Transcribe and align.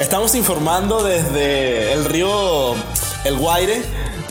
Estamos 0.00 0.34
informando 0.34 1.02
desde 1.04 1.92
el 1.92 2.04
río 2.06 2.74
El 3.24 3.36
Guaire, 3.36 3.82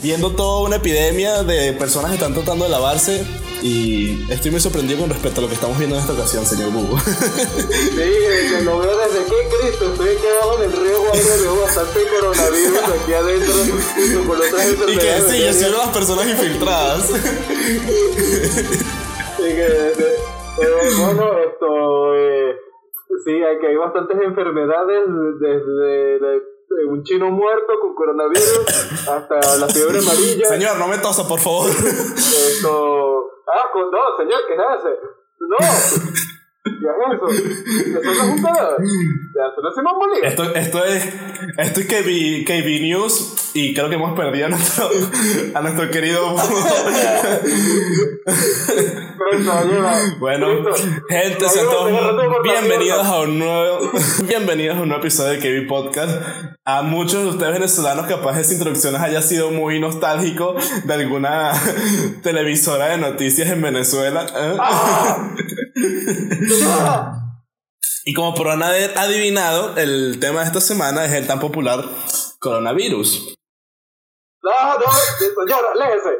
viendo 0.01 0.31
toda 0.31 0.63
una 0.67 0.77
epidemia 0.77 1.43
de 1.43 1.73
personas 1.73 2.09
que 2.11 2.15
están 2.15 2.33
tratando 2.33 2.65
de 2.65 2.71
lavarse. 2.71 3.23
Y 3.61 4.31
estoy 4.31 4.51
muy 4.51 4.61
sorprendido 4.61 5.01
con 5.01 5.09
respecto 5.09 5.41
a 5.41 5.43
lo 5.43 5.47
que 5.49 5.53
estamos 5.55 5.77
viendo 5.77 5.95
en 5.97 6.01
esta 6.01 6.13
ocasión, 6.13 6.45
señor 6.45 6.71
Bugo. 6.71 6.97
Sí, 7.09 8.55
que 8.55 8.61
lo 8.63 8.79
veo 8.79 8.97
desde 8.97 9.25
que 9.25 9.35
Cristo, 9.59 9.91
estoy 9.91 10.09
aquí 10.09 10.25
abajo 10.41 10.63
en 10.63 10.71
el 10.71 10.77
río 10.77 11.01
Guaire, 11.01 11.37
veo 11.41 11.61
bastante 11.61 11.99
coronavirus 12.07 12.79
aquí 13.03 13.13
adentro, 13.13 13.53
junto 13.53 14.27
con 14.29 14.37
otras 14.37 14.65
y 14.65 14.75
que 14.75 14.83
enfermedades. 14.83 15.31
sí, 15.31 15.39
yo 15.43 15.53
soy 15.53 15.61
una 15.63 15.69
de 15.71 15.77
las 15.85 15.89
personas 15.89 16.27
infiltradas. 16.27 17.03
Sí, 19.39 19.45
que, 19.45 19.51
de- 19.53 19.93
eh, 20.61 20.95
bueno, 20.97 21.23
esto, 21.39 22.15
eh, 22.15 22.55
sí, 23.23 23.31
hay 23.43 23.59
que 23.59 23.67
hay 23.67 23.75
bastantes 23.75 24.17
enfermedades, 24.21 25.03
desde 25.39 26.19
de- 26.19 26.41
de 26.69 26.85
un 26.85 27.01
chino 27.03 27.31
muerto 27.31 27.73
con 27.81 27.95
coronavirus 27.95 29.07
hasta 29.09 29.57
la 29.57 29.67
fiebre 29.67 29.97
amarilla. 30.05 30.45
Señor, 30.45 30.77
no 30.77 30.87
me 30.87 30.99
tosa, 30.99 31.27
por 31.27 31.39
favor. 31.39 31.67
Esto, 31.67 33.25
ah, 33.47 33.69
con, 33.73 33.89
no, 33.89 33.99
señor, 34.17 34.39
¿qué 34.47 34.53
hace? 34.55 34.89
No, 35.39 35.57
Eso 36.79 38.01
no 38.03 38.11
es 38.11 38.19
un 38.21 38.41
pedo. 38.41 38.77
Eso 38.79 39.81
no. 39.81 39.89
Esto, 40.23 40.55
esto 40.55 40.85
es, 40.85 41.05
esto 41.57 41.79
es 41.81 41.85
KB, 41.85 42.45
KB 42.45 42.81
News 42.81 43.51
y 43.53 43.73
creo 43.73 43.89
que 43.89 43.95
hemos 43.95 44.17
perdido 44.17 44.45
a 44.45 44.49
nuestro, 44.49 44.89
a 45.53 45.61
nuestro 45.61 45.89
querido. 45.91 46.35
Bueno, 50.19 50.47
gente, 51.07 51.49
sean 51.49 51.65
todos 51.65 51.91
bienvenidos 52.43 53.05
a 53.05 53.19
un 53.19 53.37
nuevo, 53.37 53.91
bienvenidos 54.27 54.77
a 54.77 54.81
un 54.81 54.87
nuevo 54.87 55.03
episodio 55.03 55.39
de 55.39 55.63
KB 55.63 55.67
Podcast. 55.67 56.11
A 56.65 56.81
muchos 56.81 57.23
de 57.23 57.29
ustedes 57.29 57.53
venezolanos, 57.53 58.07
capaz 58.07 58.39
esa 58.39 58.53
introducción 58.53 58.93
les 58.93 59.01
haya 59.01 59.21
sido 59.21 59.51
muy 59.51 59.79
nostálgico 59.79 60.55
de 60.83 60.93
alguna 60.93 61.51
televisora 62.23 62.87
de 62.87 62.97
noticias 62.97 63.49
en 63.49 63.61
Venezuela. 63.61 64.25
¿eh? 64.35 64.57
Ah. 64.59 65.29
Y 68.05 68.13
como 68.13 68.33
podrán 68.33 68.63
haber 68.63 68.97
adivinado, 68.97 69.77
el 69.77 70.19
tema 70.19 70.39
de 70.41 70.47
esta 70.47 70.61
semana 70.61 71.05
es 71.05 71.13
el 71.13 71.27
tan 71.27 71.39
popular 71.39 71.83
coronavirus. 72.39 73.35
No, 74.41 74.51
no, 74.79 74.91
señor, 75.19 75.63
léese. 75.77 76.17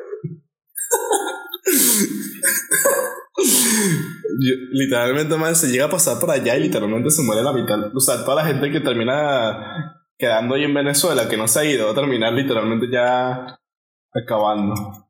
Yo- 4.41 4.55
literalmente, 4.71 5.35
man, 5.38 5.55
se 5.55 5.67
llega 5.69 5.85
a 5.85 5.89
pasar 5.89 6.19
por 6.19 6.31
allá 6.31 6.55
y 6.57 6.61
literalmente 6.63 7.09
se 7.09 7.23
muere 7.23 7.41
la 7.44 7.53
mitad. 7.53 7.77
O 7.95 7.99
sea, 7.99 8.23
toda 8.23 8.35
la 8.44 8.45
gente 8.45 8.71
que 8.71 8.79
termina 8.81 9.95
quedando 10.17 10.55
ahí 10.55 10.63
en 10.66 10.73
Venezuela, 10.73 11.27
que 11.29 11.38
no 11.38 11.47
se 11.47 11.59
ha 11.59 11.66
ido, 11.66 11.85
va 11.85 11.91
a 11.94 11.95
terminar 11.95 12.33
literalmente 12.33 12.88
ya 12.91 13.57
acabando. 14.13 15.08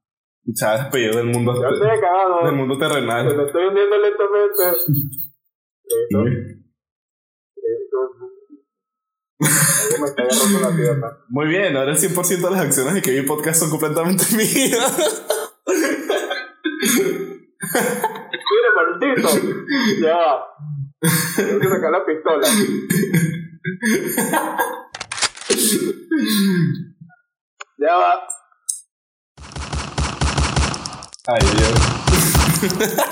Se 0.53 0.65
despedido 0.65 1.17
del 1.17 1.27
mundo, 1.27 1.53
Yo 1.53 1.91
acabado. 1.91 2.45
del 2.45 2.55
mundo 2.55 2.77
terrenal. 2.77 3.35
me 3.37 3.43
estoy 3.45 3.65
hundiendo 3.67 3.97
lentamente. 3.97 4.63
Algo 9.41 9.99
me 9.99 10.05
está 10.07 10.69
la 10.69 10.75
pierna. 10.75 11.17
Muy 11.29 11.47
bien, 11.47 11.75
ahora 11.77 11.91
el 11.91 11.97
100% 11.97 12.41
de 12.41 12.51
las 12.51 12.61
acciones 12.61 12.93
de 12.95 13.01
KB 13.01 13.25
Podcast 13.27 13.59
son 13.61 13.69
completamente 13.69 14.23
mías. 14.35 15.23
Mire, 18.51 18.69
maldito. 18.75 19.29
Ya 20.01 20.15
va. 20.17 20.45
Tengo 21.35 21.59
que 21.59 21.67
sacar 21.67 21.91
la 21.91 22.05
pistola. 22.05 22.47
Ya 27.77 27.95
va. 27.95 28.27
Ay, 31.31 31.43
Dios. 31.57 32.99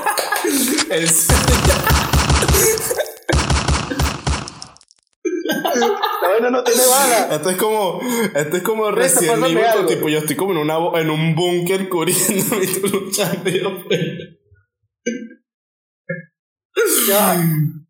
La 6.21 6.27
vaina 6.29 6.49
no 6.49 6.63
tiene 6.63 6.85
bala. 6.85 7.35
Esto 7.35 7.49
es 7.49 7.57
como, 7.57 7.99
esto 8.35 8.57
es 8.57 8.63
como 8.63 8.91
recién 8.91 9.43
algo. 9.43 9.59
tipo 9.87 10.09
yo 10.09 10.19
estoy 10.19 10.35
como 10.35 10.51
en 10.51 10.57
una 10.57 10.77
bo- 10.77 10.97
en 10.97 11.09
un 11.09 11.35
búnker 11.35 11.87
cubriendo 11.89 12.61
y 12.61 12.67
tú 12.67 12.87
luchando 12.87 13.49
y 13.49 13.59
yo 13.61 13.83
pues. 13.87 13.99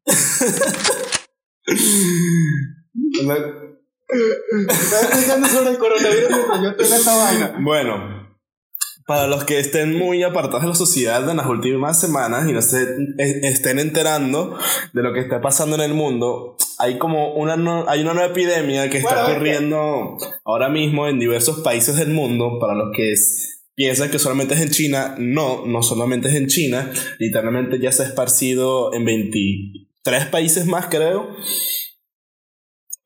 Estás 4.70 5.04
explicando 5.04 5.48
sobre 5.50 5.72
el 5.72 5.78
coronavirus 5.78 6.30
yo 6.64 6.76
tengo 6.76 6.96
esta 6.96 7.16
vaina. 7.18 7.56
Bueno, 7.60 8.17
para 9.08 9.26
los 9.26 9.46
que 9.46 9.58
estén 9.58 9.98
muy 9.98 10.22
apartados 10.24 10.62
de 10.64 10.68
la 10.70 10.76
sociedad 10.76 11.28
en 11.30 11.38
las 11.38 11.48
últimas 11.48 12.00
semanas 12.00 12.48
y 12.48 12.52
no 12.52 12.62
se 12.62 12.84
e- 13.18 13.40
estén 13.48 13.80
enterando 13.80 14.58
de 14.94 15.02
lo 15.02 15.14
que 15.14 15.22
está 15.22 15.40
pasando 15.42 15.76
en 15.78 15.82
el 15.82 15.94
mundo, 15.94 16.58
hay 16.78 16.98
como 16.98 17.34
una, 17.36 17.56
no- 17.56 17.86
hay 17.88 18.02
una 18.02 18.14
nueva 18.14 18.30
epidemia 18.32 18.90
que 18.90 18.98
está 18.98 19.10
Bueno, 19.16 19.22
es 19.22 19.28
que- 19.28 19.34
ocurriendo 19.38 20.18
ahora 20.44 20.68
mismo 20.70 21.08
en 21.08 21.20
diversos 21.20 21.62
países 21.62 21.96
del 21.96 22.10
mundo. 22.10 22.60
Para 22.60 22.76
los 22.76 22.90
que 22.96 23.14
es- 23.14 23.64
piensan 23.76 24.12
que 24.12 24.20
solamente 24.20 24.56
es 24.56 24.62
en 24.62 24.72
China, 24.72 25.16
no, 25.18 25.66
no 25.66 25.82
solamente 25.84 26.28
es 26.28 26.36
en 26.36 26.48
China, 26.48 26.92
literalmente 27.20 27.80
ya 27.80 27.92
se 27.94 28.04
ha 28.04 28.08
esparcido 28.08 28.94
en 28.94 29.06
23 29.06 30.26
países 30.26 30.66
más, 30.66 30.88
creo. 30.88 31.30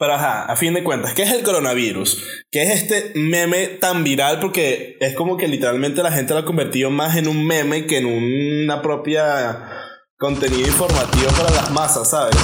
Pero 0.01 0.16
ajá, 0.16 0.45
a 0.45 0.56
fin 0.56 0.73
de 0.73 0.84
cuentas, 0.84 1.13
¿qué 1.13 1.22
es 1.22 1.29
el 1.29 1.44
coronavirus? 1.44 2.23
¿Qué 2.50 2.63
es 2.63 2.72
este 2.72 3.12
meme 3.13 3.67
tan 3.67 4.03
viral? 4.03 4.39
Porque 4.39 4.97
es 5.00 5.13
como 5.13 5.38
que 5.38 5.47
literalmente 5.47 6.01
la 6.01 6.12
gente 6.12 6.34
lo 6.34 6.39
ha 6.39 6.45
convertido 6.45 6.89
más 6.89 7.17
en 7.17 7.28
un 7.28 7.45
meme 7.45 7.85
que 7.85 8.00
en 8.00 8.07
una 8.07 8.81
propia 8.81 9.69
contenido 10.17 10.67
informativo 10.67 11.28
para 11.38 11.51
las 11.51 11.69
masas, 11.69 12.09
¿sabes? 12.09 12.35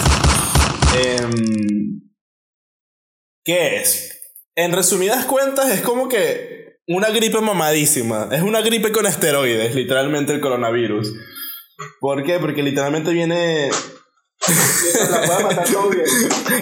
Em, 1.03 1.99
¿Qué 3.43 3.77
es? 3.77 4.37
En 4.55 4.71
resumidas 4.71 5.25
cuentas, 5.25 5.71
es 5.71 5.81
como 5.81 6.07
que 6.07 6.77
una 6.87 7.09
gripe 7.09 7.41
mamadísima. 7.41 8.29
Es 8.31 8.43
una 8.43 8.61
gripe 8.61 8.91
con 8.91 9.07
esteroides, 9.07 9.73
literalmente 9.73 10.31
el 10.31 10.41
coronavirus. 10.41 11.11
¿Por 12.01 12.23
qué? 12.23 12.37
Porque 12.37 12.61
literalmente 12.61 13.11
viene 13.13 13.71
La 15.11 15.21
puedo 15.25 15.41
matar 15.41 15.67
todo 15.71 15.89
bien. 15.89 16.05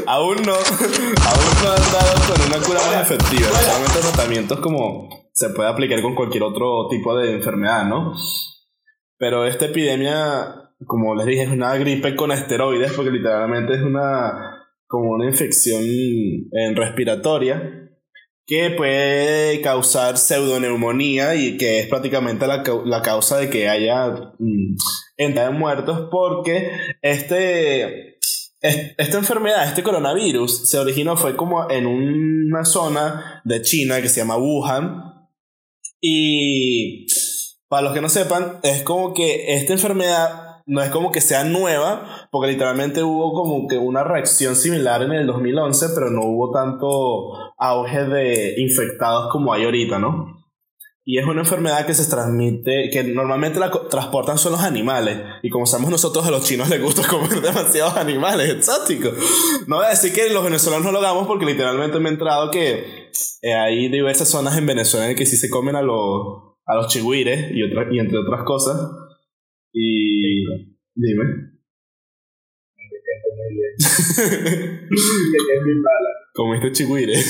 Aún 0.08 0.38
no, 0.46 0.54
aún 0.54 1.54
no 1.64 1.72
han 1.72 1.92
dado 1.92 2.14
con 2.28 2.48
una 2.48 2.66
cura 2.66 2.80
más 2.88 3.12
efectiva. 3.12 3.50
Solamente 3.50 4.00
tratamientos 4.00 4.60
como 4.60 5.10
se 5.34 5.50
puede 5.50 5.70
aplicar 5.70 6.02
con 6.02 6.16
cualquier 6.16 6.44
otro 6.44 6.88
tipo 6.90 7.16
de 7.18 7.34
enfermedad, 7.34 7.86
¿no? 7.86 8.14
Pero 9.18 9.46
esta 9.46 9.66
epidemia, 9.66 10.72
como 10.86 11.16
les 11.16 11.26
dije, 11.26 11.44
es 11.44 11.50
una 11.50 11.76
gripe 11.78 12.16
con 12.16 12.32
esteroides 12.32 12.94
porque 12.94 13.12
literalmente 13.12 13.76
es 13.76 13.82
una 13.82 14.62
como 14.88 15.12
una 15.12 15.26
infección 15.26 15.82
en 15.84 16.76
respiratoria 16.76 17.85
que 18.48 18.70
puede 18.72 19.60
causar 19.62 20.18
pseudoneumonía 20.18 21.36
y 21.36 21.58
que 21.58 21.80
es 21.80 21.88
prácticamente 21.88 22.46
la, 22.46 22.64
la 22.86 23.02
causa 23.02 23.38
de 23.38 23.50
que 23.50 23.68
haya 23.70 24.08
mm, 24.38 24.76
entrada 25.18 25.50
de 25.50 25.58
muertos 25.58 26.08
porque 26.12 26.70
este, 27.02 28.18
es- 28.62 28.94
esta 28.98 29.18
enfermedad, 29.18 29.68
este 29.68 29.82
coronavirus, 29.84 30.70
se 30.70 30.78
originó, 30.78 31.18
fue 31.18 31.36
como 31.36 31.70
en 31.72 31.88
una 31.88 32.66
zona 32.66 33.42
de 33.46 33.62
China 33.62 34.02
que 34.02 34.10
se 34.10 34.22
llama 34.22 34.38
Wuhan. 34.38 35.12
Y 36.00 37.08
para 37.68 37.82
los 37.84 37.94
que 37.94 38.02
no 38.02 38.10
sepan, 38.10 38.60
es 38.64 38.84
como 38.84 39.14
que 39.14 39.56
esta 39.56 39.74
enfermedad 39.74 40.55
no 40.68 40.82
es 40.82 40.90
como 40.90 41.12
que 41.12 41.22
sea 41.22 41.44
nueva, 41.44 42.28
porque 42.32 42.52
literalmente 42.52 43.04
hubo 43.04 43.34
como 43.34 43.68
que 43.68 43.78
una 43.78 44.04
reacción 44.04 44.56
similar 44.56 45.02
en 45.04 45.12
el 45.12 45.28
2011, 45.28 45.88
pero 45.94 46.10
no 46.10 46.22
hubo 46.24 46.52
tanto 46.52 47.54
auge 47.58 48.04
de 48.06 48.56
infectados 48.58 49.30
como 49.32 49.54
hay 49.54 49.66
ahorita, 49.66 50.00
¿no? 50.00 50.34
Y 51.08 51.20
es 51.20 51.26
una 51.28 51.42
enfermedad 51.42 51.86
que 51.86 51.94
se 51.94 52.10
transmite, 52.10 52.90
que 52.92 53.04
normalmente 53.04 53.60
la 53.60 53.70
transportan 53.92 54.40
son 54.40 54.54
los 54.54 54.62
animales. 54.62 55.20
Y 55.44 55.52
como 55.52 55.68
sabemos 55.68 55.92
nosotros, 55.92 56.26
a 56.26 56.32
los 56.32 56.44
chinos 56.44 56.68
les 56.68 56.82
gusta 56.82 57.04
comer 57.08 57.42
demasiados 57.42 57.96
animales 57.96 58.50
exóticos. 58.50 59.14
No 59.68 59.76
voy 59.76 59.86
a 59.86 59.90
decir 59.90 60.12
que 60.14 60.32
los 60.32 60.44
venezolanos 60.44 60.84
no 60.84 60.92
lo 60.92 60.98
hagamos 60.98 61.28
porque 61.28 61.46
literalmente 61.46 62.00
me 62.00 62.10
he 62.10 62.14
entrado 62.14 62.50
que 62.50 63.12
eh, 63.44 63.54
hay 63.54 63.88
diversas 63.90 64.30
zonas 64.30 64.58
en 64.58 64.66
Venezuela 64.66 65.08
en 65.08 65.16
que 65.16 65.28
sí 65.28 65.38
se 65.38 65.48
comen 65.52 65.76
a 65.76 65.84
los, 65.84 66.56
a 66.66 66.74
los 66.74 66.92
otra- 67.62 67.88
y 67.94 68.00
entre 68.00 68.18
otras 68.18 68.42
cosas. 68.44 68.76
Y... 69.78 70.46
Dime. 70.96 71.52
Comiste 76.34 76.72
chigüire. 76.72 77.14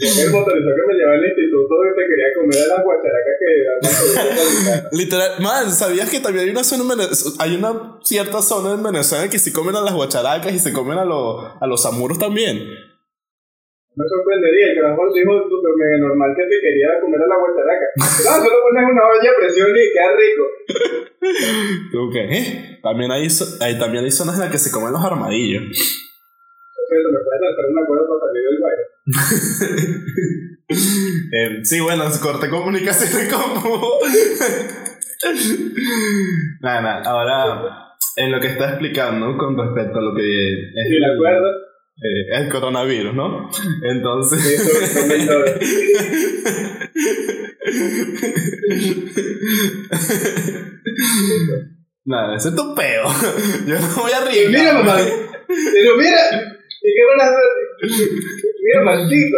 El 0.00 0.30
motorizado 0.32 0.74
que 0.76 0.86
me 0.88 0.94
llevaba 0.94 1.16
al 1.16 1.24
instituto 1.26 1.74
que 1.84 1.92
te 2.00 2.08
quería 2.08 2.32
comer 2.34 2.56
a 2.56 2.68
las 2.74 2.82
guacharacas 2.84 3.36
que 3.38 4.96
Literal, 4.96 5.40
man, 5.40 5.70
¿sabías 5.70 6.08
que 6.08 6.20
también 6.20 6.46
hay 6.46 6.50
una 6.52 6.64
zona 6.64 6.84
en 6.84 6.88
Venezuela, 6.88 7.36
hay 7.38 7.54
una 7.54 7.98
cierta 8.02 8.40
zona 8.40 8.72
en 8.72 8.82
Venezuela 8.82 9.28
que 9.28 9.38
se 9.38 9.52
comen 9.52 9.76
a 9.76 9.82
las 9.82 9.92
guacharacas 9.92 10.54
y 10.54 10.58
se 10.58 10.72
comen 10.72 10.96
a, 10.96 11.04
los 11.04 11.52
a 11.60 11.66
los 11.66 11.84
amuros 11.84 12.18
también? 12.18 12.66
Me 14.00 14.08
sorprendería, 14.08 14.72
que 14.72 14.80
a 14.80 14.82
lo 14.88 14.88
mejor 14.96 15.12
dijo 15.12 15.32
súper 15.44 15.76
mega 15.76 15.98
normal 16.00 16.32
que 16.32 16.48
se 16.48 16.56
quería 16.56 16.88
comer 17.04 17.20
a 17.20 17.28
la 17.28 17.36
guacharaca. 17.36 17.84
No, 18.00 18.04
solo 18.40 18.56
pones 18.64 18.88
una 18.88 19.04
olla 19.12 19.28
a 19.28 19.36
presión 19.36 19.68
y 19.76 19.92
queda 19.92 20.16
rico. 20.16 20.44
Ok, 22.00 22.14
¿eh? 22.16 22.78
También 22.82 23.12
hay, 23.12 23.28
hay, 23.60 23.78
también 23.78 24.04
hay 24.04 24.10
zonas 24.10 24.36
en 24.36 24.40
las 24.40 24.50
que 24.50 24.56
se 24.56 24.72
comen 24.72 24.92
los 24.92 25.04
armadillos. 25.04 25.64
Perfecto, 25.68 27.08
me 27.12 27.18
puedes 27.20 27.42
hacer 27.44 27.66
una 27.68 27.84
cuerda 27.86 28.04
para 28.08 28.20
salir 28.24 28.42
del 28.48 28.58
baile. 28.64 28.84
eh, 31.60 31.64
sí, 31.64 31.80
bueno, 31.80 32.04
corte 32.22 32.48
comunicación 32.48 33.28
como. 33.28 33.98
nada, 36.62 36.80
nada, 36.80 37.02
ahora 37.04 37.90
en 38.16 38.32
lo 38.32 38.40
que 38.40 38.46
está 38.46 38.70
explicando 38.70 39.36
con 39.36 39.58
respecto 39.58 39.98
a 39.98 40.02
lo 40.02 40.14
que 40.14 40.22
es. 40.22 40.90
¿Y 40.90 40.98
la 41.00 41.14
cuerda? 41.18 41.50
Eh, 42.02 42.32
el 42.32 42.48
coronavirus, 42.48 43.14
¿no? 43.14 43.50
Entonces. 43.82 44.40
Nada, 52.06 52.36
ese 52.36 52.48
es 52.48 52.56
tu 52.56 52.74
peo. 52.74 53.04
Yo 53.66 53.78
no 53.78 53.88
voy 53.96 54.12
a 54.12 54.24
reír. 54.24 54.48
Mira, 54.48 54.72
mamá. 54.72 54.96
Pero 55.46 55.96
mira. 55.98 56.18
¿Y 56.82 56.94
qué 56.94 57.04
van 57.10 57.20
a 57.20 57.24
hacer? 57.30 57.48
Mira, 58.62 58.82
maldito. 58.82 59.36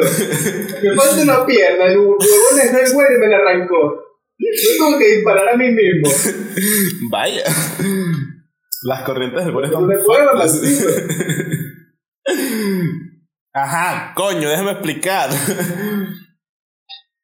Me 0.82 0.94
falta 0.94 1.22
una 1.22 1.44
pierna. 1.44 1.86
El 1.86 1.98
huevón 1.98 2.18
es 2.62 2.72
el 2.72 2.94
güey 2.94 3.08
y 3.16 3.18
me 3.18 3.26
la 3.26 3.38
arrancó. 3.38 4.04
Yo 4.38 4.48
tengo 4.78 4.98
que 5.00 5.16
disparar 5.16 5.48
a 5.48 5.56
mí 5.56 5.68
mismo. 5.68 6.08
Vaya. 7.10 7.42
Las 8.84 9.02
corrientes 9.02 9.44
del 9.44 9.52
huevo 9.52 9.64
están. 9.64 9.88
Ajá, 13.54 14.12
coño, 14.14 14.48
déjame 14.48 14.72
explicar. 14.72 15.28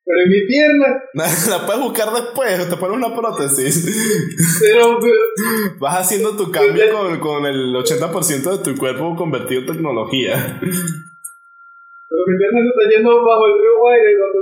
Pero 0.09 0.23
en 0.23 0.31
mi 0.31 0.47
pierna. 0.47 1.03
La 1.51 1.67
puedes 1.67 1.83
buscar 1.83 2.11
después, 2.13 2.71
te 2.71 2.77
pones 2.77 2.97
una 2.97 3.15
prótesis. 3.15 4.59
Pero, 4.61 4.99
Vas 5.79 6.01
haciendo 6.01 6.35
tu 6.35 6.51
cambio 6.51 6.91
con, 6.91 7.21
con 7.21 7.47
el 7.47 7.75
80% 7.75 8.57
de 8.57 8.65
tu 8.65 8.79
cuerpo 8.79 9.15
convertido 9.17 9.61
en 9.61 9.67
tecnología. 9.67 10.59
Pero 10.61 12.23
mi 12.27 12.39
pierna 12.39 12.61
se 12.63 12.69
está 12.69 12.97
yendo 12.97 13.23
bajo 13.23 13.47
el 13.47 13.53
río 13.61 13.79
Guaire 13.79 14.17
cuando. 14.19 14.39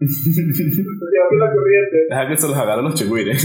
la 1.38 1.52
corriente. 1.52 2.06
Deja 2.08 2.28
que 2.28 2.36
se 2.36 2.48
los 2.48 2.56
agarren 2.56 2.84
los 2.84 2.94
chigüires. 2.94 3.44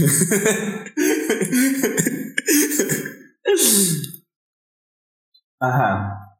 Ajá. 5.64 6.36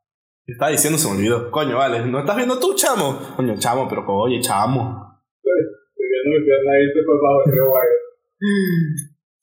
¿Qué 0.46 0.52
estaba 0.52 0.72
diciendo? 0.72 1.00
Se 1.00 1.08
me 1.08 1.16
olvidó. 1.16 1.50
Coño, 1.50 1.78
vale. 1.78 2.06
¿No 2.06 2.20
estás 2.20 2.36
viendo 2.36 2.60
tú, 2.60 2.76
chamo? 2.76 3.18
Coño, 3.38 3.56
chamo, 3.58 3.88
pero 3.88 4.06
oye, 4.06 4.42
chamo. 4.42 5.22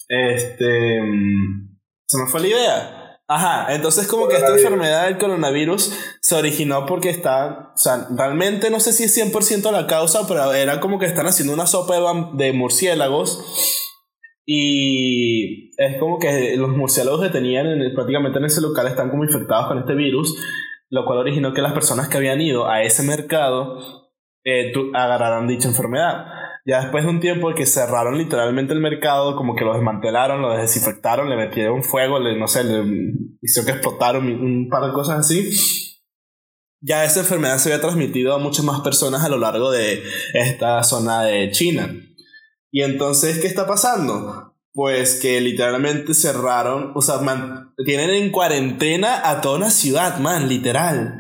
Este. 0.09 1.01
Se 2.07 2.19
me 2.19 2.27
fue 2.29 2.41
la 2.41 2.47
idea. 2.47 2.97
Ajá, 3.27 3.73
entonces 3.75 4.09
como 4.09 4.29
que 4.29 4.37
esta 4.37 4.55
enfermedad 4.55 5.07
del 5.07 5.17
coronavirus 5.17 5.95
se 6.21 6.35
originó 6.35 6.85
porque 6.85 7.11
está, 7.11 7.71
o 7.73 7.77
sea, 7.77 8.09
realmente 8.11 8.71
no 8.71 8.81
sé 8.81 8.93
si 8.93 9.05
es 9.05 9.17
100% 9.17 9.71
la 9.71 9.87
causa, 9.87 10.27
pero 10.27 10.53
era 10.53 10.81
como 10.81 10.99
que 10.99 11.07
están 11.07 11.29
haciendo 11.29 11.55
una 11.55 11.69
sopa 11.69 11.95
de 12.33 12.53
murciélagos 12.53 13.90
y 14.53 15.71
es 15.77 15.97
como 15.99 16.19
que 16.19 16.57
los 16.57 16.71
murciélagos 16.71 17.23
que 17.23 17.29
tenían 17.29 17.69
en- 17.69 17.95
prácticamente 17.95 18.41
en 18.41 18.47
ese 18.47 18.61
local 18.61 18.89
están 18.89 19.09
como 19.09 19.23
infectados 19.23 19.69
con 19.69 19.79
este 19.79 19.95
virus, 19.95 20.37
lo 20.89 21.05
cual 21.05 21.19
originó 21.19 21.55
que 21.55 21.63
las 21.63 21.73
personas 21.73 22.09
que 22.09 22.17
habían 22.17 22.41
ido 22.41 22.69
a 22.69 22.83
ese 22.83 23.05
mercado 23.05 23.79
eh, 24.45 24.73
agarraran 24.93 25.47
dicha 25.47 25.69
enfermedad. 25.69 26.25
Ya 26.67 26.81
después 26.81 27.05
de 27.05 27.11
un 27.11 27.21
tiempo 27.21 27.55
que 27.55 27.65
cerraron 27.65 28.19
literalmente 28.19 28.73
el 28.73 28.81
mercado, 28.81 29.37
como 29.37 29.55
que 29.55 29.65
lo 29.65 29.73
desmantelaron, 29.73 30.43
lo 30.43 30.57
desinfectaron, 30.57 31.31
le 31.31 31.37
metieron 31.37 31.85
fuego, 31.85 32.19
le, 32.19 32.37
no 32.37 32.49
sé, 32.49 32.65
le 32.65 32.83
hicieron 33.43 33.67
que 33.67 33.73
explotaron 33.75 34.27
un 34.27 34.69
par 34.69 34.85
de 34.85 34.93
cosas 34.93 35.21
así. 35.21 35.49
Ya 36.83 37.05
esa 37.05 37.21
enfermedad 37.21 37.59
se 37.59 37.71
había 37.73 37.81
transmitido 37.83 38.35
a 38.35 38.39
muchas 38.39 38.65
más 38.65 38.81
personas 38.81 39.23
a 39.23 39.29
lo 39.29 39.39
largo 39.39 39.71
de 39.71 40.03
esta 40.35 40.83
zona 40.83 41.23
de 41.23 41.51
China. 41.53 41.89
Y 42.73 42.83
entonces, 42.83 43.39
¿qué 43.41 43.47
está 43.47 43.67
pasando? 43.67 44.55
Pues 44.73 45.19
que 45.21 45.41
literalmente 45.41 46.15
cerraron, 46.15 46.93
o 46.95 47.03
sea, 47.03 47.19
man- 47.19 47.75
tienen 47.85 48.11
en 48.11 48.31
cuarentena 48.31 49.29
a 49.29 49.41
toda 49.41 49.57
una 49.57 49.71
ciudad, 49.71 50.19
man, 50.19 50.49
literal 50.49 51.17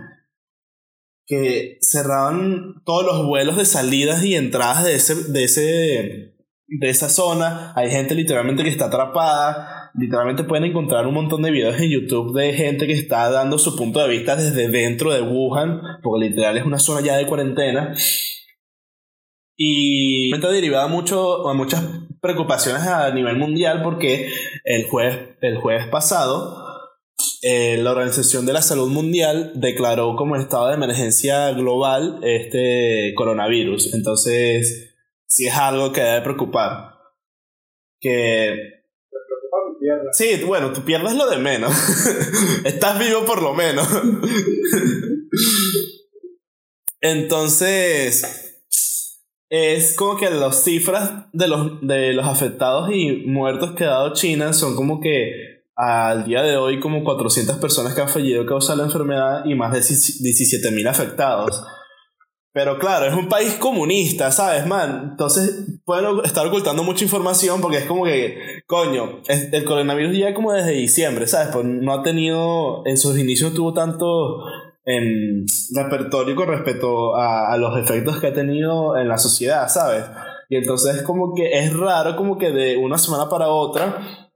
que 1.26 1.78
cerraron 1.80 2.82
todos 2.84 3.04
los 3.06 3.24
vuelos 3.24 3.56
de 3.56 3.64
salidas 3.64 4.24
y 4.24 4.34
entradas 4.34 4.82
de 4.84 4.94
ese, 4.96 5.14
de 5.30 5.44
ese 5.44 6.34
de 6.66 6.88
esa 6.88 7.08
zona. 7.08 7.72
Hay 7.76 7.90
gente 7.90 8.14
literalmente 8.14 8.62
que 8.64 8.68
está 8.68 8.86
atrapada. 8.86 9.90
Literalmente 9.94 10.44
pueden 10.44 10.64
encontrar 10.64 11.06
un 11.06 11.14
montón 11.14 11.42
de 11.42 11.50
videos 11.50 11.80
en 11.80 11.90
YouTube 11.90 12.36
de 12.36 12.52
gente 12.52 12.86
que 12.86 12.92
está 12.92 13.28
dando 13.30 13.58
su 13.58 13.76
punto 13.76 14.00
de 14.00 14.08
vista 14.08 14.36
desde 14.36 14.68
dentro 14.68 15.12
de 15.12 15.20
Wuhan, 15.22 15.80
porque 16.02 16.28
literal 16.28 16.56
es 16.58 16.64
una 16.64 16.78
zona 16.78 17.00
ya 17.00 17.16
de 17.16 17.26
cuarentena. 17.26 17.94
Y 19.62 20.32
esto 20.32 20.50
derivaba 20.50 20.88
mucho 20.88 21.46
a 21.46 21.52
muchas 21.52 21.84
preocupaciones 22.22 22.80
a 22.86 23.12
nivel 23.12 23.36
mundial 23.36 23.82
porque 23.82 24.32
el 24.64 24.86
jueves, 24.88 25.36
el 25.42 25.58
jueves 25.58 25.86
pasado 25.88 26.66
eh, 27.42 27.76
la 27.76 27.90
Organización 27.90 28.46
de 28.46 28.54
la 28.54 28.62
Salud 28.62 28.88
Mundial 28.88 29.52
declaró 29.54 30.16
como 30.16 30.36
estado 30.36 30.68
de 30.68 30.76
emergencia 30.76 31.50
global 31.52 32.20
este 32.22 33.12
coronavirus. 33.14 33.92
Entonces, 33.92 34.94
sí 35.26 35.46
es 35.46 35.54
algo 35.54 35.92
que 35.92 36.00
debe 36.00 36.22
preocupar. 36.22 36.94
Que 38.00 38.54
preocupa 39.10 39.78
pierna. 39.78 40.10
Sí, 40.12 40.42
bueno, 40.46 40.72
tu 40.72 40.86
piernas 40.86 41.14
lo 41.16 41.28
de 41.28 41.36
menos. 41.36 41.74
Estás 42.64 42.98
vivo 42.98 43.26
por 43.26 43.42
lo 43.42 43.52
menos. 43.52 43.86
Entonces, 47.02 48.49
es 49.50 49.96
como 49.96 50.16
que 50.16 50.30
las 50.30 50.62
cifras 50.62 51.26
de 51.32 51.48
los, 51.48 51.80
de 51.80 52.12
los 52.12 52.26
afectados 52.26 52.90
y 52.92 53.24
muertos 53.26 53.72
que 53.72 53.84
ha 53.84 53.90
dado 53.90 54.14
China 54.14 54.52
son 54.52 54.76
como 54.76 55.00
que 55.00 55.64
al 55.74 56.24
día 56.24 56.42
de 56.42 56.56
hoy 56.56 56.78
como 56.78 57.02
400 57.02 57.56
personas 57.56 57.94
que 57.94 58.00
han 58.00 58.08
fallecido 58.08 58.46
causa 58.46 58.76
la 58.76 58.84
enfermedad 58.84 59.44
y 59.44 59.54
más 59.54 59.72
de 59.72 59.80
17.000 59.80 60.88
afectados. 60.88 61.64
Pero 62.52 62.78
claro, 62.78 63.06
es 63.06 63.14
un 63.14 63.28
país 63.28 63.54
comunista, 63.54 64.30
¿sabes, 64.30 64.66
man? 64.66 65.08
Entonces 65.12 65.80
pueden 65.84 66.06
estar 66.24 66.46
ocultando 66.46 66.82
mucha 66.82 67.04
información 67.04 67.60
porque 67.60 67.78
es 67.78 67.84
como 67.86 68.04
que, 68.04 68.62
coño, 68.66 69.20
el 69.28 69.64
coronavirus 69.64 70.16
ya 70.16 70.34
como 70.34 70.52
desde 70.52 70.72
diciembre, 70.72 71.26
¿sabes? 71.26 71.48
Pues 71.52 71.64
no 71.64 71.92
ha 71.92 72.02
tenido, 72.02 72.82
en 72.86 72.98
sus 72.98 73.18
inicios 73.18 73.54
tuvo 73.54 73.72
tanto 73.72 74.44
em, 74.84 75.44
repertorio 75.74 76.34
con 76.34 76.48
respecto 76.48 77.16
a, 77.16 77.52
a 77.52 77.56
los 77.56 77.78
efectos 77.78 78.20
que 78.20 78.28
ha 78.28 78.34
tenido 78.34 78.96
en 78.96 79.08
la 79.08 79.18
sociedad, 79.18 79.68
¿sabes? 79.68 80.04
Y 80.48 80.56
entonces 80.56 80.96
es 80.96 81.02
como 81.02 81.34
que 81.34 81.58
es 81.58 81.72
raro 81.76 82.16
como 82.16 82.36
que 82.38 82.50
de 82.50 82.76
una 82.76 82.98
semana 82.98 83.28
para 83.28 83.48
otra 83.48 84.30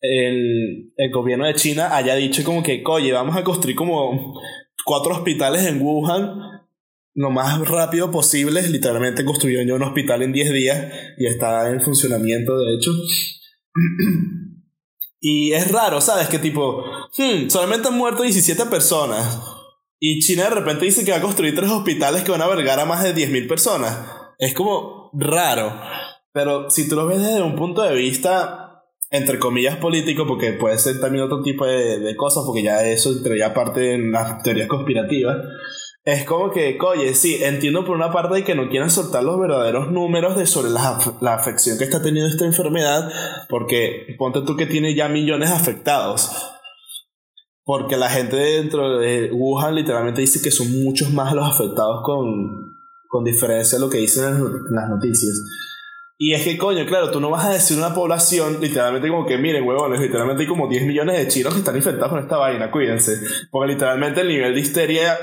el, 0.00 0.92
el 0.96 1.10
gobierno 1.10 1.46
de 1.46 1.54
China 1.54 1.96
haya 1.96 2.14
dicho 2.14 2.44
como 2.44 2.62
que, 2.62 2.82
oye, 2.86 3.12
vamos 3.12 3.36
a 3.36 3.44
construir 3.44 3.74
como 3.74 4.38
cuatro 4.84 5.14
hospitales 5.14 5.64
en 5.66 5.80
Wuhan 5.80 6.54
lo 7.14 7.30
más 7.30 7.66
rápido 7.66 8.10
posible. 8.10 8.62
Literalmente 8.68 9.24
construyeron 9.24 9.66
ya 9.66 9.74
un 9.74 9.82
hospital 9.82 10.22
en 10.22 10.32
10 10.32 10.52
días 10.52 10.92
y 11.16 11.26
está 11.26 11.70
en 11.70 11.80
funcionamiento, 11.80 12.56
de 12.58 12.74
hecho. 12.74 12.90
Y 15.26 15.54
es 15.54 15.72
raro, 15.72 16.02
¿sabes? 16.02 16.28
Que 16.28 16.38
tipo, 16.38 16.84
hmm, 17.16 17.48
solamente 17.48 17.88
han 17.88 17.96
muerto 17.96 18.24
17 18.24 18.66
personas. 18.66 19.53
Y 19.98 20.20
China 20.20 20.44
de 20.44 20.50
repente 20.50 20.84
dice 20.84 21.04
que 21.04 21.12
va 21.12 21.18
a 21.18 21.22
construir 21.22 21.54
tres 21.54 21.70
hospitales 21.70 22.22
que 22.22 22.30
van 22.30 22.42
a 22.42 22.44
albergar 22.44 22.78
a 22.80 22.84
más 22.84 23.02
de 23.02 23.14
10.000 23.14 23.48
personas. 23.48 23.98
Es 24.38 24.54
como 24.54 25.10
raro. 25.14 25.72
Pero 26.32 26.68
si 26.68 26.88
tú 26.88 26.96
lo 26.96 27.06
ves 27.06 27.20
desde 27.20 27.42
un 27.42 27.56
punto 27.56 27.82
de 27.82 27.94
vista, 27.94 28.82
entre 29.10 29.38
comillas, 29.38 29.76
político, 29.76 30.26
porque 30.26 30.52
puede 30.52 30.78
ser 30.78 31.00
también 31.00 31.24
otro 31.24 31.42
tipo 31.42 31.64
de, 31.64 32.00
de 32.00 32.16
cosas, 32.16 32.44
porque 32.44 32.62
ya 32.62 32.84
eso 32.84 33.12
entraría 33.12 33.54
parte 33.54 33.94
en 33.94 34.10
las 34.10 34.42
teorías 34.42 34.68
conspirativas. 34.68 35.36
Es 36.04 36.24
como 36.24 36.50
que, 36.50 36.76
oye, 36.82 37.14
sí, 37.14 37.42
entiendo 37.42 37.86
por 37.86 37.96
una 37.96 38.12
parte 38.12 38.44
que 38.44 38.54
no 38.54 38.68
quieran 38.68 38.90
soltar 38.90 39.24
los 39.24 39.40
verdaderos 39.40 39.90
números 39.90 40.36
de 40.36 40.44
sobre 40.44 40.70
la, 40.70 40.98
la 41.22 41.34
afección 41.34 41.78
que 41.78 41.84
está 41.84 42.02
teniendo 42.02 42.28
esta 42.28 42.44
enfermedad, 42.44 43.10
porque 43.48 44.14
ponte 44.18 44.42
tú 44.42 44.54
que 44.54 44.66
tiene 44.66 44.94
ya 44.94 45.08
millones 45.08 45.50
afectados. 45.50 46.30
Porque 47.64 47.96
la 47.96 48.10
gente 48.10 48.36
dentro 48.36 48.98
de 48.98 49.30
Wuhan 49.32 49.74
literalmente 49.74 50.20
dice 50.20 50.42
que 50.42 50.50
son 50.50 50.70
muchos 50.84 51.10
más 51.12 51.34
los 51.34 51.48
afectados 51.48 52.02
con, 52.04 52.76
con 53.08 53.24
diferencia 53.24 53.78
de 53.78 53.84
lo 53.84 53.90
que 53.90 53.98
dicen 53.98 54.24
en 54.34 54.74
las 54.74 54.88
noticias. 54.88 55.32
Y 56.16 56.32
es 56.32 56.44
que, 56.44 56.56
coño, 56.56 56.86
claro, 56.86 57.10
tú 57.10 57.20
no 57.20 57.30
vas 57.30 57.44
a 57.46 57.52
decir 57.52 57.76
una 57.76 57.92
población 57.92 58.60
literalmente 58.60 59.08
como 59.08 59.26
que, 59.26 59.36
miren, 59.36 59.66
huevones, 59.66 60.00
literalmente 60.00 60.42
hay 60.42 60.48
como 60.48 60.68
10 60.68 60.86
millones 60.86 61.18
de 61.18 61.28
chinos 61.28 61.52
que 61.52 61.58
están 61.58 61.76
infectados 61.76 62.10
con 62.10 62.20
esta 62.20 62.36
vaina, 62.36 62.70
cuídense. 62.70 63.18
Porque 63.50 63.72
literalmente 63.72 64.20
el 64.20 64.28
nivel 64.28 64.54
de 64.54 64.60
histeria 64.60 65.18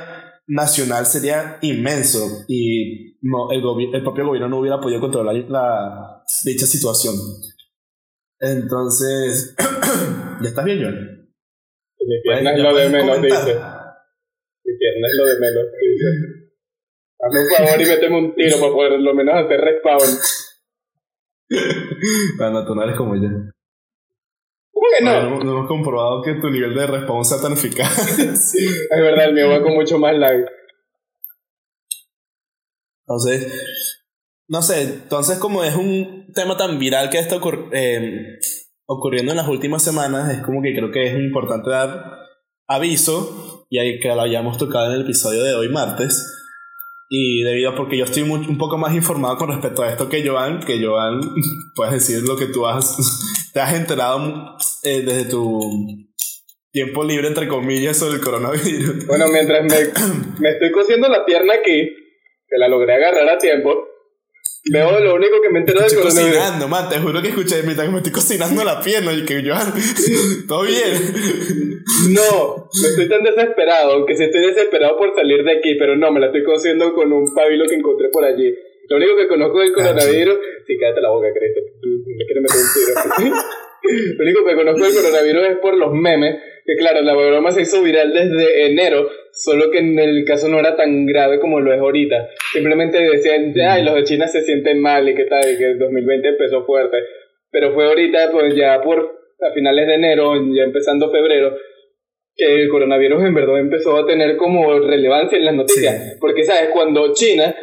nacional 0.48 1.05
sería 1.05 1.60
inmenso 1.62 2.43
y 2.48 3.17
no, 3.21 3.51
el, 3.51 3.63
el 3.93 4.03
propio 4.03 4.25
gobierno 4.25 4.50
no 4.50 4.60
hubiera 4.60 4.81
podido 4.81 5.00
controlar 5.00 5.36
la, 5.48 6.24
dicha 6.43 6.65
situación. 6.65 7.15
Entonces, 8.39 9.55
¿ya 10.41 10.50
estás 10.50 10.65
bien, 10.65 10.81
Joel? 10.81 11.21
Mi 12.12 12.22
pierna 12.22 12.51
es 12.51 12.60
lo 12.60 12.75
de 12.75 12.89
menos, 12.89 13.22
dice. 13.22 13.53
Mi 14.65 14.77
pierna 14.77 15.08
es 15.08 15.13
lo 15.18 15.25
de 15.27 15.39
menos, 15.39 15.63
dice. 15.80 16.08
Hazme 17.20 17.39
un 17.39 17.50
favor 17.56 17.82
y 17.82 17.86
méteme 17.86 18.18
un 18.18 18.36
tiro 18.36 18.60
para 18.60 18.74
poder 18.74 19.00
lo 19.00 19.13
menos 19.13 19.36
hacer 19.36 19.62
respawn. 19.62 20.10
Bueno, 22.38 22.65
tú 22.65 22.75
no 22.75 22.84
eres 22.84 22.98
como 22.98 23.15
yo. 23.15 23.30
¿Cómo 24.74 24.88
que 24.98 25.06
no? 25.06 25.44
no? 25.44 25.51
hemos 25.51 25.68
comprobado 25.68 26.22
que 26.22 26.34
tu 26.34 26.50
nivel 26.50 26.75
de 26.75 26.88
respawn 26.88 27.24
sea 27.24 27.41
tan 27.41 27.53
eficaz. 27.53 27.96
sí, 28.51 28.65
es 28.65 29.01
verdad, 29.01 29.30
el 29.30 29.34
mío 29.34 29.50
va 29.50 29.62
con 29.62 29.74
mucho 29.74 29.98
más 29.98 30.13
lag. 30.18 30.46
Entonces, 33.08 33.53
no 34.50 34.62
sé, 34.62 34.82
entonces 34.82 35.38
como 35.38 35.63
es 35.63 35.75
un 35.75 36.34
tema 36.34 36.58
tan 36.58 36.77
viral 36.77 37.10
que 37.10 37.20
está 37.20 37.39
eh, 37.72 38.39
ocurriendo 38.86 39.32
en 39.32 39.38
las 39.38 39.48
últimas 39.48 39.84
semanas, 39.84 40.32
es 40.34 40.42
como 40.42 40.62
que 40.62 40.76
creo 40.76 40.92
que 40.92 41.08
es 41.08 41.14
importante 41.16 41.70
dar 41.70 42.20
aviso, 42.68 43.66
y 43.70 43.80
ahí 43.80 44.00
que 44.00 44.10
lo 44.10 44.22
hayamos 44.22 44.58
tocado 44.58 44.88
en 44.88 44.94
el 44.94 45.02
episodio 45.02 45.44
de 45.44 45.54
hoy 45.54 45.70
martes, 45.70 46.26
y 47.10 47.44
debido 47.44 47.72
a 47.72 47.76
porque 47.76 47.98
yo 47.98 48.06
estoy 48.06 48.24
un 48.24 48.58
poco 48.58 48.78
más 48.78 48.96
informado 48.96 49.36
con 49.36 49.50
respecto 49.50 49.84
a 49.84 49.90
esto 49.90 50.08
que 50.08 50.26
Joan, 50.26 50.62
que 50.62 50.82
Joan, 50.82 51.20
puedes 51.76 51.94
decir 51.94 52.24
lo 52.24 52.38
que 52.38 52.46
tú 52.46 52.66
has, 52.66 52.98
te 53.54 53.60
has 53.60 53.74
enterado 53.74 54.56
eh, 54.84 55.02
desde 55.02 55.30
tu 55.30 55.60
tiempo 56.72 57.04
libre, 57.04 57.28
entre 57.28 57.50
comillas, 57.50 57.98
sobre 57.98 58.16
el 58.16 58.22
coronavirus. 58.22 59.06
Bueno, 59.08 59.26
mientras 59.28 59.62
me, 59.64 59.78
me 60.40 60.52
estoy 60.52 60.72
cosiendo 60.72 61.10
la 61.10 61.26
pierna 61.26 61.56
aquí, 61.56 61.94
que 62.48 62.58
la 62.58 62.70
logré 62.70 62.96
agarrar 62.96 63.28
a 63.30 63.38
tiempo, 63.38 63.90
Veo 64.70 65.00
lo 65.00 65.15
único 65.15 65.41
que 65.41 65.50
me 65.50 65.60
entero 65.60 65.82
del 65.82 65.89
coronavirus. 65.89 66.38
cocinando, 66.38 66.68
man, 66.68 66.88
te 66.88 67.00
juro 67.00 67.20
que 67.22 67.30
escuché 67.30 67.63
mientras 67.63 67.88
que 67.88 67.91
me 67.91 67.98
estoy 67.98 68.13
cocinando 68.13 68.63
la 68.63 68.80
pierna 68.80 69.12
y 69.12 69.25
que 69.25 69.41
yo, 69.41 69.56
todo 70.48 70.63
bien. 70.63 71.82
No, 72.13 72.70
me 72.82 72.88
estoy 72.89 73.10
tan 73.10 73.24
desesperado, 73.24 73.94
aunque 73.94 74.15
sí 74.15 74.24
estoy 74.24 74.46
desesperado 74.46 74.98
por 74.98 75.15
salir 75.15 75.44
de 75.44 75.58
aquí, 75.58 75.75
pero 75.80 75.96
no, 75.96 76.12
me 76.12 76.20
la 76.20 76.27
estoy 76.27 76.44
cociendo 76.44 76.94
con 76.94 77.12
un 77.12 77.34
pabilo 77.34 77.65
que 77.68 77.75
encontré 77.75 78.10
por 78.10 78.24
allí. 78.24 78.53
Lo 78.88 78.98
único 78.98 79.18
que 79.18 79.27
conozco 79.27 79.60
del 79.60 79.72
ah, 79.72 79.74
coronavirus, 79.74 80.38
sí, 80.68 80.77
cállate 80.77 81.01
la 81.01 81.10
boca, 81.10 81.27
Cristo, 81.34 81.62
me 81.82 82.25
quieres 82.25 82.44
meter 82.44 82.62
un 82.62 83.24
tiro. 83.24 83.36
lo 84.18 84.24
único 84.24 84.46
que 84.46 84.56
conozco 84.56 84.84
del 84.86 84.94
coronavirus 84.94 85.48
es 85.48 85.58
por 85.58 85.77
los 85.77 85.94
memes 85.94 86.36
que 86.72 86.78
claro, 86.78 87.01
la 87.01 87.13
broma 87.13 87.51
se 87.51 87.63
hizo 87.63 87.84
viral 87.84 88.13
desde 88.13 88.68
enero, 88.68 89.10
solo 89.34 89.70
que 89.72 89.80
en 89.80 90.00
el 90.00 90.24
caso 90.25 90.48
no 90.48 90.60
era 90.60 90.75
tan 90.75 91.06
grave 91.06 91.40
como 91.40 91.60
lo 91.60 91.74
es 91.74 91.80
ahorita. 91.80 92.30
Simplemente 92.54 93.00
decían, 93.00 93.54
ay, 93.68 93.84
los 93.84 93.96
de 93.96 94.04
China 94.06 94.28
se 94.28 94.42
sienten 94.42 94.80
mal 94.80 95.08
y 95.10 95.16
que 95.16 95.25
tal, 95.25 95.42
y 95.51 95.58
que 95.58 95.66
el 95.66 95.80
2020 95.80 96.28
empezó 96.30 96.66
fuerte. 96.66 96.98
Pero 97.51 97.74
fue 97.74 97.86
ahorita, 97.86 98.32
pues 98.32 98.56
ya 98.56 98.82
por 98.82 99.20
a 99.42 99.51
finales 99.54 99.88
de 99.88 99.96
enero, 99.96 100.34
ya 100.56 100.63
empezando 100.63 101.12
febrero, 101.12 101.58
que 102.36 102.46
el 102.46 102.70
coronavirus 102.70 103.24
en 103.24 103.34
verdad 103.34 103.60
empezó 103.60 103.98
a 103.98 104.06
tener 104.06 104.38
como 104.38 104.80
relevancia 104.80 105.38
en 105.38 105.46
las 105.46 105.56
noticias. 105.56 106.18
Porque, 106.22 106.44
¿sabes? 106.44 106.70
Cuando 106.72 107.12
China 107.13 107.54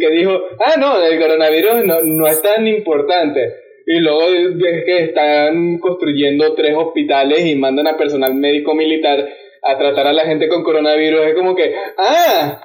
que 0.00 0.10
dijo, 0.10 0.40
ah, 0.64 0.78
no, 0.78 1.04
el 1.04 1.20
coronavirus 1.20 1.84
no, 1.84 2.00
no 2.00 2.26
es 2.26 2.40
tan 2.40 2.66
importante 2.66 3.65
y 3.88 4.00
luego 4.00 4.26
ves 4.56 4.84
que 4.84 5.04
están 5.04 5.78
construyendo 5.78 6.54
tres 6.54 6.74
hospitales 6.76 7.46
y 7.46 7.54
mandan 7.54 7.86
a 7.86 7.96
personal 7.96 8.34
médico 8.34 8.74
militar 8.74 9.28
a 9.62 9.78
tratar 9.78 10.08
a 10.08 10.12
la 10.12 10.24
gente 10.24 10.48
con 10.48 10.64
coronavirus. 10.64 11.26
Es 11.26 11.34
como 11.34 11.54
que, 11.54 11.72
ah, 11.96 12.60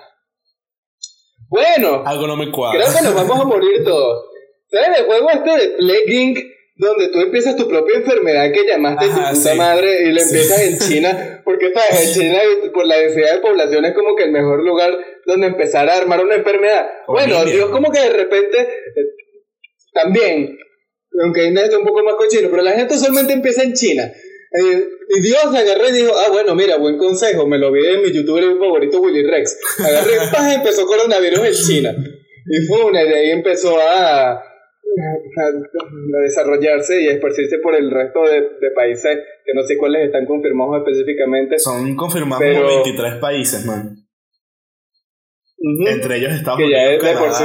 bueno. 1.47 2.01
Algo 2.05 2.25
no 2.25 2.35
me 2.35 2.51
cuadra. 2.51 2.79
Creo 2.79 2.97
que 2.97 3.03
nos 3.03 3.13
vamos 3.13 3.39
a 3.39 3.45
morir 3.45 3.83
todos. 3.83 4.25
¿Sabes 4.67 4.99
el 4.99 5.05
juego 5.05 5.29
este 5.29 5.51
de 5.51 5.69
Plague 5.77 6.13
Inc? 6.13 6.39
Donde 6.77 7.09
tú 7.09 7.19
empiezas 7.19 7.55
tu 7.55 7.67
propia 7.67 7.97
enfermedad 7.97 8.51
que 8.51 8.65
llamaste 8.65 9.05
tu 9.05 9.13
puta 9.13 9.55
madre 9.55 10.07
y 10.07 10.13
la 10.13 10.21
empiezas 10.23 10.61
en 10.63 10.79
China, 10.89 11.41
porque 11.45 11.71
sabes, 11.71 12.17
en 12.17 12.21
China 12.23 12.39
por 12.73 12.87
la 12.87 12.97
densidad 12.97 13.35
de 13.35 13.41
población 13.41 13.85
es 13.85 13.93
como 13.93 14.15
que 14.15 14.23
el 14.23 14.31
mejor 14.31 14.63
lugar 14.63 14.97
donde 15.27 15.47
empezar 15.47 15.87
a 15.87 15.97
armar 15.97 16.25
una 16.25 16.33
enfermedad. 16.33 16.89
bueno, 17.07 17.45
Dios 17.45 17.69
como 17.69 17.91
que 17.91 17.99
de 17.99 18.09
repente 18.09 18.57
eh, 18.61 19.05
también 19.93 20.57
aunque 21.19 21.41
hay 21.41 21.49
un 21.49 21.85
poco 21.85 22.03
más 22.03 22.15
cochino, 22.15 22.49
pero 22.49 22.63
la 22.63 22.73
gente 22.73 22.97
solamente 22.97 23.33
empieza 23.33 23.63
en 23.63 23.73
China. 23.73 24.03
Eh, 24.53 24.87
y 25.09 25.21
Dios 25.21 25.45
agarré 25.45 25.89
y 25.89 25.93
dijo, 25.93 26.11
ah, 26.15 26.29
bueno, 26.31 26.55
mira, 26.55 26.77
buen 26.77 26.97
consejo, 26.97 27.47
me 27.47 27.57
lo 27.57 27.71
vi 27.71 27.85
en 27.85 28.01
mi 28.01 28.11
youtuber 28.11 28.43
favorito 28.57 29.01
Willy 29.01 29.23
Rex. 29.23 29.57
Agarré, 29.79 30.13
y 30.51 30.55
empezó 30.55 30.85
coronavirus 30.85 31.39
en 31.39 31.53
China. 31.53 31.95
Y 32.45 32.65
fue 32.65 32.83
una, 32.83 33.03
de 33.03 33.15
ahí 33.15 33.31
empezó 33.31 33.79
a, 33.79 34.31
a, 34.33 34.41
desarrollarse 36.21 37.01
y 37.01 37.07
a 37.07 37.13
esparcirse 37.13 37.59
por 37.59 37.75
el 37.75 37.91
resto 37.91 38.23
de, 38.23 38.41
de, 38.41 38.71
países, 38.75 39.19
que 39.45 39.53
no 39.53 39.63
sé 39.63 39.77
cuáles 39.77 40.07
están 40.07 40.25
confirmados 40.25 40.79
específicamente. 40.79 41.59
Son 41.59 41.95
confirmados 41.95 42.43
pero, 42.43 42.67
23 42.67 43.15
países, 43.15 43.65
man. 43.65 43.95
Entre 45.87 46.17
ellos 46.17 46.33
Estados 46.33 46.57
que 46.57 46.65
Unidos, 46.65 46.81
ya 46.81 46.91
es 46.91 47.03
de 47.03 47.19
por 47.19 47.33
sí. 47.33 47.43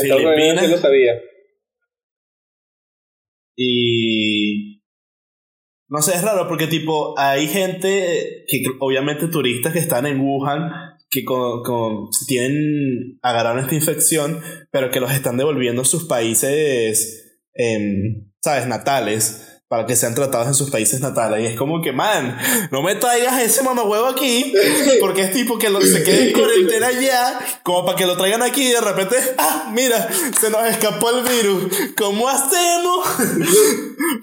Filipinas, 0.00 0.70
lo 0.70 0.76
sabía. 0.76 1.20
Y... 3.58 4.82
No 5.90 6.02
sé, 6.02 6.14
es 6.14 6.22
raro 6.22 6.46
porque 6.48 6.66
tipo, 6.66 7.18
hay 7.18 7.48
gente, 7.48 8.44
que 8.46 8.62
obviamente 8.78 9.26
turistas 9.28 9.72
que 9.72 9.78
están 9.78 10.06
en 10.06 10.20
Wuhan, 10.20 10.70
que 11.10 11.24
con, 11.24 11.62
con, 11.62 12.10
tienen, 12.26 13.18
agarraron 13.22 13.62
esta 13.62 13.74
infección, 13.74 14.40
pero 14.70 14.90
que 14.90 15.00
los 15.00 15.10
están 15.12 15.38
devolviendo 15.38 15.82
a 15.82 15.86
sus 15.86 16.04
países, 16.04 17.40
eh, 17.54 18.22
¿sabes?, 18.42 18.66
natales 18.66 19.57
para 19.68 19.84
que 19.84 19.96
sean 19.96 20.14
tratados 20.14 20.48
en 20.48 20.54
sus 20.54 20.70
países 20.70 21.00
natales. 21.00 21.42
Y 21.42 21.46
es 21.46 21.56
como 21.56 21.82
que, 21.82 21.92
man, 21.92 22.38
no 22.72 22.82
me 22.82 22.94
traigas 22.94 23.42
ese 23.42 23.62
mamahuevo 23.62 24.06
aquí, 24.06 24.54
porque 24.98 25.22
es 25.22 25.32
tipo 25.32 25.58
que 25.58 25.68
lo, 25.68 25.80
se 25.82 26.02
quede 26.02 26.28
en 26.28 26.32
cuarentena 26.32 26.86
allá, 26.86 27.38
como 27.62 27.84
para 27.84 27.98
que 27.98 28.06
lo 28.06 28.16
traigan 28.16 28.42
aquí 28.42 28.68
y 28.68 28.72
de 28.72 28.80
repente, 28.80 29.16
ah, 29.36 29.70
mira, 29.74 30.08
se 30.40 30.50
nos 30.50 30.66
escapó 30.68 31.10
el 31.10 31.22
virus. 31.22 31.92
¿Cómo 31.96 32.28
hacemos? 32.28 33.06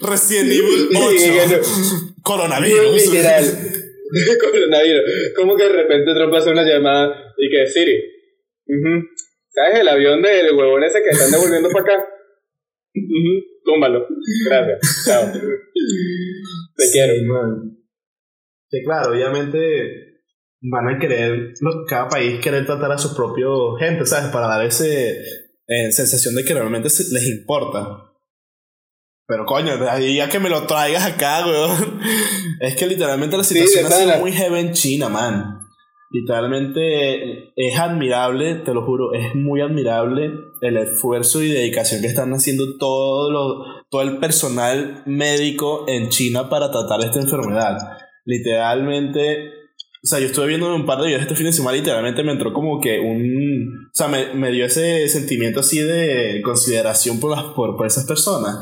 Recién 0.00 0.46
Evil 0.46 0.88
8. 0.96 2.14
Coronavirus. 2.22 3.04
Coronavirus. 4.40 5.02
Como 5.36 5.56
que 5.56 5.62
de 5.62 5.72
repente 5.72 6.12
Trump 6.12 6.34
hace 6.34 6.50
una 6.50 6.64
llamada 6.64 7.34
y 7.38 7.48
que, 7.48 7.66
Siri, 7.68 8.02
¿sabes 9.50 9.80
el 9.80 9.88
avión 9.88 10.22
del 10.22 10.56
huevón 10.56 10.82
ese 10.82 11.02
que 11.04 11.10
están 11.10 11.30
devolviendo 11.30 11.68
para 11.70 11.84
acá? 11.84 12.08
Túmbalo. 13.66 14.06
Gracias. 14.48 15.04
Chao. 15.04 15.32
Te 15.32 16.90
quiero. 16.92 17.14
Sí, 18.70 18.82
claro, 18.84 19.12
obviamente 19.12 20.06
van 20.60 20.88
a 20.88 20.98
querer, 20.98 21.54
cada 21.88 22.08
país 22.08 22.40
querer 22.40 22.64
tratar 22.64 22.92
a 22.92 22.98
su 22.98 23.14
propio 23.14 23.76
gente, 23.76 24.06
¿sabes? 24.06 24.30
Para 24.30 24.48
dar 24.48 24.64
ese 24.64 25.18
eh, 25.66 25.92
sensación 25.92 26.34
de 26.34 26.44
que 26.44 26.54
realmente 26.54 26.88
les 26.88 27.28
importa. 27.28 28.06
Pero 29.26 29.44
coño, 29.44 29.76
de 29.76 29.90
ahí 29.90 30.20
a 30.20 30.28
que 30.28 30.38
me 30.38 30.48
lo 30.48 30.66
traigas 30.66 31.04
acá, 31.04 31.44
weón. 31.46 32.00
Es 32.60 32.74
que 32.74 32.86
literalmente 32.86 33.36
la 33.36 33.44
situación 33.44 33.84
ha 33.84 33.90
sido 33.90 34.18
muy 34.18 34.32
heavy 34.32 34.60
en 34.60 34.72
China, 34.72 35.10
man. 35.10 35.65
Literalmente 36.10 37.52
es 37.56 37.78
admirable, 37.78 38.54
te 38.56 38.72
lo 38.72 38.84
juro, 38.84 39.12
es 39.12 39.34
muy 39.34 39.60
admirable 39.60 40.30
el 40.60 40.76
esfuerzo 40.76 41.42
y 41.42 41.48
dedicación 41.48 42.00
que 42.00 42.06
están 42.06 42.32
haciendo 42.32 42.76
todo, 42.78 43.30
lo, 43.30 43.64
todo 43.90 44.02
el 44.02 44.18
personal 44.18 45.02
médico 45.04 45.84
en 45.88 46.08
China 46.08 46.48
para 46.48 46.70
tratar 46.70 47.00
esta 47.00 47.20
enfermedad. 47.20 47.76
Literalmente, 48.24 49.48
o 50.02 50.06
sea, 50.06 50.20
yo 50.20 50.26
estuve 50.26 50.46
viendo 50.46 50.72
un 50.72 50.86
par 50.86 51.00
de 51.00 51.08
videos 51.08 51.22
este 51.22 51.34
fin 51.34 51.46
de 51.46 51.52
semana 51.52 51.76
literalmente 51.76 52.22
me 52.22 52.32
entró 52.32 52.52
como 52.52 52.80
que 52.80 53.00
un... 53.00 53.86
O 53.86 53.94
sea, 53.94 54.06
me, 54.06 54.32
me 54.34 54.52
dio 54.52 54.64
ese 54.64 55.08
sentimiento 55.08 55.60
así 55.60 55.80
de 55.80 56.40
consideración 56.44 57.18
por, 57.18 57.32
las, 57.32 57.42
por, 57.54 57.76
por 57.76 57.84
esas 57.84 58.06
personas. 58.06 58.54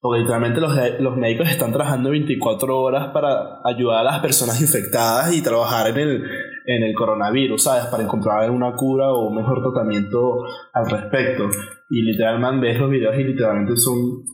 Porque 0.00 0.20
literalmente 0.20 0.60
los, 0.60 0.72
los 1.00 1.16
médicos 1.16 1.48
están 1.50 1.72
trabajando 1.72 2.10
24 2.10 2.78
horas 2.78 3.08
para 3.12 3.60
ayudar 3.64 4.00
a 4.00 4.12
las 4.12 4.20
personas 4.20 4.60
infectadas 4.60 5.34
y 5.34 5.42
trabajar 5.42 5.88
en 5.88 5.98
el, 5.98 6.22
en 6.66 6.82
el 6.82 6.94
coronavirus, 6.94 7.62
¿sabes? 7.62 7.86
Para 7.86 8.02
encontrar 8.02 8.50
una 8.50 8.74
cura 8.74 9.12
o 9.12 9.28
un 9.28 9.36
mejor 9.36 9.62
tratamiento 9.62 10.44
al 10.72 10.90
respecto. 10.90 11.48
Y 11.90 12.02
literalmente 12.02 12.66
ves 12.66 12.80
los 12.80 12.90
videos 12.90 13.16
y 13.18 13.24
literalmente 13.24 13.76
son 13.76 14.24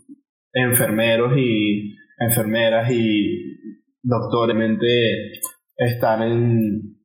enfermeros 0.53 1.33
y 1.37 1.97
enfermeras 2.19 2.91
y 2.91 3.59
doctormente 4.03 5.33
están 5.77 6.23
en 6.23 7.01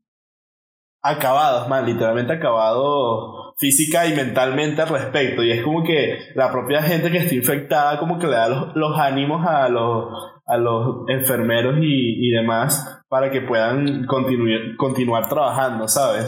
acabados, 1.01 1.67
man, 1.69 1.85
literalmente 1.85 2.33
acabados 2.33 3.53
física 3.57 4.05
y 4.07 4.15
mentalmente 4.15 4.81
al 4.81 4.89
respecto. 4.89 5.43
Y 5.43 5.51
es 5.51 5.63
como 5.63 5.83
que 5.83 6.17
la 6.35 6.51
propia 6.51 6.81
gente 6.81 7.11
que 7.11 7.19
está 7.19 7.35
infectada 7.35 7.99
como 7.99 8.19
que 8.19 8.27
le 8.27 8.33
da 8.33 8.49
los, 8.49 8.99
ánimos 8.99 9.45
a 9.47 9.69
los, 9.69 10.07
a 10.45 10.57
los 10.57 11.07
enfermeros 11.07 11.77
y, 11.79 12.27
y 12.27 12.31
demás 12.31 13.03
para 13.15 13.31
que 13.31 13.39
puedan 13.39 14.05
continuar, 14.07 14.75
continuar 14.75 15.29
trabajando, 15.29 15.87
¿sabes? 15.87 16.25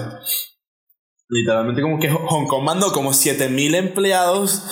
Literalmente 1.28 1.82
como 1.82 2.00
que 2.00 2.08
Hong 2.08 2.48
Kong 2.48 2.64
mandó 2.64 2.94
como 2.94 3.12
7000 3.12 3.76
empleados 3.76 4.64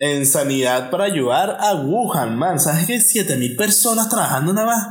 en 0.00 0.26
sanidad 0.26 0.90
para 0.90 1.04
ayudar 1.04 1.56
a 1.60 1.76
Wuhan, 1.76 2.36
man. 2.36 2.58
¿Sabes 2.58 2.88
que 2.88 2.98
7000 2.98 3.54
personas 3.54 4.08
trabajando 4.08 4.52
nada 4.54 4.66
más? 4.66 4.88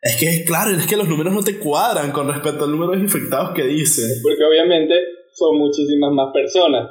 Es 0.00 0.16
que, 0.16 0.42
claro, 0.46 0.70
es 0.70 0.86
que 0.86 0.96
los 0.96 1.06
números 1.06 1.34
no 1.34 1.42
te 1.42 1.58
cuadran 1.58 2.12
con 2.12 2.28
respecto 2.28 2.64
al 2.64 2.70
número 2.70 2.92
de 2.92 3.00
infectados 3.00 3.50
que 3.54 3.64
dice. 3.64 4.20
Porque 4.22 4.42
obviamente 4.42 4.94
son 5.34 5.58
muchísimas 5.58 6.12
más 6.12 6.32
personas. 6.32 6.88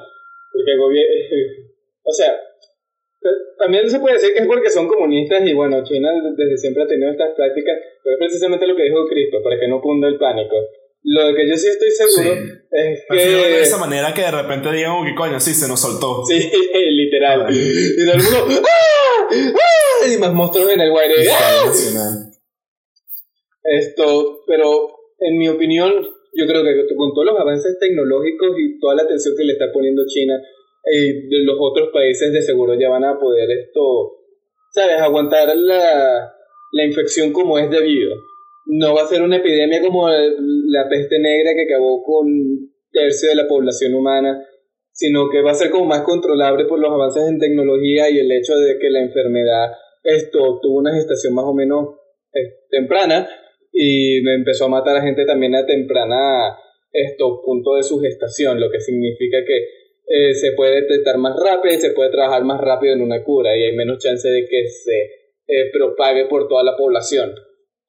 Porque 0.53 0.77
gobierno. 0.77 1.15
o 2.03 2.13
sea, 2.13 2.31
también 3.57 3.89
se 3.89 3.99
puede 3.99 4.15
decir 4.15 4.33
que 4.33 4.39
es 4.39 4.47
porque 4.47 4.69
son 4.69 4.87
comunistas 4.87 5.45
y 5.45 5.53
bueno, 5.53 5.83
China 5.83 6.09
desde 6.37 6.57
siempre 6.57 6.83
ha 6.83 6.87
tenido 6.87 7.11
estas 7.11 7.35
prácticas, 7.35 7.75
pero 8.03 8.15
es 8.15 8.19
precisamente 8.19 8.65
lo 8.67 8.75
que 8.75 8.83
dijo 8.83 9.07
Cristo, 9.07 9.37
para 9.43 9.59
que 9.59 9.67
no 9.67 9.81
cunda 9.81 10.07
el 10.07 10.17
pánico. 10.17 10.55
Lo 11.03 11.33
que 11.33 11.47
yo 11.47 11.55
sí 11.55 11.67
estoy 11.67 11.91
seguro 11.91 12.33
es 12.71 12.99
que. 13.09 13.15
de 13.15 13.61
esa 13.61 13.77
manera 13.77 14.13
que 14.13 14.21
de 14.21 14.31
repente 14.31 14.71
digan, 14.71 14.91
oh, 14.91 15.05
que 15.05 15.15
coño, 15.15 15.39
sí, 15.39 15.53
se 15.53 15.67
nos 15.67 15.79
soltó. 15.79 16.25
Sí, 16.25 16.35
literal. 16.91 17.47
Y 17.49 18.05
todo 18.05 18.15
el 18.15 18.23
mundo. 18.23 18.61
¡Ah! 18.67 19.27
¡Ah! 19.31 20.13
Y 20.13 20.17
más 20.17 20.33
monstruos 20.33 20.71
en 20.71 20.81
el 20.81 20.91
guaire. 20.91 21.15
¡Ah! 21.31 21.71
Esto, 23.63 24.41
pero 24.47 24.87
en 25.19 25.37
mi 25.37 25.47
opinión, 25.47 25.91
yo 26.33 26.47
creo 26.47 26.63
que 26.63 26.95
con 26.95 27.13
todos 27.13 27.27
los 27.27 27.39
avances 27.39 27.77
tecnológicos 27.79 28.57
y 28.57 28.79
toda 28.79 28.95
la 28.95 29.03
atención 29.03 29.35
que 29.37 29.43
le 29.43 29.53
está 29.53 29.71
poniendo 29.71 30.03
China, 30.07 30.35
eh, 30.93 31.27
los 31.29 31.57
otros 31.59 31.89
países 31.93 32.31
de 32.31 32.41
seguro 32.41 32.73
ya 32.79 32.89
van 32.89 33.03
a 33.03 33.19
poder 33.19 33.49
esto, 33.51 34.17
¿sabes? 34.71 34.99
Aguantar 35.01 35.55
la, 35.55 36.33
la 36.71 36.83
infección 36.83 37.31
como 37.31 37.57
es 37.57 37.69
debido 37.69 38.15
no 38.69 38.93
va 38.93 39.01
a 39.01 39.07
ser 39.07 39.23
una 39.23 39.37
epidemia 39.37 39.81
como 39.81 40.07
la 40.07 40.87
peste 40.87 41.19
negra 41.19 41.53
que 41.55 41.63
acabó 41.63 42.03
con 42.03 42.27
tercio 42.91 43.29
de 43.29 43.35
la 43.35 43.47
población 43.47 43.95
humana, 43.95 44.45
sino 44.91 45.29
que 45.29 45.41
va 45.41 45.51
a 45.51 45.55
ser 45.55 45.71
como 45.71 45.85
más 45.85 46.01
controlable 46.01 46.65
por 46.65 46.79
los 46.79 46.91
avances 46.91 47.27
en 47.27 47.39
tecnología 47.39 48.09
y 48.09 48.19
el 48.19 48.31
hecho 48.31 48.55
de 48.57 48.77
que 48.77 48.91
la 48.91 49.01
enfermedad 49.01 49.71
esto 50.03 50.59
tuvo 50.61 50.77
una 50.77 50.93
gestación 50.93 51.33
más 51.33 51.45
o 51.45 51.53
menos 51.53 51.95
eh, 52.33 52.65
temprana 52.69 53.27
y 53.71 54.17
empezó 54.29 54.65
a 54.65 54.69
matar 54.69 54.97
a 54.97 55.01
gente 55.01 55.25
también 55.25 55.55
a 55.55 55.65
temprana 55.65 56.55
esto 56.91 57.41
punto 57.43 57.75
de 57.75 57.83
su 57.83 57.99
gestación, 57.99 58.59
lo 58.59 58.69
que 58.69 58.79
significa 58.79 59.37
que 59.45 59.78
eh, 60.09 60.33
se 60.33 60.51
puede 60.53 60.81
detectar 60.81 61.17
más 61.17 61.35
rápido 61.39 61.75
y 61.75 61.77
se 61.77 61.91
puede 61.91 62.09
trabajar 62.09 62.43
más 62.43 62.59
rápido 62.59 62.93
en 62.93 63.01
una 63.01 63.23
cura 63.23 63.55
y 63.55 63.63
hay 63.63 63.75
menos 63.75 63.99
chance 63.99 64.27
de 64.27 64.47
que 64.49 64.67
se 64.67 64.97
eh, 65.47 65.71
propague 65.71 66.25
por 66.25 66.47
toda 66.47 66.63
la 66.63 66.75
población 66.75 67.33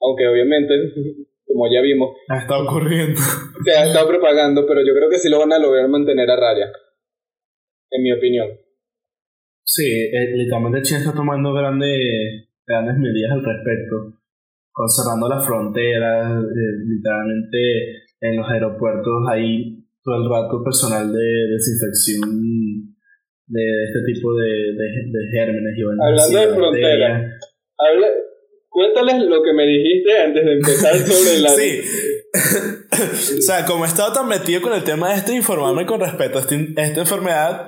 aunque 0.00 0.26
obviamente, 0.26 0.74
como 1.46 1.70
ya 1.72 1.80
vimos, 1.80 2.16
ha 2.28 2.38
estado 2.38 2.64
ocurriendo. 2.64 3.20
Se 3.64 3.70
ha 3.72 3.86
estado 3.86 4.08
propagando, 4.08 4.66
pero 4.66 4.80
yo 4.80 4.94
creo 4.94 5.10
que 5.10 5.18
sí 5.18 5.28
lo 5.28 5.38
van 5.38 5.52
a 5.52 5.58
lograr 5.58 5.88
mantener 5.88 6.30
a 6.30 6.36
raya, 6.36 6.72
en 7.90 8.02
mi 8.02 8.12
opinión. 8.12 8.48
Sí, 9.62 9.86
eh, 9.86 10.32
literalmente 10.34 10.82
China 10.82 11.00
está 11.00 11.12
tomando 11.12 11.52
grandes, 11.52 12.48
grandes 12.66 12.96
medidas 12.96 13.32
al 13.32 13.44
respecto, 13.44 14.18
cerrando 14.88 15.28
las 15.28 15.46
fronteras, 15.46 16.42
eh, 16.42 16.72
literalmente 16.86 17.58
en 18.22 18.36
los 18.36 18.50
aeropuertos 18.50 19.28
hay 19.30 19.79
todo 20.02 20.16
el 20.16 20.30
rato 20.30 20.62
personal 20.64 21.12
de 21.12 21.46
desinfección 21.52 22.96
de 23.46 23.84
este 23.84 24.12
tipo 24.12 24.34
de, 24.34 24.48
de, 24.74 25.20
gérmenes 25.32 25.74
y 25.76 25.82
Hablando 25.82 26.38
de 26.38 26.54
fronteras, 26.54 27.40
Cuéntales 28.70 29.22
lo 29.24 29.42
que 29.42 29.52
me 29.52 29.66
dijiste 29.66 30.16
antes 30.16 30.44
de 30.44 30.52
empezar 30.52 30.96
sobre 31.06 31.40
la... 31.40 31.48
sí. 31.50 31.80
o 33.38 33.42
sea, 33.42 33.66
como 33.66 33.84
he 33.84 33.88
estado 33.88 34.12
tan 34.12 34.28
metido 34.28 34.62
con 34.62 34.72
el 34.72 34.84
tema 34.84 35.10
de 35.10 35.16
esto, 35.16 35.32
informarme 35.32 35.84
con 35.86 35.98
respecto 35.98 36.38
a 36.38 36.42
este, 36.42 36.72
esta 36.76 37.00
enfermedad, 37.00 37.66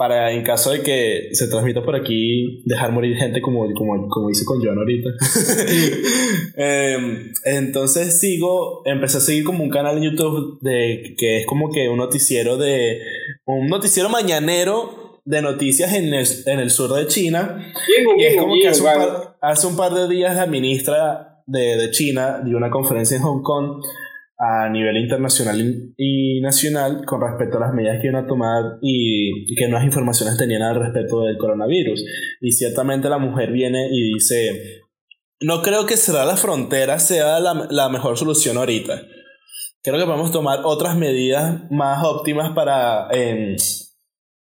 para 0.00 0.32
en 0.32 0.42
caso 0.42 0.70
de 0.70 0.82
que 0.82 1.28
se 1.32 1.48
transmita 1.48 1.82
por 1.82 1.94
aquí, 1.94 2.62
dejar 2.64 2.90
morir 2.90 3.18
gente 3.18 3.42
como, 3.42 3.70
como, 3.74 4.08
como 4.08 4.30
hice 4.30 4.46
con 4.46 4.58
John 4.64 4.78
ahorita. 4.78 5.10
Em, 6.56 7.30
entonces 7.44 8.18
sigo, 8.18 8.80
empecé 8.86 9.18
a 9.18 9.20
seguir 9.20 9.44
como 9.44 9.62
un 9.62 9.68
canal 9.68 9.98
en 9.98 10.04
YouTube 10.04 10.58
de 10.62 11.14
que 11.18 11.40
es 11.40 11.46
como 11.46 11.70
que 11.70 11.90
un 11.90 11.98
noticiero 11.98 12.56
de... 12.56 12.98
Un 13.44 13.68
noticiero 13.68 14.08
mañanero 14.08 15.20
de 15.26 15.42
noticias 15.42 15.92
en 15.92 16.14
el, 16.14 16.26
en 16.46 16.60
el 16.60 16.70
sur 16.70 16.94
de 16.94 17.06
China. 17.06 17.62
y 18.16 18.24
es 18.24 18.36
como 18.38 18.54
que 18.54 18.68
hace 18.68 18.80
un, 18.80 18.86
par, 18.86 19.36
hace 19.42 19.66
un, 19.66 19.76
par, 19.76 19.92
de 19.92 20.08
días 20.08 20.34
la 20.34 20.46
ministra 20.46 21.42
de, 21.46 21.76
de, 21.76 21.90
China 21.90 22.40
dio 22.42 22.56
una 22.56 22.70
conferencia 22.70 23.18
en 23.18 23.22
Hong 23.22 23.42
Kong 23.42 23.82
a 24.42 24.70
nivel 24.70 24.96
internacional 24.96 25.92
y 25.98 26.40
nacional 26.40 27.04
con 27.04 27.20
respecto 27.20 27.58
a 27.58 27.66
las 27.66 27.74
medidas 27.74 28.00
que 28.00 28.08
iban 28.08 28.24
a 28.24 28.26
tomar 28.26 28.78
y 28.80 29.54
que 29.54 29.68
nuevas 29.68 29.84
informaciones 29.84 30.38
tenían 30.38 30.62
al 30.62 30.80
respecto 30.80 31.24
del 31.24 31.36
coronavirus. 31.36 32.02
Y 32.40 32.52
ciertamente 32.52 33.10
la 33.10 33.18
mujer 33.18 33.52
viene 33.52 33.88
y 33.92 34.14
dice, 34.14 34.80
no 35.40 35.60
creo 35.60 35.84
que 35.84 35.98
cerrar 35.98 36.26
la 36.26 36.38
frontera 36.38 36.98
sea 36.98 37.38
la, 37.38 37.66
la 37.68 37.90
mejor 37.90 38.16
solución 38.16 38.56
ahorita. 38.56 39.02
Creo 39.82 39.98
que 39.98 40.06
podemos 40.06 40.32
tomar 40.32 40.60
otras 40.64 40.96
medidas 40.96 41.70
más 41.70 42.02
óptimas 42.02 42.52
para... 42.54 43.08
Eh, 43.12 43.56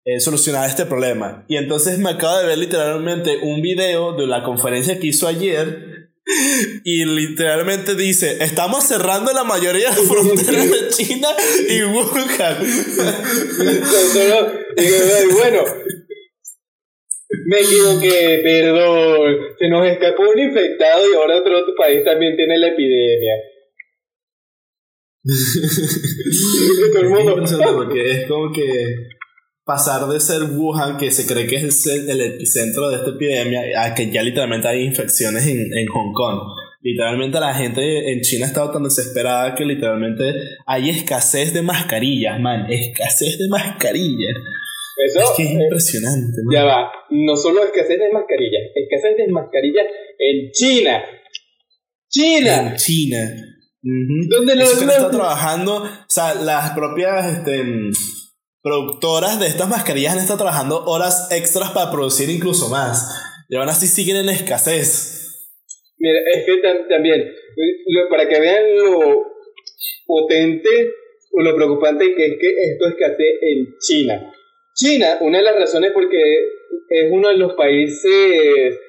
eh, 0.10 0.22
solucionar 0.22 0.70
este 0.70 0.86
problema. 0.86 1.44
Y 1.50 1.58
entonces 1.58 2.00
me 2.00 2.12
acabo 2.12 2.38
de 2.38 2.46
ver 2.46 2.58
literalmente 2.58 3.40
un 3.44 3.62
video 3.62 4.14
de 4.14 4.26
la 4.26 4.42
conferencia 4.42 4.98
que 5.02 5.08
hizo 5.08 5.28
ayer. 5.28 5.87
Y 6.90 7.04
literalmente 7.04 7.96
dice, 7.96 8.38
estamos 8.40 8.86
cerrando 8.86 9.34
la 9.34 9.44
mayoría 9.44 9.90
de 9.90 9.98
las 9.98 10.08
fronteras 10.08 10.72
de 10.72 10.88
China 10.92 11.28
y 11.68 11.84
Wuhan. 11.84 12.64
y 14.78 15.34
bueno, 15.34 15.64
me 17.46 17.60
equivoqué, 17.60 18.40
perdón. 18.42 19.36
Se 19.60 19.68
nos 19.68 19.86
escapó 19.86 20.30
un 20.30 20.40
infectado 20.40 21.12
y 21.12 21.16
ahora 21.16 21.40
otro, 21.40 21.60
otro 21.60 21.76
país 21.78 22.06
también 22.06 22.38
tiene 22.38 22.58
la 22.58 22.70
epidemia. 22.70 23.34
Todo 26.94 27.02
el 27.02 27.10
mundo. 27.10 27.44
Porque 27.76 28.12
es 28.12 28.28
como 28.30 28.50
que 28.54 28.96
pasar 29.66 30.08
de 30.08 30.22
ser 30.22 30.44
Wuhan, 30.44 30.98
que 30.98 31.12
se 31.12 31.28
cree 31.28 31.48
que 31.48 31.58
es 31.58 31.86
el, 31.86 32.22
epicentro 32.22 32.88
de 32.88 32.96
esta 32.96 33.10
epidemia, 33.10 33.84
a 33.84 33.94
que 33.94 34.10
ya 34.10 34.24
literalmente 34.24 34.70
hay 34.70 34.86
infecciones 34.86 35.46
en, 35.48 35.60
en 35.78 35.88
Hong 35.88 36.14
Kong. 36.14 36.40
Literalmente 36.88 37.38
la 37.42 37.54
gente 37.54 38.14
en 38.14 38.22
China 38.22 38.46
ha 38.46 38.48
estado 38.48 38.72
tan 38.72 38.84
desesperada 38.84 39.54
que 39.56 39.66
literalmente 39.66 40.24
hay 40.66 40.90
escasez 40.90 41.54
de 41.54 41.62
mascarillas, 41.62 42.40
man. 42.40 42.66
Escasez 42.72 43.38
de 43.38 43.50
mascarillas. 43.50 44.34
Eso 45.06 45.20
es 45.20 45.30
que 45.36 45.44
es 45.44 45.52
impresionante. 45.52 46.38
Ya 46.50 46.64
va, 46.64 46.90
no 47.10 47.36
solo 47.36 47.66
escasez 47.66 48.00
de 48.00 48.10
mascarillas, 48.14 48.62
escasez 48.74 49.18
de 49.18 49.28
mascarillas 49.28 49.86
en 50.18 50.52
China. 50.54 51.04
China. 52.10 52.72
En 52.72 52.76
China. 52.78 53.18
¿Dónde 54.30 54.56
lo, 54.56 54.64
está 54.64 55.12
trabajando, 55.12 55.84
o 55.84 55.90
sea, 56.08 56.36
las 56.36 56.72
propias 56.72 57.38
este, 57.38 57.66
productoras 58.64 59.42
de 59.42 59.48
estas 59.48 59.68
mascarillas 59.68 60.14
han 60.14 60.20
estado 60.20 60.40
trabajando 60.40 60.86
horas 60.86 61.28
extras 61.32 61.72
para 61.72 61.92
producir 61.92 62.30
incluso 62.30 62.70
más. 62.70 63.10
Y 63.50 63.58
aún 63.58 63.68
así 63.68 63.88
siguen 63.88 64.16
en 64.16 64.30
escasez. 64.30 65.17
Mira, 66.00 66.20
es 66.34 66.46
que 66.46 66.58
también, 66.90 67.34
para 68.10 68.28
que 68.28 68.40
vean 68.40 68.76
lo 68.76 69.26
potente 70.06 70.70
o 71.32 71.42
lo 71.42 71.56
preocupante 71.56 72.14
que 72.16 72.26
es 72.26 72.38
que 72.40 72.48
esto 72.48 72.88
escasee 72.88 73.38
en 73.42 73.76
China. 73.80 74.34
China, 74.74 75.18
una 75.22 75.40
de 75.40 75.44
las 75.44 75.56
razones 75.56 75.92
porque 75.94 76.22
es 76.90 77.12
uno 77.12 77.30
de 77.30 77.38
los 77.38 77.54
países 77.54 78.80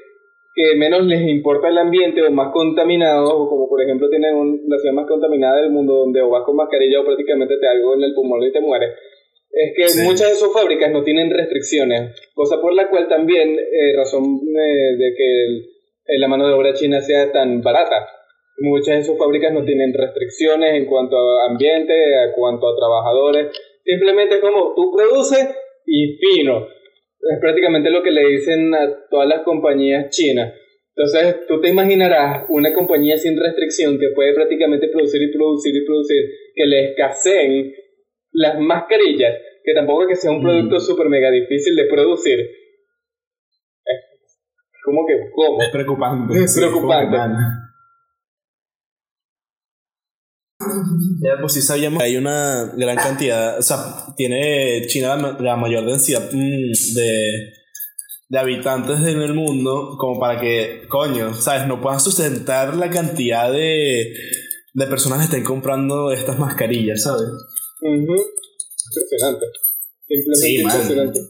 que 0.55 0.77
menos 0.77 1.07
les 1.07 1.23
importa 1.29 1.69
el 1.69 1.79
ambiente 1.79 2.23
o 2.23 2.31
más 2.31 2.53
contaminados, 2.53 3.31
o 3.33 3.49
como 3.49 3.69
por 3.69 3.81
ejemplo 3.83 4.11
tienen 4.11 4.61
la 4.67 4.79
ciudad 4.79 4.95
más 4.95 5.07
contaminada 5.07 5.63
del 5.63 5.71
mundo 5.71 5.95
donde 5.95 6.21
o 6.21 6.31
vas 6.31 6.43
con 6.45 6.57
mascarilla 6.57 7.01
o 7.01 7.05
prácticamente 7.05 7.57
te 7.59 7.69
algo 7.69 7.95
en 7.95 8.03
el 8.03 8.15
pulmón 8.15 8.43
y 8.43 8.53
te 8.53 8.61
mueres 8.61 8.91
es 9.51 9.73
que 9.75 10.03
muchas 10.03 10.31
de 10.31 10.37
sus 10.37 10.53
fábricas 10.53 10.93
no 10.93 11.03
tienen 11.03 11.31
restricciones, 11.31 12.15
cosa 12.35 12.61
por 12.61 12.75
la 12.75 12.89
cual 12.89 13.09
también 13.09 13.59
eh, 13.59 13.97
razón 13.97 14.41
eh, 14.57 14.97
de 14.97 15.15
que 15.17 15.78
la 16.17 16.29
mano 16.29 16.47
de 16.49 16.55
obra 16.55 16.73
china 16.73 17.01
sea 17.01 17.31
tan 17.33 17.61
barata. 17.63 18.09
Muchas 18.61 18.97
de 18.99 19.05
sus 19.05 19.19
fábricas 19.19 19.53
no 19.53 19.65
tienen 19.65 19.93
restricciones 19.93 20.75
en 20.75 20.87
cuanto 20.87 21.17
a 21.17 21.51
ambiente, 21.51 21.93
en 21.95 22.33
cuanto 22.35 22.69
a 22.69 22.77
trabajadores. 22.77 23.49
Simplemente 23.85 24.37
es 24.37 24.41
como 24.41 24.75
tú 24.75 24.93
produces 24.97 25.49
y 25.87 26.17
fino. 26.19 26.67
Es 27.21 27.39
prácticamente 27.41 27.91
lo 27.91 28.03
que 28.03 28.11
le 28.11 28.27
dicen 28.27 28.75
a 28.75 29.07
todas 29.11 29.29
las 29.29 29.43
compañías 29.43 30.09
chinas. 30.11 30.55
Entonces, 30.97 31.47
tú 31.47 31.61
te 31.61 31.69
imaginarás 31.69 32.47
una 32.49 32.75
compañía 32.75 33.17
sin 33.17 33.39
restricción 33.39 33.99
que 34.01 34.09
puede 34.15 34.35
prácticamente 34.35 34.89
producir 34.89 35.23
y 35.23 35.33
producir 35.33 35.77
y 35.77 35.85
producir, 35.85 36.25
que 36.55 36.67
le 36.67 36.85
escaseen 36.87 37.73
las 38.33 38.59
mascarillas, 38.59 39.35
que 39.65 39.75
tampoco 39.75 40.03
es 40.03 40.09
que 40.09 40.17
sea 40.17 40.33
un 40.33 40.43
producto 40.43 40.77
Mm. 40.77 40.81
súper 40.81 41.09
mega 41.09 41.31
difícil 41.31 41.77
de 41.77 41.85
producir. 41.85 42.39
Es 44.91 44.95
como 44.95 45.07
que, 45.07 45.15
¿cómo? 45.35 45.63
Es 45.63 45.69
preocupante. 45.71 46.45
Es 46.45 46.55
preocupante. 46.57 47.17
Ya, 51.23 51.41
pues 51.41 51.53
sí 51.53 51.63
sabíamos 51.63 51.99
que 52.01 52.05
hay 52.07 52.17
una 52.17 52.65
gran 52.77 52.97
cantidad, 52.97 53.59
o 53.59 53.63
sea, 53.63 53.79
tiene 54.17 54.87
China 54.89 55.09
la, 55.11 55.17
ma- 55.17 55.37
la 55.41 55.57
mayor 55.57 55.87
densidad 55.87 56.31
mm, 56.33 56.95
de, 56.95 57.53
de 58.29 58.39
habitantes 58.39 58.99
en 59.01 59.21
el 59.23 59.35
mundo, 59.35 59.97
como 59.99 60.19
para 60.19 60.41
que, 60.41 60.83
coño, 60.89 61.33
¿sabes? 61.35 61.67
No 61.69 61.81
puedan 61.81 62.01
sustentar 62.01 62.75
la 62.75 62.91
cantidad 62.91 63.53
de, 63.53 64.13
de 64.75 64.87
personas 64.87 65.19
que 65.19 65.25
estén 65.27 65.45
comprando 65.45 66.11
estas 66.11 66.39
mascarillas, 66.41 67.03
¿sabes? 67.03 67.29
Ujú. 67.81 68.17
Impresionante. 68.91 69.47
Simplemente 70.09 70.47
Sí, 70.47 70.63
man. 70.65 71.29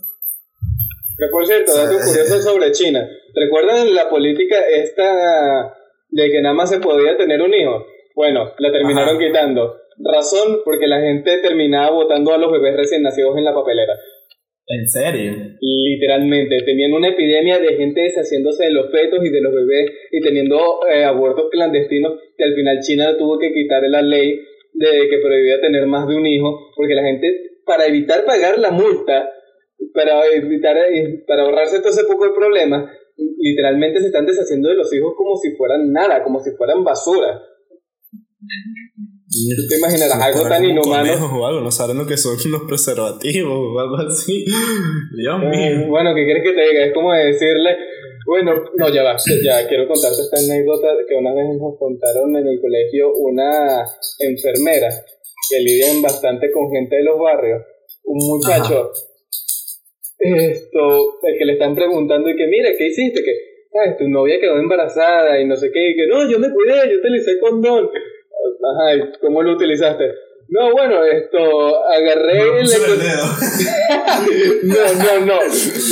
Que 1.19 1.27
por 1.33 1.45
cierto, 1.45 1.75
dato 1.75 1.99
curioso 1.99 2.41
sobre 2.43 2.71
China. 2.71 3.09
¿Recuerdan 3.35 3.95
la 3.95 4.09
política 4.09 4.61
esta 4.61 5.75
de 6.11 6.31
que 6.31 6.41
nada 6.41 6.55
más 6.55 6.71
se 6.71 6.79
podía 6.79 7.17
tener 7.17 7.43
un 7.43 7.53
hijo? 7.53 7.87
Bueno, 8.15 8.53
la 8.59 8.73
terminaron 8.73 9.17
Ajá. 9.17 9.27
quitando. 9.27 9.75
Razón, 9.99 10.61
porque 10.65 10.87
la 10.87 11.01
gente 11.01 11.39
terminaba 11.39 11.91
votando 11.91 12.33
a 12.33 12.39
los 12.39 12.53
bebés 12.53 12.77
recién 12.77 13.03
nacidos 13.03 13.37
en 13.37 13.45
la 13.45 13.53
papelera. 13.53 13.95
¿En 14.69 14.89
serio? 14.89 15.33
Literalmente, 15.61 16.63
tenían 16.65 16.93
una 16.93 17.09
epidemia 17.09 17.59
de 17.59 17.75
gente 17.75 18.03
deshaciéndose 18.03 18.65
de 18.65 18.73
los 18.73 18.91
fetos 18.91 19.25
y 19.25 19.31
de 19.31 19.41
los 19.41 19.53
bebés 19.53 19.91
y 20.13 20.21
teniendo 20.21 20.87
eh, 20.87 21.05
abortos 21.05 21.49
clandestinos 21.51 22.19
que 22.37 22.45
al 22.45 22.55
final 22.55 22.79
China 22.81 23.17
tuvo 23.17 23.39
que 23.39 23.53
quitar 23.53 23.83
la 23.89 24.03
ley 24.03 24.39
de 24.75 25.09
que 25.09 25.19
prohibía 25.19 25.61
tener 25.61 25.87
más 25.87 26.07
de 26.07 26.17
un 26.17 26.27
hijo 26.27 26.71
porque 26.77 26.95
la 26.95 27.03
gente, 27.03 27.35
para 27.65 27.87
evitar 27.87 28.25
pagar 28.25 28.59
la 28.59 28.71
multa, 28.71 29.31
para 29.95 30.27
evitar, 30.27 30.77
eh, 30.77 31.25
para 31.27 31.43
ahorrarse 31.43 31.81
todo 31.81 31.91
ese 31.91 32.05
poco 32.05 32.25
de 32.25 32.33
problemas, 32.33 32.91
literalmente 33.39 34.01
se 34.01 34.07
están 34.07 34.27
deshaciendo 34.27 34.69
de 34.69 34.77
los 34.77 34.93
hijos 34.93 35.15
como 35.17 35.37
si 35.37 35.57
fueran 35.57 35.93
nada, 35.93 36.23
como 36.23 36.41
si 36.41 36.51
fueran 36.53 36.85
basura. 36.85 37.43
Tú 39.31 39.69
te 39.69 39.77
imaginarás 39.77 40.21
algo 40.21 40.49
tan 40.49 40.65
inhumano. 40.65 41.39
o 41.39 41.47
algo, 41.47 41.61
no 41.61 41.71
saben 41.71 41.99
lo 41.99 42.07
que 42.07 42.17
son 42.17 42.37
los 42.51 42.63
preservativos 42.63 43.53
o 43.53 43.79
algo 43.79 43.97
así. 43.97 44.45
Dios 44.45 45.39
mío. 45.41 45.87
Mm, 45.87 45.91
Bueno, 45.91 46.15
¿qué 46.15 46.25
quieres 46.25 46.43
que 46.43 46.55
te 46.55 46.69
diga? 46.69 46.85
Es 46.87 46.95
como 46.95 47.13
decirle, 47.13 47.77
bueno, 48.27 48.53
no, 48.77 48.89
ya 48.93 49.03
va, 49.03 49.17
ya 49.43 49.67
quiero 49.69 49.87
contarte 49.87 50.23
esta 50.23 50.39
anécdota 50.39 50.89
que 51.09 51.15
una 51.15 51.33
vez 51.35 51.47
nos 51.59 51.79
contaron 51.79 52.37
en 52.37 52.47
el 52.47 52.61
colegio 52.61 53.15
una 53.15 53.85
enfermera 54.19 54.89
que 55.51 55.61
lidian 55.61 56.03
bastante 56.03 56.51
con 56.51 56.71
gente 56.71 56.97
de 56.97 57.05
los 57.05 57.19
barrios, 57.19 57.63
un 58.05 58.19
muchacho, 58.27 58.91
esto, 60.19 61.19
el 61.23 61.39
que 61.39 61.45
le 61.45 61.53
están 61.53 61.75
preguntando 61.75 62.29
y 62.29 62.37
que, 62.37 62.47
mira, 62.47 62.71
¿qué 62.77 62.87
hiciste? 62.87 63.23
Que, 63.23 63.33
sabes, 63.73 63.97
tu 63.99 64.09
novia 64.09 64.41
quedó 64.41 64.59
embarazada 64.59 65.41
y 65.41 65.47
no 65.47 65.57
sé 65.57 65.71
qué, 65.73 65.91
y 65.91 65.97
que, 65.97 66.07
no, 66.07 66.29
yo 66.29 66.39
me 66.39 66.53
cuidé, 66.53 66.91
yo 66.91 66.99
utilicé 66.99 67.39
condón. 67.39 67.89
Ajá, 67.89 68.97
¿y 68.97 69.21
¿cómo 69.21 69.43
lo 69.43 69.53
utilizaste? 69.53 70.13
No, 70.49 70.73
bueno, 70.73 71.05
esto, 71.05 71.85
agarré 71.87 72.61
puse 72.61 72.79
le 72.79 72.93
el 72.95 72.99
dedo. 73.01 73.27
no, 74.63 75.05
no, 75.05 75.27
no. 75.27 75.39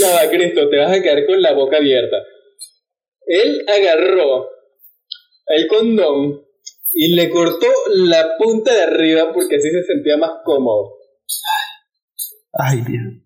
Ya 0.01 0.15
va, 0.15 0.31
Cristo, 0.31 0.69
te 0.71 0.79
vas 0.79 0.99
a 0.99 1.03
quedar 1.03 1.27
con 1.27 1.43
la 1.43 1.53
boca 1.53 1.77
abierta. 1.77 2.17
Él 3.27 3.65
agarró 3.69 4.49
el 5.49 5.67
condón 5.69 6.43
y 6.93 7.15
le 7.15 7.29
cortó 7.29 7.67
la 7.93 8.37
punta 8.39 8.73
de 8.73 8.83
arriba 8.83 9.33
porque 9.35 9.57
así 9.57 9.71
se 9.71 9.83
sentía 9.83 10.17
más 10.17 10.31
cómodo. 10.43 10.97
Ay, 12.53 12.81
Dios. 12.89 13.26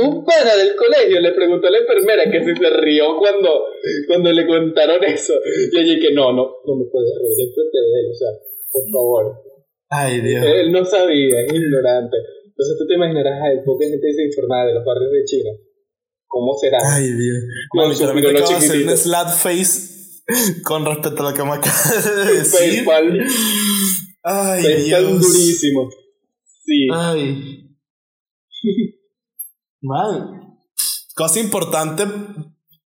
Un 0.00 0.24
pana 0.24 0.56
del 0.56 0.74
colegio 0.76 1.20
le 1.20 1.32
preguntó 1.32 1.66
a 1.66 1.70
la 1.70 1.78
enfermera 1.78 2.30
que 2.30 2.40
si 2.44 2.54
se 2.56 2.70
rió 2.70 3.16
cuando, 3.18 3.64
cuando 4.06 4.32
le 4.32 4.46
contaron 4.46 5.02
eso. 5.04 5.34
Y 5.72 5.78
ella 5.78 6.00
que 6.00 6.14
no, 6.14 6.32
no, 6.32 6.56
no 6.64 6.76
me 6.76 6.84
puede 6.90 7.06
reír 7.20 7.48
enfrente 7.48 7.78
de 7.78 8.00
él, 8.00 8.06
o 8.10 8.14
sea, 8.14 8.28
por 8.72 8.82
favor. 8.92 9.34
Ay, 9.90 10.20
Dios. 10.20 10.44
Él 10.44 10.72
no 10.72 10.84
sabía, 10.84 11.40
es 11.42 11.52
ignorante. 11.52 12.16
Entonces 12.46 12.76
tú 12.78 12.86
te 12.86 12.94
imaginarás 12.94 13.40
a 13.40 13.64
poca 13.64 13.84
gente 13.84 14.06
desinformada 14.06 14.66
de 14.66 14.74
los 14.74 14.84
barrios 14.84 15.12
de 15.12 15.24
China. 15.24 15.50
¿Cómo 16.26 16.54
será? 16.60 16.78
Ay, 16.82 17.12
Dios. 17.12 17.38
Mami, 17.74 17.94
pirolo 17.94 18.38
acabo 18.38 18.50
de 18.50 18.56
hacer 18.56 18.82
un 18.82 18.96
slap 18.96 19.28
face 19.28 19.94
con 20.64 20.84
respecto 20.84 21.22
a 21.22 21.30
lo 21.30 21.36
que 21.36 21.42
me 21.44 21.50
acabas 21.50 22.26
de 22.26 22.32
decir. 22.34 22.84
Facepalm, 22.84 23.18
Ay, 24.22 24.62
facepalm 24.62 25.06
Dios. 25.06 25.20
durísimo. 25.20 25.90
Sí. 26.64 26.88
Ay. 26.92 27.60
Man. 29.84 30.40
Cosa 31.14 31.40
importante 31.40 32.04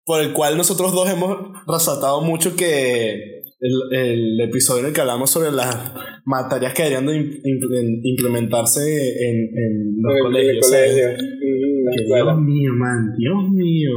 por 0.04 0.20
el 0.20 0.32
cual 0.32 0.56
nosotros 0.56 0.92
dos 0.92 1.08
hemos 1.10 1.36
resaltado 1.66 2.20
mucho 2.22 2.56
que 2.56 3.42
el, 3.60 3.74
el 3.92 4.40
episodio 4.40 4.80
en 4.80 4.86
el 4.86 4.92
que 4.92 5.00
hablamos 5.00 5.30
sobre 5.30 5.50
las 5.52 5.92
materias 6.24 6.74
que 6.74 6.82
deberían 6.84 7.06
de 7.06 7.14
im- 7.14 7.40
im- 7.42 8.00
implementarse 8.02 8.80
en, 9.28 9.36
en 9.36 9.96
los 10.02 10.12
En 10.12 10.34
el- 10.36 10.36
en 10.50 10.56
el 10.56 10.60
colegios. 10.60 11.22
Mm. 11.22 12.14
Dios 12.14 12.38
mío, 12.40 12.72
man, 12.74 13.14
Dios 13.16 13.50
mío. 13.52 13.90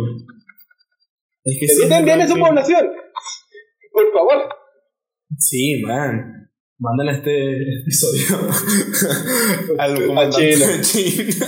Es 1.44 1.58
que 1.60 1.68
sí, 1.68 1.82
en 1.84 2.28
su 2.28 2.38
población. 2.38 2.88
Por 3.92 4.12
favor. 4.14 4.38
Sí, 5.38 5.82
man. 5.86 6.36
Manden 6.82 7.10
este 7.10 7.80
episodio 7.82 8.38
al 9.78 9.92
A 10.02 10.06
comandante 10.08 10.82
China. 10.82 11.46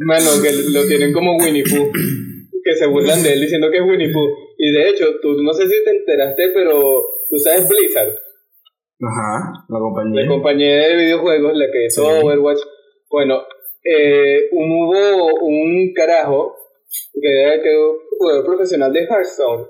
Mano, 0.00 0.30
que 0.42 0.50
lo 0.72 0.86
tienen 0.86 1.12
como 1.12 1.36
Winnie 1.36 1.64
Pooh. 1.64 1.90
Que 2.64 2.74
se 2.74 2.86
burlan 2.86 3.22
de 3.22 3.32
él 3.32 3.40
diciendo 3.40 3.70
que 3.70 3.78
es 3.78 3.82
Winnie 3.84 4.12
Pooh. 4.12 4.28
Y 4.58 4.70
de 4.72 4.88
hecho, 4.90 5.06
tú 5.22 5.40
no 5.42 5.52
sé 5.52 5.66
si 5.68 5.84
te 5.84 5.90
enteraste, 5.90 6.48
pero 6.54 7.02
tú 7.30 7.38
sabes 7.38 7.68
Blizzard, 7.68 8.10
Ajá, 9.00 9.64
la 9.68 9.78
compañía. 9.78 10.22
la 10.22 10.28
compañía 10.28 10.88
de 10.88 10.96
videojuegos, 10.96 11.52
la 11.56 11.66
que 11.70 11.86
hizo 11.86 12.02
Sí. 12.04 12.24
Overwatch. 12.26 12.58
Bueno, 13.10 13.42
eh, 13.84 14.48
un- 14.52 14.70
hubo 14.72 15.46
un 15.46 15.92
carajo 15.94 16.56
que 17.20 17.40
era 17.42 17.62
que 17.62 17.70
un 17.70 17.96
jugador 18.18 18.44
profesional 18.44 18.92
de 18.92 19.00
Hearthstone 19.04 19.64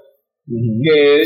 que 0.83 1.23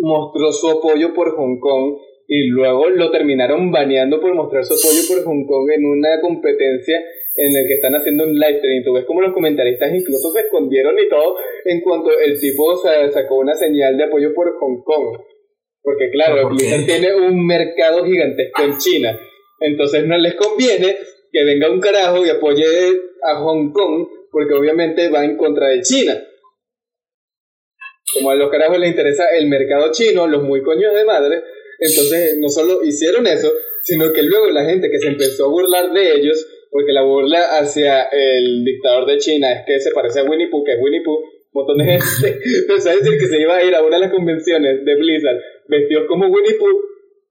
mostró 0.00 0.50
su 0.52 0.70
apoyo 0.70 1.12
por 1.14 1.36
Hong 1.36 1.58
Kong 1.60 1.98
y 2.26 2.48
luego 2.48 2.88
lo 2.88 3.10
terminaron 3.10 3.70
baneando 3.70 4.18
por 4.20 4.34
mostrar 4.34 4.64
su 4.64 4.74
apoyo 4.74 5.02
por 5.08 5.24
Hong 5.24 5.46
Kong 5.46 5.70
en 5.76 5.84
una 5.84 6.20
competencia 6.22 7.00
en 7.36 7.52
la 7.52 7.60
que 7.68 7.74
están 7.74 7.94
haciendo 7.94 8.24
un 8.24 8.34
live 8.34 8.58
stream. 8.58 8.84
Tú 8.84 8.92
ves 8.94 9.04
como 9.04 9.20
los 9.20 9.32
comentaristas 9.34 9.92
incluso 9.94 10.32
se 10.32 10.40
escondieron 10.40 10.98
y 10.98 11.08
todo 11.08 11.36
en 11.64 11.80
cuanto 11.82 12.10
el 12.18 12.40
tipo 12.40 12.76
sa- 12.76 13.10
sacó 13.12 13.36
una 13.36 13.54
señal 13.54 13.96
de 13.96 14.04
apoyo 14.04 14.32
por 14.34 14.56
Hong 14.58 14.82
Kong. 14.84 15.18
Porque 15.82 16.10
claro, 16.10 16.42
¿Por? 16.42 16.52
Blizzard 16.56 16.84
tiene 16.86 17.14
un 17.14 17.46
mercado 17.46 18.04
gigantesco 18.04 18.62
en 18.62 18.76
China. 18.78 19.20
Entonces 19.60 20.04
no 20.06 20.16
les 20.18 20.34
conviene 20.34 20.96
que 21.30 21.44
venga 21.44 21.70
un 21.70 21.80
carajo 21.80 22.24
y 22.24 22.30
apoye 22.30 22.64
a 23.22 23.40
Hong 23.40 23.72
Kong 23.72 24.08
porque 24.30 24.54
obviamente 24.54 25.08
va 25.08 25.24
en 25.24 25.36
contra 25.36 25.68
de 25.68 25.82
China. 25.82 26.20
Como 28.14 28.30
a 28.30 28.34
los 28.34 28.50
carajos 28.50 28.78
les 28.78 28.90
interesa 28.90 29.24
el 29.36 29.48
mercado 29.48 29.90
chino, 29.92 30.26
los 30.26 30.42
muy 30.42 30.62
coños 30.62 30.94
de 30.94 31.04
madre, 31.04 31.42
entonces 31.78 32.38
no 32.38 32.48
solo 32.48 32.82
hicieron 32.84 33.26
eso, 33.26 33.52
sino 33.82 34.12
que 34.12 34.22
luego 34.22 34.48
la 34.50 34.64
gente 34.64 34.90
que 34.90 34.98
se 34.98 35.08
empezó 35.08 35.46
a 35.46 35.48
burlar 35.48 35.92
de 35.92 36.14
ellos, 36.14 36.46
porque 36.70 36.92
la 36.92 37.02
burla 37.02 37.58
hacia 37.58 38.04
el 38.04 38.64
dictador 38.64 39.06
de 39.06 39.18
China 39.18 39.52
es 39.52 39.66
que 39.66 39.80
se 39.80 39.90
parece 39.92 40.20
a 40.20 40.24
Winnie 40.24 40.48
Pooh, 40.48 40.64
que 40.64 40.72
es 40.72 40.78
Winnie 40.80 41.02
Pooh, 41.02 41.18
un 41.18 41.30
montón 41.52 41.78
de 41.78 41.84
gente 41.84 42.38
empezó 42.60 42.90
a 42.90 42.96
decir 42.96 43.18
que 43.18 43.26
se 43.26 43.40
iba 43.40 43.56
a 43.56 43.64
ir 43.64 43.74
a 43.74 43.82
una 43.82 43.96
de 43.96 44.02
las 44.02 44.12
convenciones 44.12 44.84
de 44.84 44.94
Blizzard 44.96 45.40
vestidos 45.68 46.04
como 46.06 46.26
Winnie 46.26 46.54
Pooh 46.58 46.82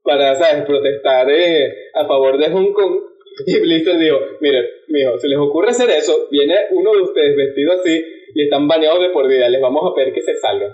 para, 0.04 0.36
¿sabes?, 0.36 0.66
protestar 0.66 1.30
eh, 1.32 1.74
a 1.94 2.06
favor 2.06 2.38
de 2.38 2.50
Hong 2.50 2.74
Kong. 2.74 3.00
Y 3.48 3.60
Blizzard 3.60 4.00
dijo, 4.00 4.18
miren, 4.40 4.64
mijo, 4.88 5.18
si 5.20 5.28
les 5.28 5.38
ocurre 5.38 5.72
hacer 5.72 5.90
eso, 5.90 6.30
viene 6.32 6.56
uno 6.72 6.94
de 6.94 7.02
ustedes 7.02 7.36
vestido 7.36 7.74
así 7.74 8.02
y 8.34 8.44
están 8.44 8.66
baneados 8.66 9.02
de 9.02 9.10
por 9.10 9.28
vida, 9.28 9.50
les 9.50 9.60
vamos 9.60 9.84
a 9.92 9.94
pedir 9.94 10.14
que 10.14 10.22
se 10.22 10.38
salgan. 10.38 10.72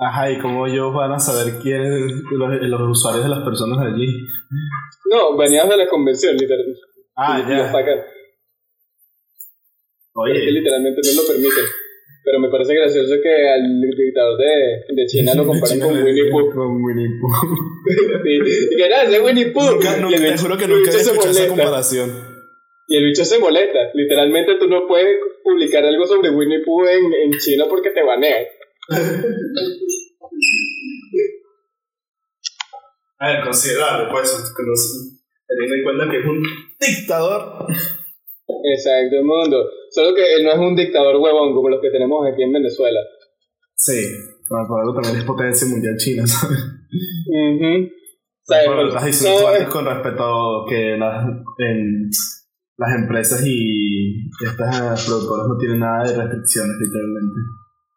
Ajá, 0.00 0.30
y 0.30 0.38
cómo 0.38 0.66
ellos 0.66 0.94
van 0.94 1.10
a 1.12 1.18
saber 1.18 1.58
quiénes 1.60 2.12
los, 2.30 2.50
los 2.62 2.90
usuarios 2.90 3.24
de 3.24 3.30
las 3.30 3.42
personas 3.42 3.84
allí. 3.84 4.06
No, 5.10 5.36
baneados 5.36 5.70
de 5.70 5.76
la 5.76 5.88
convención, 5.88 6.36
literalmente. 6.36 6.80
Ah, 7.16 7.42
Y 7.44 7.50
ya. 7.50 7.72
sacan. 7.72 7.98
Es 7.98 8.04
que 8.04 8.18
Oye, 10.14 10.50
literalmente 10.52 11.00
no 11.04 11.22
lo 11.22 11.28
permiten. 11.28 11.64
Pero 12.24 12.40
me 12.40 12.48
parece 12.50 12.74
gracioso 12.74 13.14
que 13.22 13.48
al 13.48 13.80
dictador 13.80 14.38
de, 14.38 14.94
de 14.94 15.06
China 15.06 15.34
lo 15.34 15.46
comparen 15.50 15.80
con 15.80 16.02
Winnie 16.02 16.30
Pooh. 16.30 16.52
Con 16.54 16.84
Winnie 16.84 17.18
Pooh. 17.20 17.56
Sí. 18.22 18.38
Y 18.72 18.76
que 18.76 18.88
nada, 18.88 19.04
es 19.04 19.22
Winnie 19.22 19.46
Pooh. 19.50 19.70
Nunca, 19.72 19.96
nunca, 19.96 20.16
el 20.16 20.22
te 20.22 20.38
juro 20.38 20.58
que 20.58 20.68
nunca 20.68 20.90
había 20.90 21.00
escuchado 21.02 21.30
esa 21.30 21.48
comparación. 21.48 22.10
Y 22.86 22.96
el 22.98 23.04
bicho 23.04 23.24
se 23.24 23.38
molesta. 23.38 23.78
Literalmente 23.94 24.56
tú 24.60 24.68
no 24.68 24.86
puedes 24.86 25.16
publicar 25.42 25.84
algo 25.84 26.06
sobre 26.06 26.30
Winnie 26.30 26.62
Pooh 26.64 26.86
en, 26.86 27.12
en 27.14 27.38
China 27.38 27.64
porque 27.68 27.90
te 27.90 28.02
banean. 28.02 28.44
A 33.18 33.32
ver, 33.32 33.44
considerable, 33.44 34.08
pues, 34.10 34.54
teniendo 35.46 35.74
en 35.74 35.82
cuenta 35.82 36.10
que 36.10 36.18
es 36.18 36.26
un 36.26 36.42
dictador. 36.78 37.66
Exacto, 38.48 39.24
mundo. 39.24 39.68
Solo 39.90 40.14
que 40.14 40.34
él 40.34 40.44
no 40.44 40.52
es 40.52 40.58
un 40.58 40.76
dictador 40.76 41.16
huevón 41.16 41.54
como 41.54 41.68
los 41.68 41.80
que 41.80 41.90
tenemos 41.90 42.26
aquí 42.26 42.42
en 42.42 42.52
Venezuela. 42.52 43.00
Sí, 43.74 44.00
pero 44.48 44.66
por 44.66 44.80
algo 44.80 44.94
también 44.94 45.16
es 45.18 45.24
potencia 45.24 45.68
mundial 45.68 45.96
China, 45.96 46.26
¿sabes? 46.26 46.58
Uh 47.28 47.60
-huh. 47.60 47.92
con 49.68 49.84
respecto 49.86 50.24
a 50.24 50.68
que 50.68 50.96
las, 50.96 51.26
en, 51.58 52.10
las 52.78 52.94
empresas 52.94 53.44
y 53.44 54.30
estas 54.44 55.06
productoras 55.06 55.46
no 55.48 55.58
tienen 55.58 55.80
nada 55.80 56.04
de 56.04 56.16
restricciones, 56.16 56.76
literalmente. 56.80 57.38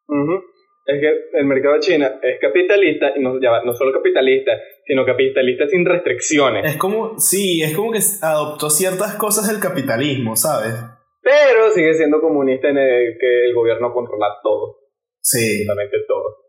Uh 0.07 0.41
Es 0.85 0.99
que 0.99 1.37
el 1.39 1.45
mercado 1.45 1.75
de 1.75 1.79
China 1.79 2.19
es 2.21 2.39
capitalista, 2.41 3.13
y 3.15 3.21
no, 3.21 3.39
ya, 3.39 3.63
no 3.63 3.73
solo 3.73 3.93
capitalista, 3.93 4.51
sino 4.85 5.05
capitalista 5.05 5.67
sin 5.67 5.85
restricciones. 5.85 6.65
Es 6.65 6.77
como, 6.77 7.17
sí, 7.19 7.61
es 7.61 7.75
como 7.75 7.91
que 7.91 7.99
adoptó 8.21 8.69
ciertas 8.69 9.15
cosas 9.15 9.47
del 9.47 9.59
capitalismo, 9.59 10.35
¿sabes? 10.35 10.73
Pero 11.21 11.69
sigue 11.73 11.93
siendo 11.93 12.19
comunista 12.19 12.69
en 12.69 12.77
el 12.77 13.17
que 13.19 13.45
el 13.45 13.53
gobierno 13.53 13.93
controla 13.93 14.27
todo. 14.43 14.77
Sí. 15.21 15.39
Absolutamente 15.39 15.97
todo. 16.07 16.41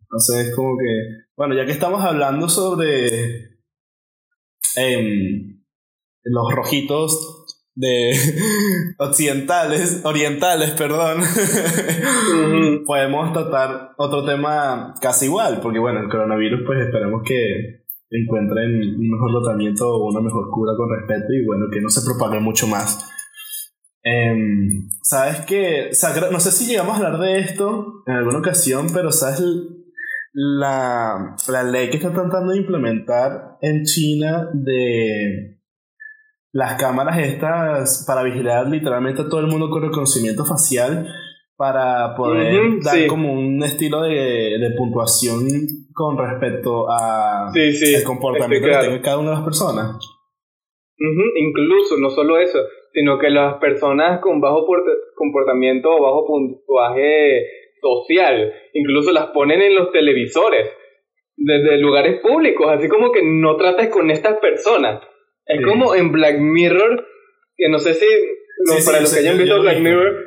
Entonces 0.00 0.48
es 0.48 0.54
como 0.54 0.76
que, 0.78 1.26
bueno, 1.36 1.54
ya 1.54 1.66
que 1.66 1.72
estamos 1.72 2.02
hablando 2.02 2.48
sobre 2.48 3.06
em, 4.76 5.62
los 6.24 6.54
rojitos 6.54 7.45
de 7.76 8.12
occidentales, 8.98 10.00
orientales, 10.04 10.70
perdón, 10.72 11.20
podemos 12.86 13.32
tratar 13.32 13.92
otro 13.98 14.24
tema 14.24 14.94
casi 15.00 15.26
igual, 15.26 15.60
porque 15.62 15.78
bueno, 15.78 16.00
el 16.00 16.08
coronavirus 16.08 16.62
pues 16.66 16.80
esperemos 16.80 17.22
que 17.24 17.84
encuentren 18.10 18.96
un 18.96 19.10
mejor 19.10 19.42
tratamiento 19.42 19.88
o 19.88 20.10
una 20.10 20.20
mejor 20.20 20.48
cura 20.50 20.72
con 20.76 20.88
respeto 20.90 21.32
y 21.32 21.44
bueno, 21.44 21.66
que 21.70 21.80
no 21.80 21.90
se 21.90 22.04
propague 22.04 22.40
mucho 22.40 22.66
más. 22.66 23.12
Em, 24.02 24.88
sabes 25.02 25.44
que, 25.44 25.90
no 26.30 26.40
sé 26.40 26.52
si 26.52 26.66
llegamos 26.66 26.94
a 26.94 27.06
hablar 27.06 27.20
de 27.20 27.40
esto 27.40 28.04
en 28.06 28.14
alguna 28.14 28.38
ocasión, 28.38 28.86
pero 28.94 29.10
sabes 29.12 29.42
la, 30.32 31.36
la 31.48 31.62
ley 31.64 31.90
que 31.90 31.96
está 31.96 32.12
tratando 32.12 32.52
de 32.52 32.58
implementar 32.58 33.58
en 33.60 33.82
China 33.84 34.48
de 34.54 35.55
las 36.56 36.80
cámaras 36.80 37.18
estas 37.18 38.04
para 38.06 38.22
vigilar 38.22 38.66
literalmente 38.66 39.20
a 39.20 39.28
todo 39.28 39.40
el 39.40 39.46
mundo 39.46 39.68
con 39.68 39.82
reconocimiento 39.82 40.42
facial 40.46 41.06
para 41.54 42.14
poder 42.16 42.56
dar 42.82 43.06
como 43.08 43.30
un 43.30 43.62
estilo 43.62 44.00
de, 44.02 44.56
de, 44.58 44.70
puntuación 44.76 45.46
con 45.92 46.16
respecto 46.16 46.86
a 46.90 47.50
el 47.54 48.04
comportamiento 48.04 48.68
que 48.68 48.78
tiene 48.78 49.00
cada 49.02 49.18
una 49.18 49.30
de 49.30 49.36
las 49.36 49.44
personas. 49.44 49.98
Incluso, 50.98 51.98
no 51.98 52.08
solo 52.08 52.38
eso, 52.38 52.58
sino 52.92 53.18
que 53.18 53.28
las 53.28 53.56
personas 53.56 54.20
con 54.20 54.40
bajo 54.40 54.66
comportamiento 55.14 55.90
o 55.90 56.02
bajo 56.02 56.26
puntuaje 56.26 57.44
social, 57.82 58.52
incluso 58.72 59.12
las 59.12 59.26
ponen 59.26 59.60
en 59.60 59.74
los 59.74 59.92
televisores, 59.92 60.70
desde 61.36 61.76
lugares 61.76 62.20
públicos, 62.22 62.66
así 62.70 62.88
como 62.88 63.12
que 63.12 63.20
no 63.22 63.56
trates 63.56 63.90
con 63.90 64.10
estas 64.10 64.38
personas. 64.38 65.02
Es 65.46 65.64
como 65.64 65.94
en 65.94 66.12
Black 66.12 66.38
Mirror, 66.38 67.06
que 67.56 67.68
no 67.68 67.78
sé 67.78 67.94
si, 67.94 68.06
para 68.84 69.00
los 69.00 69.12
que 69.12 69.20
hayan 69.20 69.38
visto 69.38 69.60
Black 69.60 69.78
Mirror, 69.80 70.24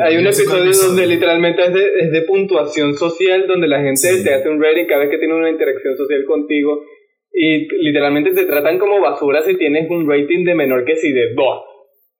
hay 0.00 0.16
un 0.16 0.26
episodio 0.26 0.72
donde 0.72 1.06
literalmente 1.06 1.62
es 1.62 1.74
de, 1.74 1.86
es 2.00 2.12
de, 2.12 2.22
puntuación 2.22 2.94
social, 2.94 3.46
donde 3.46 3.68
la 3.68 3.82
gente 3.82 4.22
te 4.22 4.34
hace 4.34 4.48
un 4.48 4.62
rating 4.62 4.86
cada 4.86 5.02
vez 5.02 5.10
que 5.10 5.18
tiene 5.18 5.34
una 5.34 5.50
interacción 5.50 5.96
social 5.96 6.24
contigo, 6.24 6.84
y 7.32 7.66
literalmente 7.82 8.32
te 8.32 8.44
tratan 8.44 8.78
como 8.78 9.00
basura 9.00 9.42
si 9.42 9.56
tienes 9.56 9.90
un 9.90 10.08
rating 10.08 10.44
de 10.44 10.54
menor 10.54 10.84
que 10.84 10.96
si 10.96 11.12
de 11.12 11.32
2 11.34 11.44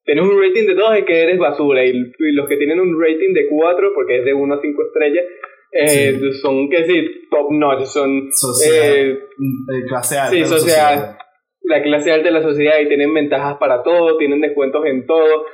tienes 0.04 0.24
un 0.24 0.40
rating 0.40 0.66
de 0.66 0.74
2 0.74 0.96
es 0.98 1.04
que 1.04 1.22
eres 1.22 1.38
basura 1.38 1.84
y, 1.84 1.92
los 1.92 2.48
que 2.48 2.56
tienen 2.56 2.80
un 2.80 2.98
rating 3.00 3.34
de 3.34 3.46
4 3.48 3.92
porque 3.94 4.18
es 4.20 4.24
de 4.24 4.32
1 4.32 4.54
a 4.54 4.60
5 4.60 4.82
estrellas 4.86 5.24
eh, 5.74 6.18
son 6.40 6.68
que 6.68 6.84
sí 6.84 7.26
top 7.30 7.50
notch 7.52 7.84
son 7.84 8.28
eh, 8.66 9.18
mm, 9.36 9.88
clase 9.88 10.18
alta 10.18 10.36
sí, 10.36 10.44
social, 10.44 11.16
la 11.64 11.82
clase 11.82 12.12
alta 12.12 12.28
de 12.28 12.34
la 12.34 12.42
sociedad 12.42 12.78
y 12.80 12.88
tienen 12.88 13.14
ventajas 13.14 13.56
para 13.58 13.82
todo 13.82 14.18
tienen 14.18 14.40
descuentos 14.40 14.84
en 14.86 15.06
todo. 15.06 15.46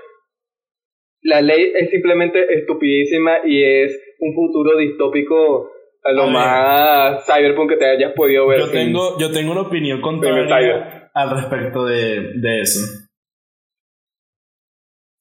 La 1.23 1.41
ley 1.41 1.73
es 1.75 1.91
simplemente 1.91 2.55
estupidísima 2.55 3.39
y 3.45 3.63
es 3.63 3.99
un 4.21 4.35
futuro 4.35 4.77
distópico 4.79 5.71
a 6.05 6.13
lo 6.13 6.29
más 6.29 7.27
cyberpunk 7.27 7.71
que 7.71 7.77
te 7.77 7.87
hayas 7.87 8.13
podido 8.13 8.47
ver 8.47 8.61
yo 8.61 8.71
tengo 8.71 9.19
yo 9.19 9.33
tengo 9.33 9.53
una 9.53 9.63
opinión 9.63 10.01
contraria 10.01 11.11
al 11.13 11.31
respecto 11.31 11.85
de, 11.85 12.35
de 12.35 12.61
eso. 12.61 13.09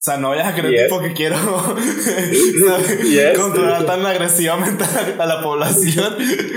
sea, 0.00 0.16
no 0.16 0.28
vayas 0.28 0.46
a 0.46 0.54
creer 0.54 0.84
tipo 0.84 1.00
que 1.00 1.12
quiero 1.12 1.36
controlar 3.36 3.84
tan 3.84 4.06
agresivamente 4.06 4.84
a 5.18 5.26
la 5.26 5.42
población, 5.42 6.14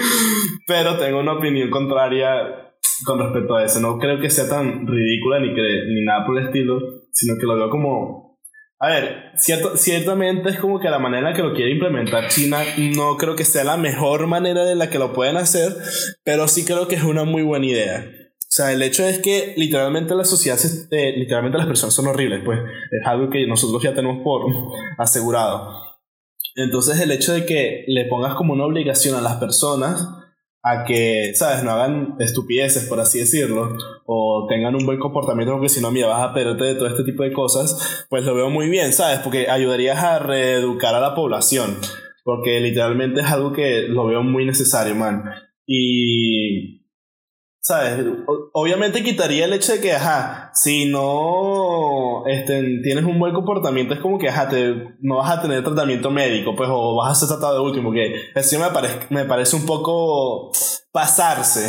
pero 0.68 0.98
tengo 0.98 1.20
una 1.20 1.34
opinión 1.34 1.72
contraria 1.72 2.61
con 3.06 3.20
respecto 3.20 3.56
a 3.56 3.64
eso. 3.64 3.80
No 3.80 3.98
creo 3.98 4.20
que 4.20 4.30
sea 4.30 4.48
tan 4.48 4.88
ridícula 4.88 5.40
ni, 5.40 5.54
que, 5.54 5.62
ni 5.88 6.04
nada 6.04 6.26
por 6.26 6.38
el 6.38 6.46
estilo, 6.46 6.80
sino 7.12 7.36
que 7.40 7.46
lo 7.46 7.56
veo 7.56 7.70
como... 7.70 8.40
A 8.80 8.90
ver, 8.90 9.32
cierto, 9.36 9.78
ciertamente 9.78 10.50
es 10.50 10.60
como 10.60 10.80
que 10.80 10.90
la 10.90 10.98
manera 10.98 11.20
en 11.20 11.32
la 11.32 11.34
que 11.36 11.44
lo 11.44 11.54
quiere 11.54 11.72
implementar 11.72 12.30
China 12.30 12.64
no 12.96 13.16
creo 13.16 13.36
que 13.36 13.46
sea 13.46 13.64
la 13.64 13.78
mejor 13.78 14.26
manera 14.26 14.66
de 14.66 14.74
la 14.74 14.90
que 14.90 14.98
lo 14.98 15.14
pueden 15.14 15.38
hacer, 15.38 15.72
pero 16.24 16.48
sí 16.48 16.66
creo 16.66 16.88
que 16.88 16.96
es 16.96 17.04
una 17.04 17.24
muy 17.24 17.44
buena 17.44 17.68
idea. 17.68 18.04
O 18.52 18.54
sea, 18.54 18.74
el 18.74 18.82
hecho 18.82 19.06
es 19.06 19.20
que 19.20 19.54
literalmente 19.56 20.16
la 20.16 20.26
sociedad, 20.26 20.58
eh, 20.92 21.14
literalmente 21.16 21.60
las 21.60 21.68
personas 21.68 21.94
son 21.94 22.08
horribles, 22.08 22.42
pues 22.44 22.60
es 22.60 23.06
algo 23.06 23.30
que 23.30 23.46
nosotros 23.46 23.84
ya 23.84 23.94
tenemos 23.94 24.24
por 24.24 24.52
asegurado. 24.98 25.92
Entonces 26.56 27.00
el 27.00 27.12
hecho 27.12 27.34
de 27.34 27.46
que 27.46 27.86
le 27.88 28.06
pongas 28.06 28.34
como 28.34 28.54
una 28.54 28.66
obligación 28.66 29.16
a 29.16 29.22
las 29.22 29.36
personas 29.36 30.06
a 30.64 30.84
que, 30.86 31.32
¿sabes? 31.36 31.64
No 31.64 31.72
hagan 31.72 32.16
estupideces, 32.20 32.86
por 32.86 33.00
así 33.00 33.20
decirlo, 33.20 33.78
o 34.06 34.46
tengan 34.48 34.76
un 34.76 34.86
buen 34.86 35.00
comportamiento, 35.00 35.54
porque 35.54 35.70
si 35.70 35.82
no, 35.82 35.92
mira, 35.92 36.08
vas 36.08 36.30
a 36.30 36.34
perderte 36.34 36.66
de 36.66 36.76
todo 36.76 36.88
este 36.88 37.04
tipo 37.04 37.24
de 37.24 37.34
cosas, 37.34 38.06
pues 38.10 38.26
lo 38.26 38.36
veo 38.36 38.50
muy 38.50 38.70
bien, 38.70 38.94
¿sabes? 38.94 39.20
Porque 39.20 39.50
ayudarías 39.50 40.04
a 40.04 40.20
reeducar 40.20 40.94
a 40.94 41.00
la 41.00 41.16
población, 41.16 41.78
porque 42.24 42.60
literalmente 42.60 43.22
es 43.22 43.28
algo 43.28 43.52
que 43.54 43.84
lo 43.88 44.06
veo 44.06 44.24
muy 44.24 44.46
necesario, 44.46 44.96
man. 44.96 45.24
Y 45.66 46.81
¿Sabes? 47.64 48.04
obviamente 48.54 49.04
quitaría 49.04 49.46
el 49.46 49.54
hecho 49.54 49.74
de 49.74 49.82
que, 49.82 49.94
ajá, 49.94 50.50
si 50.52 50.90
no 50.90 52.26
este, 52.26 52.60
tienes 52.82 53.06
un 53.06 53.20
buen 53.20 53.36
comportamiento, 53.36 53.94
es 53.94 54.00
como 54.00 54.18
que, 54.18 54.30
ajá, 54.30 54.50
te, 54.50 54.96
no 55.00 55.18
vas 55.18 55.38
a 55.38 55.42
tener 55.44 55.64
tratamiento 55.64 56.10
médico, 56.10 56.56
pues, 56.56 56.68
o 56.72 56.96
vas 56.96 57.12
a 57.12 57.16
ser 57.16 57.28
tratado 57.30 57.54
de 57.56 57.70
último, 57.70 57.92
que 57.92 58.16
eso 58.34 58.60
me, 58.60 58.72
parece, 58.72 59.06
me 59.12 59.26
parece 59.26 59.56
un 59.56 59.68
poco 59.68 60.52
pasarse. 60.92 61.68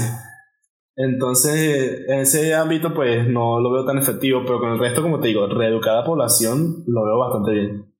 Entonces, 0.97 2.07
en 2.09 2.21
ese 2.21 2.55
ámbito, 2.55 2.95
pues, 2.95 3.29
no 3.29 3.61
lo 3.61 3.71
veo 3.71 3.85
tan 3.85 3.99
efectivo, 3.99 4.41
pero 4.47 4.61
con 4.61 4.71
el 4.71 4.79
resto, 4.79 5.03
como 5.03 5.21
te 5.21 5.29
digo, 5.29 5.47
reeducar 5.47 5.95
a 5.95 6.01
la 6.01 6.07
población, 6.07 6.85
lo 6.87 7.05
veo 7.05 7.19
bastante 7.19 7.51
bien. 7.53 7.92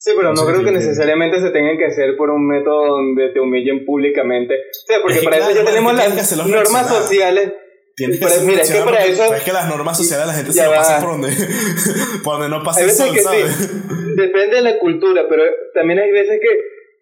Sí, 0.00 0.12
pero 0.16 0.32
no, 0.32 0.46
creo 0.46 0.62
que 0.62 0.70
necesariamente 0.70 1.40
se 1.40 1.50
tengan 1.50 1.76
que 1.76 1.86
hacer 1.86 2.16
por 2.16 2.30
un 2.30 2.46
método 2.46 2.86
donde 2.86 3.30
te 3.30 3.40
humillen 3.40 3.84
públicamente. 3.84 4.54
O 4.54 4.86
sea, 4.86 4.98
porque 5.02 5.22
para 5.24 5.38
eso 5.38 5.50
ya 5.50 5.64
tenemos 5.64 5.92
las 5.92 6.46
normas 6.46 6.88
sociales. 6.88 7.52
Tienes 7.96 8.20
que 8.20 8.46
mira, 8.46 8.62
es 8.62 8.72
que 8.72 8.80
para 8.80 9.04
eso. 9.04 9.34
Es 9.34 9.42
que 9.42 9.52
las 9.52 9.68
normas 9.68 9.96
sociales 9.96 10.28
la 10.28 10.34
gente 10.34 10.52
se 10.52 10.62
pasa 10.68 11.00
por 11.00 11.10
donde, 11.10 11.30
por 12.24 12.34
donde 12.34 12.48
no 12.48 12.62
pasa 12.62 12.82
el 12.82 12.90
sol, 12.90 13.08
¿sabes? 13.18 14.16
Depende 14.16 14.56
de 14.56 14.62
la 14.62 14.78
cultura, 14.78 15.26
pero 15.28 15.42
también 15.74 15.98
hay 15.98 16.12
veces 16.12 16.38
que, 16.40 16.48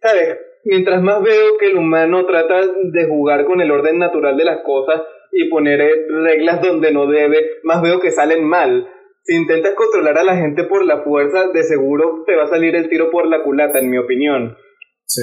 ¿sabes? 0.00 0.38
Mientras 0.64 1.02
más 1.02 1.22
veo 1.22 1.58
que 1.58 1.66
el 1.66 1.76
humano 1.76 2.24
trata 2.24 2.62
de 2.66 3.06
jugar 3.06 3.44
con 3.44 3.60
el 3.60 3.70
orden 3.70 3.98
natural 3.98 4.38
de 4.38 4.44
las 4.44 4.62
cosas 4.64 5.02
y 5.32 5.50
poner 5.50 5.80
reglas 6.08 6.62
donde 6.62 6.92
no 6.92 7.06
debe, 7.06 7.60
más 7.62 7.82
veo 7.82 8.00
que 8.00 8.10
salen 8.10 8.42
mal 8.42 8.88
si 9.26 9.34
intentas 9.34 9.74
controlar 9.74 10.18
a 10.18 10.24
la 10.24 10.36
gente 10.36 10.64
por 10.64 10.84
la 10.84 11.02
fuerza, 11.02 11.48
de 11.48 11.64
seguro 11.64 12.22
te 12.26 12.36
va 12.36 12.44
a 12.44 12.48
salir 12.48 12.76
el 12.76 12.88
tiro 12.88 13.10
por 13.10 13.26
la 13.26 13.42
culata, 13.42 13.80
en 13.80 13.90
mi 13.90 13.98
opinión. 13.98 14.56
Sí. 15.04 15.20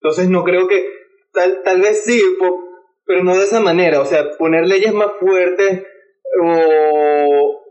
Entonces 0.00 0.28
no 0.28 0.44
creo 0.44 0.68
que, 0.68 0.86
tal, 1.32 1.62
tal 1.64 1.80
vez 1.80 2.04
sí, 2.04 2.20
pero 3.04 3.24
no 3.24 3.36
de 3.36 3.44
esa 3.44 3.60
manera, 3.60 4.00
o 4.00 4.04
sea, 4.04 4.30
poner 4.38 4.66
leyes 4.66 4.94
más 4.94 5.10
fuertes 5.18 5.82
o, 6.42 7.64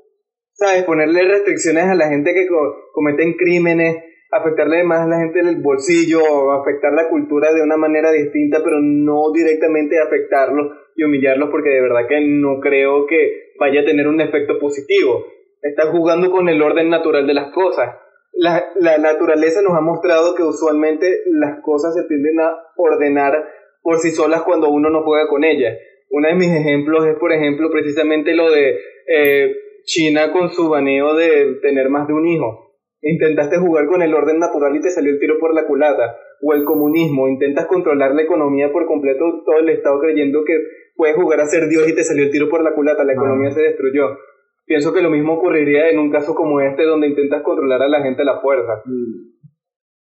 ¿sabes? 0.52 0.84
Ponerle 0.84 1.30
restricciones 1.30 1.86
a 1.86 1.96
la 1.96 2.10
gente 2.10 2.34
que 2.34 2.48
cometen 2.91 3.34
crímenes, 3.38 4.04
afectarle 4.32 4.84
más 4.84 5.02
a 5.02 5.08
la 5.08 5.19
gente 5.19 5.43
del 5.43 5.62
bolsillo, 5.62 6.52
afectar 6.52 6.91
la 6.91 7.08
cultura 7.08 7.54
de 7.54 7.62
una 7.62 7.78
manera 7.78 8.12
distinta, 8.12 8.62
pero 8.63 8.82
no 8.82 9.32
directamente 9.32 10.00
afectarlos 10.00 10.76
y 10.96 11.04
humillarlos, 11.06 11.50
porque 11.50 11.69
de 11.69 11.82
verdad 11.82 12.08
que 12.10 12.19
no 12.19 12.60
creo 12.60 13.06
que 13.08 13.53
vaya 13.63 13.82
a 13.82 13.86
tener 13.86 14.08
un 14.08 14.19
efecto 14.19 14.60
positivo. 14.60 15.26
Estás 15.62 15.89
jugando 15.89 16.30
con 16.32 16.49
el 16.49 16.62
orden 16.62 16.89
natural 16.89 17.26
de 17.26 17.34
las 17.34 17.54
cosas. 17.54 17.95
La, 18.34 18.62
la 18.76 18.97
naturaleza 18.97 19.62
nos 19.62 19.73
ha 19.78 19.82
mostrado 19.82 20.36
que 20.36 20.43
usualmente 20.43 21.21
las 21.28 21.62
cosas 21.62 21.93
se 21.95 22.04
tienden 22.04 22.41
a 22.41 22.52
ordenar 22.76 23.34
por 23.82 23.99
sí 23.99 24.12
solas 24.12 24.41
cuando 24.41 24.69
uno 24.69 24.89
no 24.89 25.04
juega 25.04 25.28
con 25.28 25.45
ellas. 25.45 25.78
Uno 26.10 26.28
de 26.28 26.36
mis 26.36 26.49
ejemplos 26.49 27.06
es, 27.06 27.15
por 27.17 27.32
ejemplo, 27.32 27.71
precisamente 27.71 28.36
lo 28.36 28.52
de 28.52 28.80
eh, 29.08 29.56
China 29.86 30.34
con 30.34 30.49
su 30.49 30.67
baneo 30.69 31.15
de 31.15 31.60
tener 31.62 31.89
más 31.89 32.08
de 32.08 32.13
un 32.13 32.28
hijo. 32.28 32.72
Intentaste 33.04 33.58
jugar 33.58 33.86
con 33.88 34.02
el 34.02 34.13
orden 34.13 34.39
natural 34.39 34.76
y 34.76 34.82
te 34.82 34.89
salió 34.89 35.12
el 35.12 35.20
tiro 35.20 35.38
por 35.39 35.54
la 35.54 35.68
culata. 35.68 36.18
O 36.42 36.54
el 36.54 36.63
comunismo, 36.63 37.28
intentas 37.28 37.68
controlar 37.68 38.16
la 38.16 38.24
economía 38.24 38.72
por 38.72 38.86
completo, 38.86 39.44
todo 39.46 39.60
el 39.60 39.70
Estado 39.70 40.00
creyendo 40.00 40.44
que 40.46 40.58
puedes 40.96 41.16
jugar 41.16 41.42
a 41.42 41.46
ser 41.46 41.68
Dios 41.68 41.88
y 41.88 41.96
te 41.96 42.04
salió 42.04 42.24
el 42.24 42.32
tiro 42.32 42.50
por 42.50 42.63
la 42.63 42.74
culata, 42.74 43.04
la 43.04 43.13
economía 43.13 43.52
se 43.52 43.62
destruyó. 43.62 44.18
Pienso 44.66 44.94
que 44.94 45.02
lo 45.02 45.10
mismo 45.10 45.34
ocurriría 45.34 45.89
en 45.89 46.00
un 46.00 46.10
caso 46.10 46.34
como 46.34 46.62
este 46.62 46.84
donde 46.84 47.08
intentas 47.08 47.44
controlar 47.44 47.82
a 47.82 47.89
la 47.89 48.02
gente 48.02 48.22
a 48.22 48.26
la 48.26 48.39
fuerza. 48.39 48.82
Mm. 48.86 49.34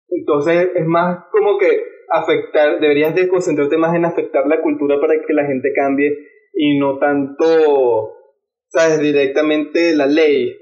Entonces 0.09 0.69
es 0.75 0.85
más 0.85 1.25
como 1.31 1.57
que 1.57 1.83
afectar, 2.09 2.79
deberías 2.79 3.15
de 3.15 3.27
concentrarte 3.27 3.77
más 3.77 3.95
en 3.95 4.05
afectar 4.05 4.47
la 4.47 4.61
cultura 4.61 4.99
para 5.01 5.15
que 5.25 5.33
la 5.33 5.45
gente 5.45 5.73
cambie 5.73 6.15
y 6.53 6.77
no 6.77 6.99
tanto, 6.99 8.13
sabes, 8.67 8.99
directamente 8.99 9.95
la 9.95 10.05
ley. 10.05 10.55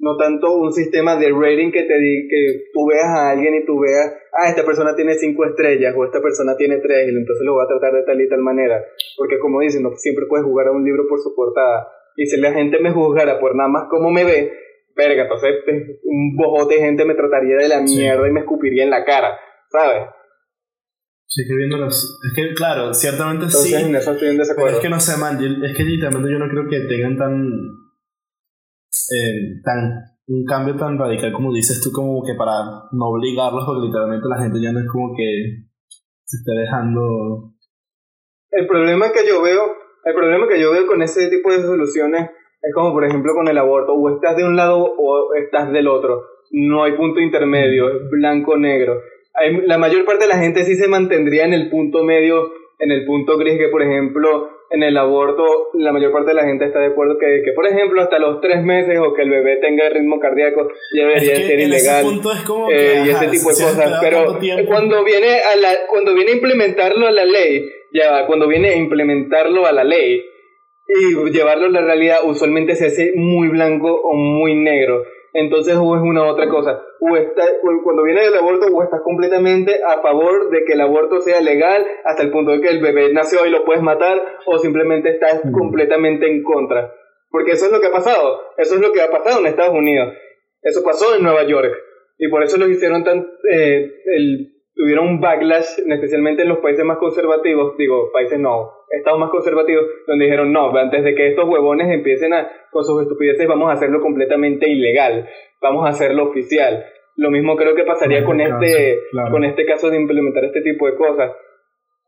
No 0.00 0.16
tanto 0.16 0.56
un 0.56 0.72
sistema 0.72 1.16
de 1.16 1.28
rating 1.28 1.70
que 1.70 1.84
te 1.84 1.98
di, 1.98 2.26
que 2.28 2.72
tú 2.72 2.86
veas 2.88 3.06
a 3.06 3.30
alguien 3.30 3.54
y 3.54 3.66
tú 3.66 3.78
veas, 3.78 4.12
ah, 4.32 4.48
esta 4.48 4.64
persona 4.64 4.96
tiene 4.96 5.14
cinco 5.14 5.44
estrellas 5.44 5.94
o 5.96 6.04
esta 6.04 6.20
persona 6.20 6.56
tiene 6.56 6.78
tres 6.78 7.06
y 7.06 7.10
entonces 7.10 7.44
lo 7.44 7.56
va 7.56 7.64
a 7.64 7.68
tratar 7.68 7.92
de 7.92 8.02
tal 8.04 8.20
y 8.20 8.28
tal 8.28 8.40
manera. 8.40 8.82
Porque 9.16 9.38
como 9.38 9.60
dicen, 9.60 9.82
no 9.82 9.90
siempre 9.96 10.26
puedes 10.26 10.46
jugar 10.46 10.68
a 10.68 10.72
un 10.72 10.84
libro 10.84 11.04
por 11.08 11.20
su 11.20 11.34
portada. 11.34 11.86
Y 12.16 12.26
si 12.26 12.40
la 12.40 12.52
gente 12.52 12.80
me 12.80 12.92
juzgara 12.92 13.38
por 13.38 13.54
nada 13.54 13.68
más 13.68 13.84
como 13.88 14.10
me 14.10 14.24
ve, 14.24 14.52
verga, 14.96 15.22
entonces 15.22 15.54
un 16.02 16.36
bojote 16.36 16.76
de 16.76 16.80
gente 16.80 17.04
me 17.04 17.14
trataría 17.14 17.56
de 17.56 17.68
la 17.68 17.80
mierda 17.80 18.26
y 18.26 18.32
me 18.32 18.40
escupiría 18.40 18.84
en 18.84 18.90
la 18.90 19.04
cara, 19.04 19.38
¿sabes? 19.70 20.08
Sí, 21.26 21.46
que 21.46 21.54
viendo 21.54 21.76
los... 21.76 22.18
Es 22.26 22.32
que, 22.34 22.54
claro, 22.54 22.92
ciertamente 22.92 23.48
sí. 23.50 23.72
En 23.72 23.94
eso 23.94 24.12
estoy 24.12 24.30
en 24.30 24.38
desacuerdo. 24.38 24.78
es 24.78 24.82
que 24.82 24.88
no 24.88 24.98
sé, 24.98 25.16
man, 25.16 25.38
es 25.64 25.76
que 25.76 25.84
literalmente 25.84 26.32
yo 26.32 26.38
no 26.40 26.48
creo 26.48 26.68
que 26.68 26.88
tengan 26.88 27.16
tan... 27.16 27.52
Eh, 29.12 29.60
tan 29.64 30.10
un 30.30 30.44
cambio 30.44 30.76
tan 30.76 30.96
radical 30.96 31.32
como 31.32 31.52
dices 31.52 31.80
tú, 31.82 31.90
como 31.90 32.22
que 32.22 32.34
para 32.34 32.86
no 32.92 33.10
obligarlos, 33.10 33.64
porque 33.66 33.86
literalmente 33.86 34.28
la 34.28 34.42
gente 34.42 34.60
ya 34.62 34.72
no 34.72 34.78
es 34.78 34.86
como 34.86 35.14
que 35.16 35.66
se 36.24 36.36
esté 36.36 36.52
dejando... 36.52 37.52
El 38.52 38.66
problema 38.68 39.10
que 39.10 39.26
yo 39.26 39.42
veo, 39.42 39.62
el 40.04 40.14
problema 40.14 40.46
que 40.48 40.60
yo 40.60 40.70
veo 40.70 40.86
con 40.86 41.02
ese 41.02 41.28
tipo 41.28 41.50
de 41.52 41.62
soluciones 41.62 42.30
es 42.62 42.74
como 42.74 42.92
por 42.92 43.04
ejemplo 43.04 43.34
con 43.34 43.48
el 43.48 43.58
aborto, 43.58 43.94
o 43.94 44.14
estás 44.14 44.36
de 44.36 44.44
un 44.44 44.54
lado 44.54 44.78
o 44.78 45.34
estás 45.34 45.72
del 45.72 45.88
otro. 45.88 46.22
No 46.52 46.84
hay 46.84 46.92
punto 46.92 47.20
intermedio, 47.20 47.88
es 47.88 48.10
blanco-negro. 48.10 49.00
La 49.66 49.78
mayor 49.78 50.04
parte 50.04 50.24
de 50.24 50.28
la 50.28 50.38
gente 50.38 50.64
sí 50.64 50.76
se 50.76 50.88
mantendría 50.88 51.44
en 51.44 51.54
el 51.54 51.70
punto 51.70 52.04
medio, 52.04 52.52
en 52.78 52.92
el 52.92 53.04
punto 53.04 53.36
gris, 53.36 53.58
que 53.58 53.68
por 53.68 53.82
ejemplo 53.82 54.48
en 54.70 54.82
el 54.82 54.96
aborto 54.96 55.70
la 55.74 55.92
mayor 55.92 56.12
parte 56.12 56.30
de 56.30 56.34
la 56.34 56.44
gente 56.44 56.64
está 56.64 56.78
de 56.78 56.86
acuerdo 56.86 57.18
que, 57.18 57.42
que 57.44 57.52
por 57.52 57.66
ejemplo 57.66 58.00
hasta 58.02 58.18
los 58.18 58.40
tres 58.40 58.62
meses 58.62 58.98
o 59.00 59.12
que 59.14 59.22
el 59.22 59.30
bebé 59.30 59.56
tenga 59.56 59.88
ritmo 59.88 60.20
cardíaco 60.20 60.68
ya 60.96 61.06
debería 61.06 61.36
ser 61.36 61.60
ilegal 61.60 62.06
eh, 62.72 63.02
y 63.04 63.08
ese 63.08 63.26
tipo 63.28 63.50
de 63.50 63.64
cosas 63.64 63.98
pero 64.00 64.38
cuando 64.66 65.04
viene 65.04 65.40
a 65.40 65.56
la 65.56 65.74
cuando 65.88 66.14
viene 66.14 66.32
a 66.32 66.34
implementarlo 66.34 67.06
a 67.06 67.10
la 67.10 67.24
ley 67.24 67.68
ya 67.92 68.26
cuando 68.26 68.46
viene 68.46 68.68
a 68.68 68.76
implementarlo 68.76 69.66
a 69.66 69.72
la 69.72 69.84
ley 69.84 70.22
y 70.90 71.30
llevarlo 71.30 71.66
a 71.66 71.70
la 71.70 71.82
realidad 71.82 72.18
usualmente 72.24 72.74
se 72.74 72.86
hace 72.86 73.12
muy 73.14 73.48
blanco 73.48 73.92
o 73.92 74.14
muy 74.14 74.54
negro. 74.54 75.04
Entonces 75.32 75.76
o 75.76 75.96
es 75.96 76.02
una 76.02 76.24
otra 76.24 76.48
cosa. 76.48 76.82
O 77.00 77.16
está, 77.16 77.44
cuando 77.84 78.02
viene 78.02 78.24
el 78.24 78.34
aborto 78.34 78.66
o 78.66 78.82
estás 78.82 79.00
completamente 79.02 79.80
a 79.86 80.00
favor 80.00 80.50
de 80.50 80.64
que 80.64 80.72
el 80.72 80.80
aborto 80.80 81.20
sea 81.20 81.40
legal 81.40 81.86
hasta 82.04 82.22
el 82.22 82.30
punto 82.30 82.52
de 82.52 82.60
que 82.60 82.68
el 82.68 82.80
bebé 82.80 83.12
nació 83.12 83.46
y 83.46 83.50
lo 83.50 83.64
puedes 83.64 83.82
matar 83.82 84.20
o 84.46 84.58
simplemente 84.58 85.10
estás 85.10 85.40
completamente 85.52 86.30
en 86.30 86.42
contra. 86.42 86.92
Porque 87.30 87.52
eso 87.52 87.66
es 87.66 87.72
lo 87.72 87.80
que 87.80 87.86
ha 87.86 87.92
pasado. 87.92 88.40
Eso 88.56 88.74
es 88.74 88.80
lo 88.80 88.92
que 88.92 89.02
ha 89.02 89.10
pasado 89.10 89.40
en 89.40 89.46
Estados 89.46 89.74
Unidos. 89.74 90.14
Eso 90.62 90.82
pasó 90.82 91.14
en 91.14 91.22
Nueva 91.22 91.44
York. 91.44 91.72
Y 92.18 92.28
por 92.28 92.42
eso 92.42 92.58
lo 92.58 92.68
hicieron 92.68 93.04
tan... 93.04 93.26
Eh, 93.50 93.92
el, 94.04 94.59
tuvieron 94.74 95.06
un 95.06 95.20
backlash, 95.20 95.78
especialmente 95.86 96.42
en 96.42 96.48
los 96.48 96.58
países 96.58 96.84
más 96.84 96.98
conservativos, 96.98 97.76
digo, 97.76 98.10
países 98.12 98.38
no, 98.38 98.70
estados 98.90 99.18
más 99.18 99.30
conservativos, 99.30 99.84
donde 100.06 100.24
dijeron, 100.24 100.52
no, 100.52 100.74
antes 100.76 101.04
de 101.04 101.14
que 101.14 101.28
estos 101.28 101.48
huevones 101.48 101.88
empiecen 101.90 102.32
a, 102.32 102.50
con 102.70 102.84
sus 102.84 103.02
estupideces, 103.02 103.46
vamos 103.46 103.70
a 103.70 103.74
hacerlo 103.74 104.00
completamente 104.00 104.68
ilegal, 104.68 105.28
vamos 105.60 105.86
a 105.86 105.90
hacerlo 105.90 106.30
oficial. 106.30 106.84
Lo 107.16 107.30
mismo 107.30 107.56
creo 107.56 107.74
que 107.74 107.84
pasaría 107.84 108.24
con 108.24 108.40
este, 108.40 108.98
con 109.30 109.44
este 109.44 109.66
caso 109.66 109.90
de 109.90 109.96
implementar 109.96 110.44
este 110.44 110.62
tipo 110.62 110.86
de 110.86 110.96
cosas. 110.96 111.32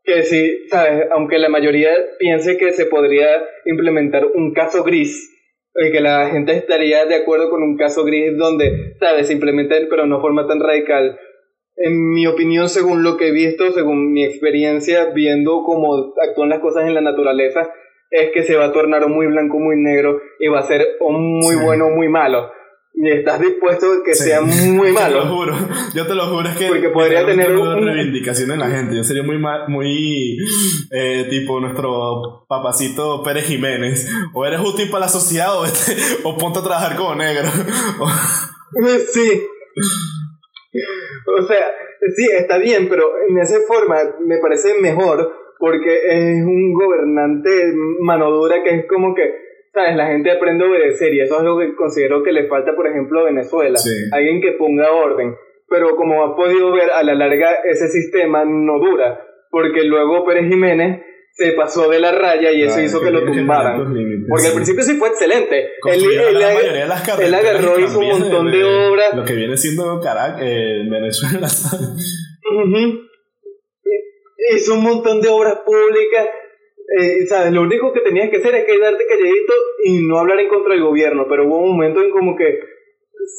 Que 0.03 0.23
si, 0.23 0.67
sabes, 0.69 1.07
aunque 1.11 1.37
la 1.37 1.49
mayoría 1.49 1.91
piense 2.17 2.57
que 2.57 2.71
se 2.71 2.87
podría 2.87 3.27
implementar 3.65 4.25
un 4.33 4.53
caso 4.53 4.83
gris, 4.83 5.29
que 5.75 6.01
la 6.01 6.29
gente 6.29 6.53
estaría 6.53 7.05
de 7.05 7.15
acuerdo 7.15 7.49
con 7.49 7.61
un 7.61 7.77
caso 7.77 8.03
gris 8.03 8.35
donde, 8.37 8.95
sabes, 8.99 9.27
se 9.27 9.33
implementen 9.33 9.87
pero 9.89 10.05
no 10.05 10.19
forma 10.19 10.47
tan 10.47 10.59
radical, 10.59 11.19
en 11.77 12.13
mi 12.13 12.27
opinión, 12.27 12.69
según 12.69 13.03
lo 13.03 13.17
que 13.17 13.29
he 13.29 13.31
visto, 13.31 13.71
según 13.71 14.13
mi 14.13 14.23
experiencia 14.23 15.05
viendo 15.13 15.63
cómo 15.63 16.13
actúan 16.21 16.49
las 16.49 16.59
cosas 16.59 16.85
en 16.85 16.93
la 16.93 17.01
naturaleza, 17.01 17.71
es 18.09 18.31
que 18.31 18.43
se 18.43 18.55
va 18.55 18.65
a 18.65 18.71
tornar 18.71 19.07
muy 19.07 19.25
blanco, 19.27 19.59
muy 19.59 19.75
negro 19.75 20.21
y 20.39 20.47
va 20.47 20.59
a 20.59 20.67
ser 20.67 20.85
o 20.99 21.11
muy 21.11 21.55
bueno 21.55 21.87
o 21.87 21.89
muy 21.89 22.09
malo. 22.09 22.51
Y 22.95 23.09
estás 23.09 23.41
dispuesto 23.41 23.87
a 23.87 24.03
que 24.05 24.13
sea 24.13 24.41
muy 24.41 24.91
malo. 24.91 25.15
Yo 25.15 25.21
te 25.21 25.25
lo 25.25 25.35
juro, 25.35 25.55
yo 25.95 26.07
te 26.07 26.13
lo 26.15 26.27
juro, 26.27 26.49
es 26.49 26.57
que. 26.57 26.67
Porque 26.67 26.89
podría 26.89 27.25
tener 27.25 27.55
una 27.55 27.75
reivindicación 27.75 28.51
en 28.51 28.59
la 28.59 28.69
gente. 28.69 28.95
Yo 28.95 29.03
sería 29.03 29.23
muy, 29.23 29.39
muy 29.67 30.37
eh, 30.91 31.25
tipo 31.27 31.59
nuestro 31.59 32.45
papacito 32.47 33.23
Pérez 33.23 33.45
Jiménez. 33.47 34.07
O 34.35 34.45
eres 34.45 34.59
útil 34.59 34.91
para 34.91 35.05
la 35.05 35.09
sociedad 35.09 35.57
o, 35.57 35.65
o 36.23 36.37
ponte 36.37 36.59
a 36.59 36.63
trabajar 36.63 36.95
como 36.95 37.15
negro. 37.15 37.49
sí. 39.11 39.41
o 41.39 41.41
sea, 41.43 41.73
sí, 42.15 42.27
está 42.31 42.57
bien, 42.57 42.87
pero 42.89 43.03
en 43.27 43.37
esa 43.37 43.59
forma 43.67 43.95
me 44.19 44.37
parece 44.39 44.79
mejor 44.81 45.43
porque 45.59 45.99
es 46.09 46.43
un 46.43 46.73
gobernante 46.73 47.73
mano 48.01 48.29
dura 48.31 48.63
que 48.63 48.69
es 48.71 48.85
como 48.87 49.15
que, 49.15 49.33
¿sabes? 49.73 49.95
La 49.95 50.07
gente 50.07 50.31
aprende 50.31 50.65
a 50.65 50.69
obedecer 50.69 51.13
y 51.13 51.21
eso 51.21 51.37
es 51.37 51.43
lo 51.43 51.57
que 51.57 51.75
considero 51.75 52.23
que 52.23 52.33
le 52.33 52.47
falta, 52.47 52.75
por 52.75 52.87
ejemplo, 52.87 53.21
a 53.21 53.25
Venezuela. 53.25 53.79
Alguien 54.11 54.41
que 54.41 54.53
ponga 54.53 54.91
orden. 54.91 55.35
Pero 55.69 55.95
como 55.95 56.23
ha 56.23 56.35
podido 56.35 56.71
ver, 56.71 56.91
a 56.93 57.01
la 57.03 57.15
larga 57.15 57.53
ese 57.63 57.87
sistema 57.87 58.43
no 58.45 58.79
dura, 58.79 59.25
porque 59.49 59.83
luego 59.83 60.25
Pérez 60.25 60.49
Jiménez 60.49 61.01
se 61.35 61.53
pasó 61.53 61.89
de 61.89 61.99
la 61.99 62.11
raya 62.11 62.51
y 62.51 62.61
eso 62.61 62.79
hizo 62.79 63.01
que 63.01 63.09
lo 63.09 63.25
tumbaran. 63.25 63.91
Porque 64.29 64.47
al 64.47 64.53
principio 64.53 64.83
sí 64.83 64.97
fue 64.97 65.09
excelente. 65.09 65.71
Él, 65.89 66.05
él, 66.11 67.33
agarró 67.33 67.79
hizo 67.79 67.97
un 67.99 68.07
montón 68.07 68.51
de, 68.51 68.63
obras. 68.63 69.15
Lo 69.15 69.25
que 69.25 69.33
viene 69.33 69.57
siendo 69.57 69.99
Caracas, 69.99 70.41
en 70.43 70.89
Venezuela. 70.89 71.47
Hizo 74.55 74.73
un 74.75 74.83
montón 74.83 75.21
de 75.21 75.29
obras 75.29 75.59
públicas. 75.65 76.27
Eh, 76.99 77.25
¿sabes? 77.27 77.51
Lo 77.51 77.61
único 77.61 77.91
que 77.93 78.01
tenías 78.01 78.29
que 78.29 78.37
hacer 78.37 78.53
es 78.53 78.65
quedarte 78.65 79.07
calladito 79.07 79.53
y 79.85 80.05
no 80.05 80.19
hablar 80.19 80.39
en 80.39 80.49
contra 80.49 80.73
del 80.73 80.83
gobierno. 80.83 81.25
Pero 81.27 81.47
hubo 81.47 81.63
un 81.63 81.71
momento 81.71 82.01
en 82.01 82.11
como 82.11 82.35
que 82.35 82.59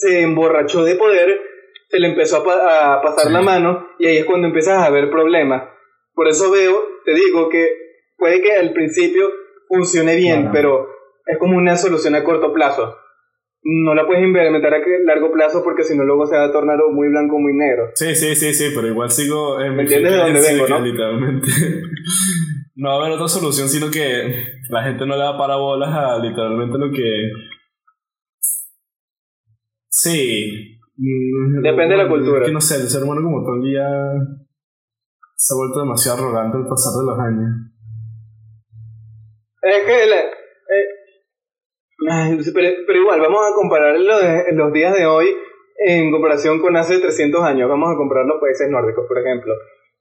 se 0.00 0.22
emborrachó 0.22 0.82
de 0.82 0.96
poder, 0.96 1.40
se 1.88 2.00
le 2.00 2.08
empezó 2.08 2.38
a, 2.38 3.00
pasar 3.02 3.30
la 3.30 3.42
mano 3.42 3.86
y 4.00 4.06
ahí 4.06 4.16
es 4.16 4.24
cuando 4.24 4.48
empiezas 4.48 4.82
a 4.82 4.90
ver 4.90 5.10
problemas. 5.10 5.68
Por 6.14 6.26
eso 6.26 6.50
veo, 6.50 6.82
te 7.04 7.14
digo 7.14 7.48
que 7.48 7.83
puede 8.24 8.40
que 8.40 8.56
al 8.56 8.72
principio 8.72 9.28
funcione 9.68 10.16
bien, 10.16 10.48
pero 10.50 10.86
es 11.26 11.36
como 11.36 11.58
una 11.58 11.76
solución 11.76 12.14
a 12.14 12.24
corto 12.24 12.54
plazo. 12.54 12.96
No 13.62 13.94
la 13.94 14.06
puedes 14.06 14.24
implementar 14.24 14.72
a 14.72 14.78
largo 15.04 15.30
plazo 15.30 15.62
porque 15.62 15.84
si 15.84 15.94
no 15.94 16.04
luego 16.04 16.26
se 16.26 16.34
va 16.34 16.46
a 16.46 16.52
tornar 16.52 16.78
muy 16.90 17.08
blanco 17.10 17.36
o 17.36 17.38
muy 17.38 17.52
negro. 17.52 17.90
Sí, 17.94 18.14
sí, 18.14 18.34
sí, 18.34 18.54
sí, 18.54 18.72
pero 18.74 18.86
igual 18.86 19.10
sigo... 19.10 19.58
¿Me 19.58 19.82
entiendes 19.82 20.10
de 20.10 20.16
dónde 20.16 20.40
vengo, 20.40 20.68
no? 20.68 20.80
Literalmente. 20.80 21.48
no 22.76 22.88
va 22.88 22.94
a 22.94 22.98
haber 23.00 23.12
otra 23.12 23.28
solución, 23.28 23.68
sino 23.68 23.90
que 23.90 24.46
la 24.70 24.82
gente 24.84 25.04
no 25.04 25.16
le 25.18 25.22
da 25.22 25.36
parabolas 25.36 25.94
a 25.94 26.18
literalmente 26.18 26.78
lo 26.78 26.90
que... 26.90 27.30
Sí. 29.90 30.78
Depende 31.62 31.94
de 31.94 32.02
la 32.02 32.08
cultura. 32.08 32.40
Es 32.40 32.46
que 32.46 32.54
no 32.54 32.60
sé, 32.62 32.76
el 32.76 32.88
ser 32.88 33.02
humano 33.02 33.20
como 33.22 33.44
tal 33.44 33.62
día 33.62 33.86
se 35.36 35.52
ha 35.52 35.58
vuelto 35.58 35.80
demasiado 35.80 36.18
arrogante 36.18 36.56
al 36.56 36.66
pasar 36.66 36.94
de 36.98 37.06
los 37.06 37.18
años. 37.18 37.73
Es 39.64 39.82
que 39.84 40.04
eh, 40.04 40.86
pero, 42.86 42.98
igual, 42.98 43.20
vamos 43.20 43.40
a 43.50 43.54
comparar 43.54 43.96
los 43.98 44.72
días 44.72 44.94
de 44.94 45.06
hoy 45.06 45.34
en 45.78 46.10
comparación 46.10 46.60
con 46.60 46.76
hace 46.76 46.98
300 46.98 47.42
años. 47.42 47.68
Vamos 47.68 47.92
a 47.92 47.96
comparar 47.96 48.26
los 48.26 48.40
países 48.40 48.68
nórdicos, 48.68 49.06
por 49.06 49.18
ejemplo. 49.18 49.54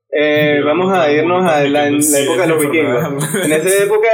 Eh, 0.10 0.62
vamos 0.64 0.92
a 0.94 1.12
irnos 1.12 1.50
a 1.50 1.64
la, 1.64 1.88
época 1.88 2.42
de 2.42 2.48
los 2.48 2.60
vikingos. 2.60 3.36
En 3.46 3.52
esa 3.52 3.84
época, 3.84 4.10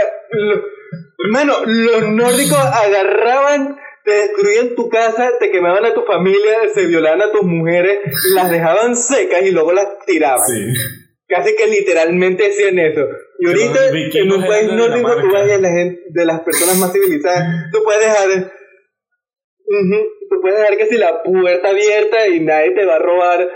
Hermano, 1.21 1.53
los 1.65 2.07
nórdicos 2.09 2.57
agarraban, 2.57 3.77
te 4.05 4.11
destruían 4.11 4.75
tu 4.75 4.89
casa, 4.89 5.31
te 5.39 5.51
quemaban 5.51 5.83
a 5.85 5.93
tu 5.93 6.03
familia, 6.03 6.59
se 6.73 6.85
violaban 6.85 7.21
a 7.21 7.31
tus 7.31 7.43
mujeres, 7.43 7.99
las 8.33 8.49
dejaban 8.49 8.95
secas 8.95 9.43
y 9.43 9.51
luego 9.51 9.73
las 9.73 9.87
tiraban. 10.05 10.47
Sí. 10.47 10.73
Casi 11.27 11.55
que 11.55 11.67
literalmente 11.67 12.47
hacían 12.47 12.79
eso. 12.79 13.01
Y 13.41 13.47
ahorita, 13.47 13.79
en 14.19 14.31
un 14.33 14.45
país 14.45 14.67
de 14.69 14.75
nórdico, 14.75 15.15
tú 15.21 15.31
vas 15.31 15.49
a 15.49 15.57
la 15.57 15.69
gente, 15.69 16.01
de 16.09 16.25
las 16.25 16.41
personas 16.41 16.77
más 16.77 16.91
civilizadas, 16.91 17.71
tú 17.71 17.79
puedes 17.83 18.01
dejar. 18.01 18.29
Ujú, 19.65 19.97
tú 20.29 20.41
puedes 20.41 20.59
dejar 20.59 20.77
que 20.77 20.85
si 20.87 20.97
la 20.97 21.23
puerta 21.23 21.69
abierta 21.69 22.27
y 22.27 22.39
nadie 22.41 22.71
te 22.71 22.85
va 22.85 22.95
a 22.95 22.99
robar. 22.99 23.49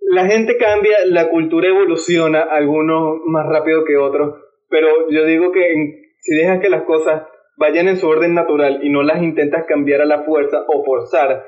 La 0.00 0.26
gente 0.26 0.56
cambia, 0.56 0.96
la 1.06 1.28
cultura 1.28 1.68
evoluciona, 1.68 2.40
algunos 2.42 3.20
más 3.26 3.46
rápido 3.46 3.84
que 3.84 3.96
otros. 3.96 4.34
Pero 4.68 5.08
yo 5.10 5.24
digo 5.26 5.52
que 5.52 5.72
en- 5.72 5.94
si 6.18 6.34
dejas 6.36 6.60
que 6.60 6.68
las 6.70 6.82
cosas 6.82 7.22
vayan 7.56 7.88
en 7.88 7.98
su 7.98 8.08
orden 8.08 8.34
natural 8.34 8.80
y 8.82 8.88
no 8.90 9.02
las 9.02 9.22
intentas 9.22 9.64
cambiar 9.66 10.00
a 10.00 10.06
la 10.06 10.22
fuerza 10.24 10.64
o 10.66 10.84
forzar, 10.84 11.44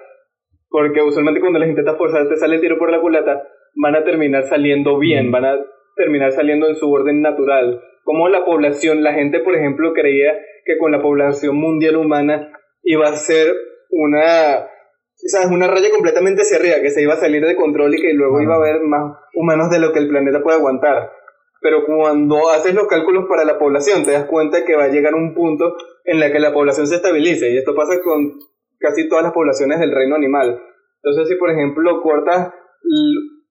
porque 0.69 1.03
usualmente 1.03 1.41
cuando 1.41 1.59
las 1.59 1.69
intentas 1.69 1.97
forzar 1.97 2.29
te 2.29 2.37
sale 2.37 2.57
el 2.57 2.61
tiro 2.61 2.79
por 2.79 2.91
la 2.93 3.01
culata, 3.01 3.43
van 3.75 3.97
a 3.97 4.05
terminar 4.05 4.45
saliendo 4.45 4.99
bien, 4.99 5.31
van 5.31 5.45
a 5.47 5.57
terminar 5.97 6.33
saliendo 6.33 6.69
en 6.69 6.77
su 6.77 6.91
orden 6.91 7.23
natural. 7.23 7.83
Como 8.05 8.29
la 8.29 8.45
población, 8.45 9.03
la 9.03 9.15
gente 9.15 9.41
por 9.41 9.55
ejemplo 9.55 9.93
creía 9.93 10.33
que 10.65 10.79
con 10.79 10.93
la 10.93 11.03
población 11.03 11.57
mundial 11.57 11.97
humana 11.97 12.53
iba 12.83 13.09
a 13.09 13.17
ser 13.17 13.55
una, 13.91 14.69
¿sabes? 15.15 15.49
una 15.51 15.69
raya 15.69 15.91
completamente 15.91 16.43
hacia 16.43 16.57
arriba, 16.59 16.81
que 16.81 16.91
se 16.91 17.03
iba 17.03 17.15
a 17.15 17.19
salir 17.19 17.45
de 17.45 17.57
control 17.57 17.95
y 17.95 18.01
que 18.01 18.13
luego 18.13 18.41
iba 18.41 18.55
a 18.55 18.59
haber 18.59 18.81
más 18.83 19.17
humanos 19.35 19.71
de 19.71 19.79
lo 19.79 19.93
que 19.93 20.01
el 20.01 20.09
planeta 20.09 20.43
puede 20.43 20.59
aguantar. 20.59 21.13
Pero 21.61 21.87
cuando 21.87 22.51
haces 22.51 22.75
los 22.75 22.89
cálculos 22.89 23.27
para 23.29 23.45
la 23.45 23.59
población, 23.59 24.05
te 24.05 24.11
das 24.11 24.25
cuenta 24.25 24.65
que 24.65 24.75
va 24.75 24.85
a 24.85 24.89
llegar 24.89 25.15
un 25.15 25.33
punto 25.33 25.77
en 26.05 26.19
la 26.19 26.33
que 26.33 26.41
la 26.41 26.53
población 26.53 26.89
se 26.89 26.97
estabilice. 26.97 27.51
Y 27.51 27.59
esto 27.59 27.75
pasa 27.77 28.01
con 28.03 28.33
casi 28.81 29.09
todas 29.09 29.23
las 29.23 29.33
poblaciones 29.33 29.79
del 29.79 29.95
reino 29.95 30.17
animal. 30.17 30.61
Entonces, 31.03 31.29
si 31.29 31.37
por 31.37 31.51
ejemplo 31.51 32.03
cortas 32.03 32.53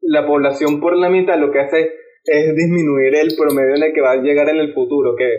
la 0.02 0.28
población 0.28 0.82
por 0.82 0.98
la 0.98 1.10
mitad, 1.10 1.38
lo 1.38 1.52
que 1.52 1.62
hace 1.62 1.94
es 2.26 2.56
disminuir 2.56 3.16
el 3.16 3.36
promedio 3.38 3.76
en 3.76 3.84
el 3.84 3.94
que 3.94 4.02
va 4.02 4.12
a 4.12 4.22
llegar 4.22 4.50
en 4.50 4.58
el 4.58 4.74
futuro. 4.74 5.16
Que 5.16 5.30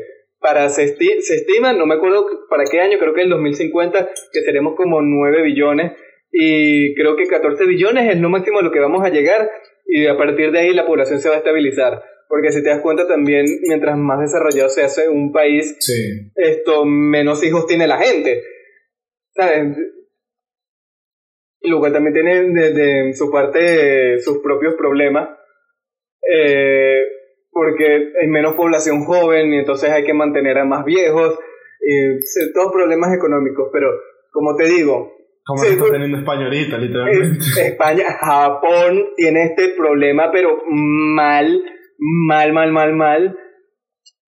para 0.41 0.68
se, 0.68 0.85
esti- 0.85 1.20
se 1.20 1.37
estima, 1.37 1.72
no 1.72 1.87
me 1.87 1.95
acuerdo 1.95 2.26
para 2.49 2.64
qué 2.64 2.80
año, 2.80 2.99
creo 2.99 3.14
que 3.14 3.20
en 3.20 3.26
el 3.26 3.30
2050, 3.33 4.09
que 4.33 4.41
seremos 4.43 4.74
como 4.76 5.01
9 5.03 5.43
billones. 5.43 5.93
Y 6.33 6.95
creo 6.95 7.14
que 7.16 7.26
14 7.26 7.66
billones 7.66 8.11
es 8.14 8.20
lo 8.20 8.28
máximo 8.30 8.59
a 8.59 8.62
lo 8.62 8.72
que 8.72 8.80
vamos 8.80 9.05
a 9.05 9.11
llegar. 9.11 9.51
Y 9.87 10.07
a 10.07 10.16
partir 10.16 10.51
de 10.53 10.61
ahí 10.61 10.72
la 10.72 10.87
población 10.87 11.20
se 11.20 11.28
va 11.28 11.35
a 11.35 11.39
estabilizar. 11.39 12.03
Porque 12.28 12.51
si 12.51 12.62
te 12.62 12.70
das 12.70 12.80
cuenta 12.80 13.07
también, 13.07 13.45
mientras 13.68 13.99
más 13.99 14.20
desarrollado 14.20 14.70
se 14.70 14.83
hace 14.83 15.09
un 15.11 15.33
país, 15.33 15.76
Sí. 15.80 16.30
esto 16.37 16.87
menos 16.87 17.45
hijos 17.45 17.66
tiene 17.66 17.87
la 17.87 17.99
gente. 17.99 18.43
¿Sabes? 19.35 19.76
Lo 21.61 21.78
cual 21.78 21.93
también 21.93 22.14
tiene 22.14 22.43
desde 22.53 23.12
su 23.14 23.30
parte 23.30 24.18
sus 24.20 24.39
propios 24.39 24.74
problemas. 24.74 25.28
Eh, 26.31 27.03
porque 27.51 28.12
hay 28.20 28.29
menos 28.29 28.55
población 28.55 29.05
joven 29.05 29.53
y 29.53 29.59
entonces 29.59 29.91
hay 29.91 30.05
que 30.05 30.14
mantener 30.14 30.59
a 30.59 30.64
más 30.64 30.85
viejos. 30.85 31.39
eh, 31.85 32.18
todos 32.55 32.73
problemas 32.73 33.12
económicos, 33.12 33.68
pero 33.73 33.89
como 34.31 34.55
te 34.57 34.64
digo, 34.66 35.11
Como 35.45 35.61
Sí, 35.61 35.70
está 35.70 35.81
pues- 35.81 35.93
teniendo 35.93 36.18
España 36.18 36.45
ahorita, 36.45 36.79
literalmente. 36.79 37.39
es- 37.41 37.59
España, 37.59 38.05
Japón 38.12 39.09
tiene 39.16 39.43
este 39.47 39.70
problema, 39.77 40.31
pero 40.31 40.62
mal, 40.68 41.64
mal, 41.99 42.53
mal, 42.53 42.70
mal, 42.70 42.93
mal. 42.95 43.37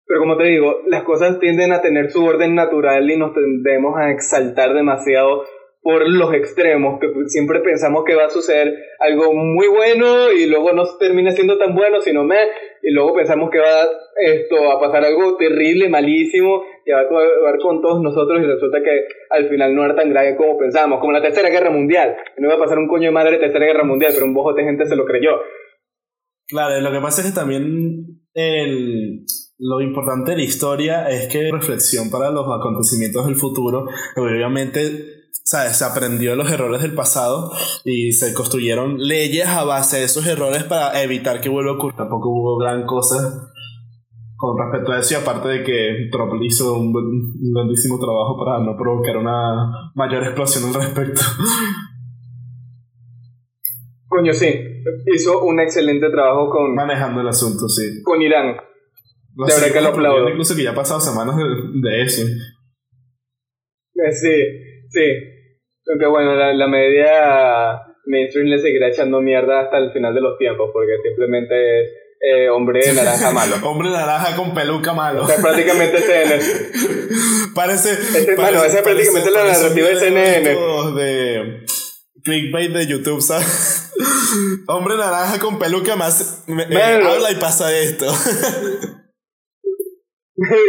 Pero 0.07 0.21
como 0.21 0.37
te 0.37 0.43
digo, 0.45 0.81
las 0.89 1.05
cosas 1.05 1.39
tienden 1.39 1.71
a 1.71 1.81
tener 1.81 2.11
su 2.11 2.25
orden 2.25 2.57
natural 2.57 3.09
y 3.09 3.17
nos 3.17 3.33
tendemos 3.33 3.97
a 3.97 4.11
exaltar 4.11 4.75
demasiado 4.75 5.45
por 5.85 6.09
los 6.09 6.32
extremos, 6.32 6.99
que 6.99 7.09
siempre 7.26 7.61
pensamos 7.61 8.05
que 8.07 8.14
va 8.14 8.24
a 8.24 8.30
suceder 8.30 8.74
algo 8.99 9.35
muy 9.35 9.68
bueno 9.68 10.32
y 10.32 10.47
luego 10.47 10.72
no 10.72 10.85
termina 10.99 11.30
siendo 11.32 11.59
tan 11.59 11.74
bueno, 11.74 12.01
sino 12.01 12.24
me, 12.24 12.39
y 12.82 12.91
luego 12.91 13.14
pensamos 13.14 13.51
que 13.51 13.59
va 13.59 13.87
esto 14.16 14.72
a 14.72 14.80
pasar 14.80 15.05
algo 15.05 15.37
terrible, 15.37 15.91
malísimo, 15.91 16.62
que 16.87 16.95
va 16.95 17.01
a 17.01 17.03
acabar 17.03 17.59
con 17.62 17.82
todos 17.82 18.03
nosotros 18.03 18.41
y 18.41 18.47
resulta 18.47 18.82
que 18.82 19.07
al 19.28 19.51
final 19.51 19.74
no 19.74 19.85
era 19.85 19.95
tan 19.95 20.09
grave 20.09 20.37
como 20.37 20.57
pensamos, 20.57 21.01
como 21.01 21.12
la 21.12 21.20
Tercera 21.20 21.51
Guerra 21.51 21.70
Mundial, 21.70 22.16
no 22.39 22.47
iba 22.47 22.57
a 22.57 22.64
pasar 22.64 22.78
un 22.78 22.89
coño 22.89 23.09
de 23.09 23.14
madre 23.14 23.32
de 23.32 23.41
Tercera 23.41 23.66
Guerra 23.66 23.85
Mundial, 23.85 24.12
pero 24.14 24.24
un 24.24 24.32
bojote 24.32 24.62
de 24.62 24.68
gente 24.68 24.87
se 24.87 24.97
lo 24.97 25.05
creyó. 25.05 25.32
Claro, 26.49 26.80
lo 26.80 26.93
que 26.93 27.01
pasa 27.01 27.20
es 27.20 27.28
que 27.28 27.35
también 27.35 28.22
el, 28.32 29.26
lo 29.59 29.82
importante 29.82 30.30
de 30.30 30.39
la 30.39 30.45
historia 30.45 31.11
es 31.11 31.28
que 31.28 31.53
reflexión 31.53 32.11
para 32.11 32.30
los 32.30 32.47
acontecimientos 32.47 33.26
del 33.26 33.37
futuro, 33.37 33.85
obviamente 34.16 35.24
¿sabes? 35.55 35.77
se 35.77 35.85
aprendió 35.85 36.31
de 36.33 36.37
los 36.37 36.51
errores 36.51 36.83
del 36.83 36.95
pasado 36.95 37.53
y 37.85 38.13
se 38.13 38.35
construyeron 38.35 38.99
leyes 38.99 39.47
a 39.47 39.65
base 39.65 39.99
de 39.99 40.05
esos 40.05 40.27
errores 40.27 40.65
para 40.65 41.01
evitar 41.03 41.41
que 41.41 41.49
vuelva 41.49 41.73
a 41.73 41.75
ocurrir. 41.75 41.97
Tampoco 41.97 42.29
hubo 42.31 42.59
gran 42.59 42.85
cosa 42.87 43.51
con 44.37 44.59
respecto 44.59 44.93
a 44.93 44.99
eso 44.99 45.15
y 45.15 45.17
aparte 45.17 45.49
de 45.49 45.63
que 45.63 46.09
Trump 46.11 46.43
hizo 46.43 46.75
un, 46.75 46.93
buen- 46.93 47.07
un 47.41 47.53
grandísimo 47.55 47.99
trabajo 47.99 48.37
para 48.45 48.59
no 48.65 48.77
provocar 48.77 49.17
una 49.17 49.93
mayor 49.95 50.25
explosión 50.25 50.65
al 50.65 50.75
respecto. 50.75 51.21
Coño, 54.09 54.33
sí, 54.33 54.53
hizo 55.15 55.43
un 55.45 55.61
excelente 55.61 56.09
trabajo 56.11 56.51
con, 56.51 56.75
Manejando 56.75 57.21
el 57.21 57.29
asunto, 57.29 57.69
sí. 57.69 58.03
con 58.03 58.21
Irán. 58.23 58.57
No 59.37 59.47
De 59.47 59.53
verdad 59.55 59.73
que 59.73 59.81
lo 59.81 59.89
aplaudo. 59.89 60.29
Incluso 60.29 60.55
que 60.55 60.63
ya 60.63 60.71
ha 60.71 60.75
pasado 60.75 61.01
semanas 61.01 61.37
de, 61.37 61.43
de 61.45 62.03
eso. 62.03 62.23
Eh, 62.23 64.13
Sí, 64.13 64.35
sí. 64.91 65.01
Aunque 65.91 66.07
bueno, 66.07 66.35
la, 66.35 66.53
la 66.55 66.66
media 66.68 67.80
mainstream 68.07 68.47
le 68.49 68.59
seguirá 68.59 68.89
echando 68.89 69.20
mierda 69.20 69.61
hasta 69.62 69.78
el 69.78 69.93
final 69.93 70.14
de 70.14 70.20
los 70.20 70.39
tiempos, 70.39 70.70
porque 70.72 70.93
simplemente 71.03 71.82
es 71.82 71.89
eh, 72.20 72.49
hombre 72.49 72.80
de 72.87 72.93
naranja 72.95 73.30
malo. 73.32 73.57
Hombre 73.64 73.91
naranja 73.91 74.35
con 74.37 74.55
peluca 74.55 74.95
malo. 74.95 75.24
O 75.24 75.26
sea, 75.26 75.37
prácticamente 75.37 75.99
CNN. 76.01 76.43
parece. 77.55 77.93
Ese- 77.93 78.35
bueno, 78.37 78.64
esa 78.64 78.78
es 78.78 78.82
prácticamente 78.82 79.30
la 79.30 79.41
parece 79.41 79.61
narrativa 79.62 79.89
de 79.89 79.97
CNN. 79.97 80.57
De 80.97 81.66
clickbait 82.22 82.72
de 82.72 82.87
YouTube, 82.87 83.20
¿sabes? 83.20 83.93
Hombre 84.68 84.97
naranja 84.97 85.39
con 85.39 85.59
peluca 85.59 85.97
más. 85.97 86.45
me- 86.47 86.62
eh, 86.62 86.82
habla 86.82 87.30
y 87.30 87.35
pasa 87.37 87.76
esto. 87.78 88.07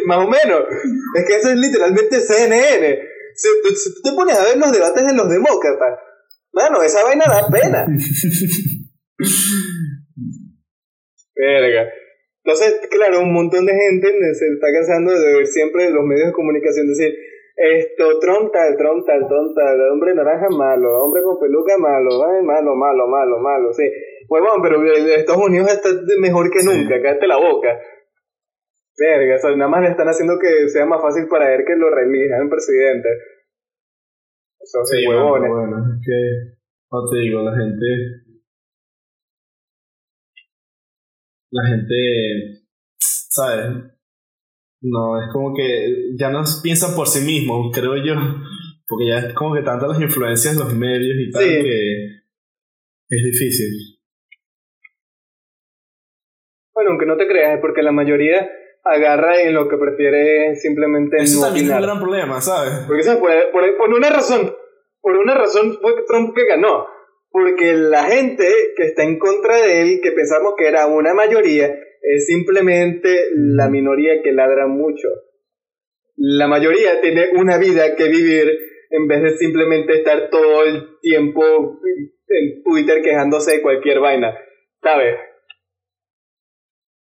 Más 0.05 0.17
o 0.17 0.27
menos. 0.27 0.61
Es 1.15 1.25
que 1.25 1.35
eso 1.37 1.49
es 1.49 1.55
literalmente 1.55 2.19
CNN. 2.21 2.99
Si 3.35 3.49
tú 3.93 4.01
te 4.09 4.15
pones 4.15 4.39
a 4.39 4.43
ver 4.45 4.57
los 4.57 4.71
debates 4.71 5.05
de 5.05 5.13
los 5.13 5.29
demócratas, 5.29 5.99
mano, 6.53 6.81
esa 6.83 7.03
vaina 7.03 7.25
da 7.27 7.47
pena. 7.49 7.85
Verga. 11.35 11.89
Entonces, 12.43 12.79
claro, 12.91 13.21
un 13.21 13.33
montón 13.33 13.65
de 13.65 13.73
gente 13.73 14.07
se 14.07 14.45
está 14.53 14.67
cansando 14.71 15.11
de 15.19 15.33
ver 15.33 15.47
siempre 15.47 15.89
los 15.89 16.05
medios 16.05 16.27
de 16.27 16.33
comunicación 16.33 16.87
decir 16.87 17.11
esto, 17.57 18.19
Trump 18.19 18.51
tal, 18.53 18.75
Trump 18.77 19.05
tal, 19.07 19.27
Trump 19.27 19.55
tal, 19.55 19.81
hombre 19.91 20.13
naranja 20.13 20.47
malo, 20.49 21.03
hombre 21.05 21.23
con 21.23 21.39
peluca 21.39 21.77
malo, 21.77 22.09
ay, 22.29 22.43
malo, 22.43 22.75
malo, 22.75 23.07
malo, 23.07 23.39
malo, 23.39 23.73
sí. 23.73 23.83
Pues 24.27 24.41
bueno, 24.43 24.61
pero 24.61 24.81
el- 24.81 25.09
Estados 25.19 25.41
Unidos 25.43 25.71
está 25.71 25.89
mejor 26.19 26.51
que 26.51 26.59
Sí. 26.59 26.67
nunca, 26.67 27.01
cállate 27.01 27.27
la 27.27 27.37
boca. 27.37 27.69
Verga, 28.97 29.35
o 29.35 29.39
sea, 29.39 29.55
nada 29.55 29.69
más 29.69 29.81
le 29.81 29.89
están 29.89 30.07
haciendo 30.07 30.39
que 30.39 30.69
sea 30.69 30.85
más 30.85 31.01
fácil 31.01 31.27
para 31.27 31.53
él 31.53 31.63
que 31.67 31.75
lo 31.75 31.89
reelijan 31.89 32.49
presidente. 32.49 33.09
Esos 34.59 34.89
Sí, 34.89 35.05
huevones. 35.07 35.49
bueno, 35.51 35.77
bueno, 35.79 35.93
es 35.95 36.01
que. 36.05 36.55
No 36.91 37.09
te 37.11 37.17
digo, 37.19 37.41
la 37.41 37.55
gente. 37.57 37.85
La 41.51 41.67
gente. 41.69 42.65
¿Sabes? 42.99 43.91
No, 44.81 45.21
es 45.21 45.27
como 45.33 45.53
que 45.55 46.15
ya 46.17 46.29
no 46.29 46.43
piensan 46.63 46.95
por 46.95 47.07
sí 47.07 47.25
mismos, 47.25 47.71
creo 47.73 47.95
yo. 47.97 48.13
Porque 48.87 49.07
ya 49.07 49.17
es 49.19 49.33
como 49.33 49.55
que 49.55 49.61
tantas 49.63 49.89
las 49.89 50.01
influencias 50.01 50.55
los 50.57 50.73
medios 50.73 51.15
y 51.17 51.31
tal 51.31 51.43
Sí. 51.43 51.49
que 51.49 52.05
es 53.09 53.23
difícil. 53.23 53.99
Bueno, 56.73 56.91
aunque 56.91 57.05
no 57.05 57.17
te 57.17 57.27
creas, 57.27 57.55
es 57.55 57.61
porque 57.61 57.81
la 57.81 57.91
mayoría 57.91 58.49
agarra 58.85 59.41
en 59.41 59.53
lo 59.53 59.67
que 59.67 59.77
prefiere 59.77 60.55
simplemente 60.55 61.17
Eso 61.17 61.39
no 61.39 61.45
también 61.47 61.65
es 61.65 61.71
un 61.71 61.81
gran 61.81 61.99
problema, 61.99 62.39
¿sabes? 62.39 62.85
Porque 62.87 63.03
¿sabes? 63.03 63.19
por, 63.19 63.31
por, 63.51 63.77
por 63.77 63.89
una 63.93 64.09
razón, 64.09 64.55
por 65.01 65.17
una 65.17 65.33
razón 65.33 65.77
fue 65.81 65.93
Trump 66.07 66.35
que 66.35 66.45
ganó. 66.45 66.87
Porque 67.31 67.73
la 67.73 68.03
gente 68.03 68.47
que 68.77 68.83
está 68.83 69.03
en 69.03 69.19
contra 69.19 69.57
de 69.57 69.81
él, 69.81 69.99
que 70.01 70.11
pensamos 70.11 70.53
que 70.57 70.67
era 70.67 70.87
una 70.87 71.13
mayoría, 71.13 71.75
es 72.01 72.27
simplemente 72.27 73.27
la 73.33 73.67
minoría 73.67 74.21
que 74.23 74.31
ladra 74.31 74.67
mucho. 74.67 75.09
La 76.15 76.47
mayoría 76.47 77.01
tiene 77.01 77.31
una 77.35 77.57
vida 77.57 77.95
que 77.95 78.05
vivir 78.07 78.57
en 78.89 79.07
vez 79.07 79.21
de 79.23 79.37
simplemente 79.37 79.97
estar 79.97 80.29
todo 80.29 80.63
el 80.63 80.97
tiempo 81.01 81.81
en 82.27 82.63
Twitter 82.63 83.01
quejándose 83.01 83.53
de 83.53 83.61
cualquier 83.61 83.99
vaina. 83.99 84.33
¿Sabes? 84.81 85.15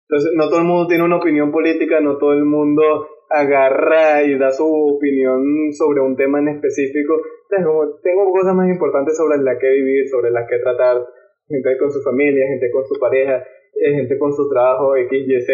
Entonces, 0.07 0.33
no 0.35 0.49
todo 0.49 0.59
el 0.59 0.65
mundo 0.65 0.87
tiene 0.87 1.03
una 1.03 1.17
opinión 1.17 1.51
política, 1.51 1.99
no 1.99 2.17
todo 2.17 2.33
el 2.33 2.45
mundo 2.45 3.07
agarra 3.29 4.23
y 4.23 4.37
da 4.37 4.51
su 4.51 4.65
opinión 4.65 5.73
sobre 5.73 6.01
un 6.01 6.15
tema 6.15 6.39
en 6.39 6.49
específico. 6.49 7.21
Entonces, 7.49 8.01
tengo 8.03 8.31
cosas 8.31 8.55
más 8.55 8.69
importantes 8.69 9.17
sobre 9.17 9.37
las 9.39 9.57
que 9.59 9.69
vivir, 9.69 10.07
sobre 10.09 10.29
las 10.31 10.47
que 10.47 10.59
tratar, 10.59 11.05
gente 11.47 11.77
con 11.77 11.91
su 11.91 12.01
familia, 12.01 12.45
gente 12.47 12.69
con 12.71 12.85
su 12.85 12.99
pareja, 12.99 13.43
eh, 13.75 13.93
gente 13.93 14.17
con 14.17 14.33
su 14.33 14.47
trabajo, 14.49 14.95
X. 14.95 15.47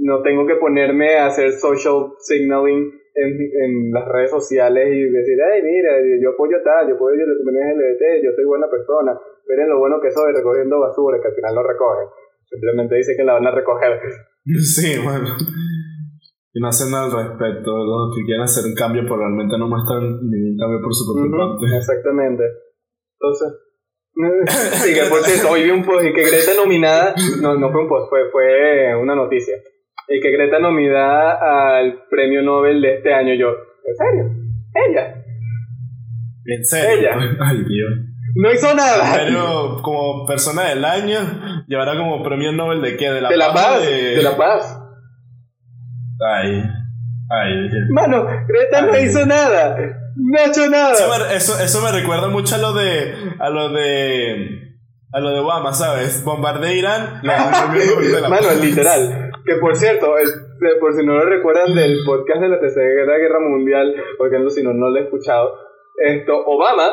No 0.00 0.22
tengo 0.22 0.46
que 0.46 0.56
ponerme 0.56 1.16
a 1.16 1.26
hacer 1.26 1.52
social 1.52 2.14
signaling 2.18 2.92
en, 3.14 3.30
en 3.62 3.90
las 3.92 4.08
redes 4.08 4.30
sociales 4.30 4.88
y 4.90 5.02
decir, 5.04 5.38
ay, 5.42 5.62
mira, 5.62 5.92
yo 6.20 6.30
apoyo 6.30 6.58
tal, 6.64 6.88
yo 6.88 6.94
apoyo 6.96 7.26
la 7.26 7.38
comunidad 7.38 7.76
LGBT, 7.76 8.24
yo 8.24 8.32
soy 8.34 8.44
buena 8.44 8.68
persona, 8.68 9.18
miren 9.48 9.68
lo 9.68 9.78
bueno 9.78 10.00
que 10.00 10.10
soy 10.10 10.32
recogiendo 10.32 10.80
basura, 10.80 11.20
que 11.20 11.28
al 11.28 11.34
final 11.34 11.54
no 11.54 11.62
recogen. 11.62 12.08
Simplemente 12.54 12.94
dice 12.94 13.14
que 13.16 13.24
la 13.24 13.34
van 13.34 13.46
a 13.46 13.50
recoger. 13.50 13.98
Sí, 14.60 14.98
bueno. 15.02 15.34
Y 16.52 16.60
no 16.60 16.68
hacen 16.68 16.90
nada 16.90 17.06
al 17.06 17.12
respecto. 17.12 17.72
Los 17.72 18.14
que 18.14 18.24
quieren 18.24 18.42
hacer 18.42 18.64
un 18.66 18.74
cambio, 18.74 19.02
pero 19.02 19.16
realmente 19.16 19.56
no 19.58 19.68
muestran 19.68 20.20
ningún 20.22 20.56
cambio 20.58 20.80
por 20.82 20.94
su 20.94 21.10
propia 21.10 21.32
parte. 21.32 21.64
Exactamente. 21.78 22.44
Entonces. 23.18 23.48
sí, 24.84 24.94
que 24.94 25.08
por 25.08 25.20
cierto, 25.22 25.50
hoy 25.50 25.64
vi 25.64 25.70
un 25.70 25.82
post 25.82 26.04
y 26.04 26.12
que 26.12 26.22
Greta 26.22 26.54
nominada. 26.54 27.14
No, 27.40 27.56
no 27.56 27.72
fue 27.72 27.82
un 27.82 27.88
post, 27.88 28.10
fue, 28.10 28.30
fue 28.30 28.94
una 28.94 29.16
noticia. 29.16 29.56
Y 30.08 30.20
que 30.20 30.30
Greta 30.30 30.58
nominada 30.58 31.78
al 31.78 32.04
premio 32.08 32.42
Nobel 32.42 32.82
de 32.82 32.96
este 32.96 33.12
año. 33.14 33.34
Yo, 33.34 33.48
¿en 33.48 33.96
serio? 33.96 34.30
¿Ella? 34.74 35.24
¿En 36.44 36.64
serio? 36.64 36.98
Ella. 37.00 37.36
Ay, 37.40 37.64
Dios. 37.64 38.13
No 38.36 38.52
hizo 38.52 38.74
nada. 38.74 39.12
Pero 39.16 39.80
como 39.82 40.26
persona 40.26 40.64
del 40.70 40.84
año, 40.84 41.64
llevará 41.68 41.96
como 41.96 42.22
premio 42.22 42.52
Nobel 42.52 42.82
de 42.82 42.96
qué? 42.96 43.10
De 43.10 43.20
la, 43.20 43.28
de 43.28 43.36
la 43.36 43.52
paz. 43.52 43.64
paz. 43.76 43.82
de- 43.86 44.16
De 44.16 44.22
la 44.22 44.36
paz. 44.36 44.80
Ay. 46.20 46.62
Ay. 47.30 47.52
Mano, 47.90 48.26
Greta 48.46 48.82
no 48.82 48.92
Ay. 48.92 49.04
hizo 49.04 49.24
nada. 49.26 49.76
No 50.16 50.38
ha 50.40 50.44
hecho 50.46 50.68
nada. 50.68 50.92
Eso 50.92 51.08
me, 51.08 51.34
eso, 51.36 51.60
eso 51.60 51.80
me 51.82 51.92
recuerda 51.92 52.28
mucho 52.28 52.54
a 52.54 52.58
lo 52.58 52.72
de. 52.72 53.14
a 53.38 53.50
lo 53.50 53.68
de. 53.70 54.60
a 55.12 55.20
lo 55.20 55.30
de 55.30 55.38
Obama, 55.40 55.72
¿sabes? 55.72 56.24
Bombardea 56.24 56.72
Irán. 56.72 57.20
Nobel 57.22 58.12
de 58.12 58.20
la 58.20 58.28
Mano, 58.28 58.46
literal. 58.60 59.30
Que 59.44 59.54
por 59.56 59.76
cierto, 59.76 60.16
el- 60.18 60.78
por 60.80 60.94
si 60.94 61.04
no 61.04 61.14
lo 61.14 61.26
recuerdan 61.26 61.74
del 61.74 61.98
podcast 62.06 62.40
de 62.40 62.48
la 62.48 62.58
Tercera 62.60 62.86
Guerra 63.18 63.40
Mundial, 63.40 63.94
porque 64.16 64.36
si 64.50 64.62
no, 64.62 64.72
no 64.72 64.88
lo 64.88 64.96
he 64.98 65.04
escuchado, 65.04 65.52
esto, 66.02 66.32
Obama 66.46 66.90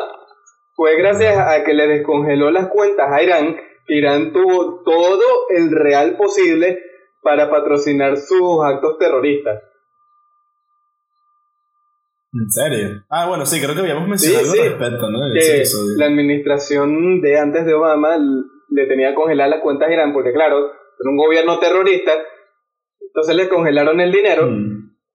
fue 0.82 0.96
gracias 0.96 1.38
a 1.38 1.62
que 1.62 1.74
le 1.74 1.86
descongeló 1.86 2.50
las 2.50 2.66
cuentas 2.66 3.06
a 3.08 3.22
Irán, 3.22 3.54
que 3.86 3.94
Irán 3.94 4.32
tuvo 4.32 4.82
todo 4.82 5.22
el 5.50 5.70
real 5.70 6.16
posible 6.16 6.76
para 7.22 7.48
patrocinar 7.48 8.16
sus 8.16 8.64
actos 8.64 8.98
terroristas. 8.98 9.62
¿En 12.32 12.50
serio? 12.50 13.04
Ah, 13.08 13.28
bueno, 13.28 13.46
sí, 13.46 13.60
creo 13.60 13.76
que 13.76 13.82
habíamos 13.82 14.08
mencionado 14.08 14.44
Sí, 14.46 14.58
sí. 14.58 14.58
al 14.58 14.70
respecto, 14.70 15.08
¿no? 15.08 15.18
Que 15.32 15.62
la 15.98 16.06
administración 16.06 17.20
de 17.20 17.38
antes 17.38 17.64
de 17.64 17.74
Obama 17.74 18.16
le 18.68 18.86
tenía 18.86 19.14
congeladas 19.14 19.50
las 19.50 19.60
cuentas 19.60 19.88
a 19.88 19.92
Irán, 19.92 20.12
porque 20.12 20.32
claro, 20.32 20.66
era 20.66 21.10
un 21.10 21.16
gobierno 21.16 21.60
terrorista, 21.60 22.12
entonces 23.00 23.36
le 23.36 23.48
congelaron 23.48 24.00
el 24.00 24.10
dinero. 24.10 24.48
Mm. 24.50 24.71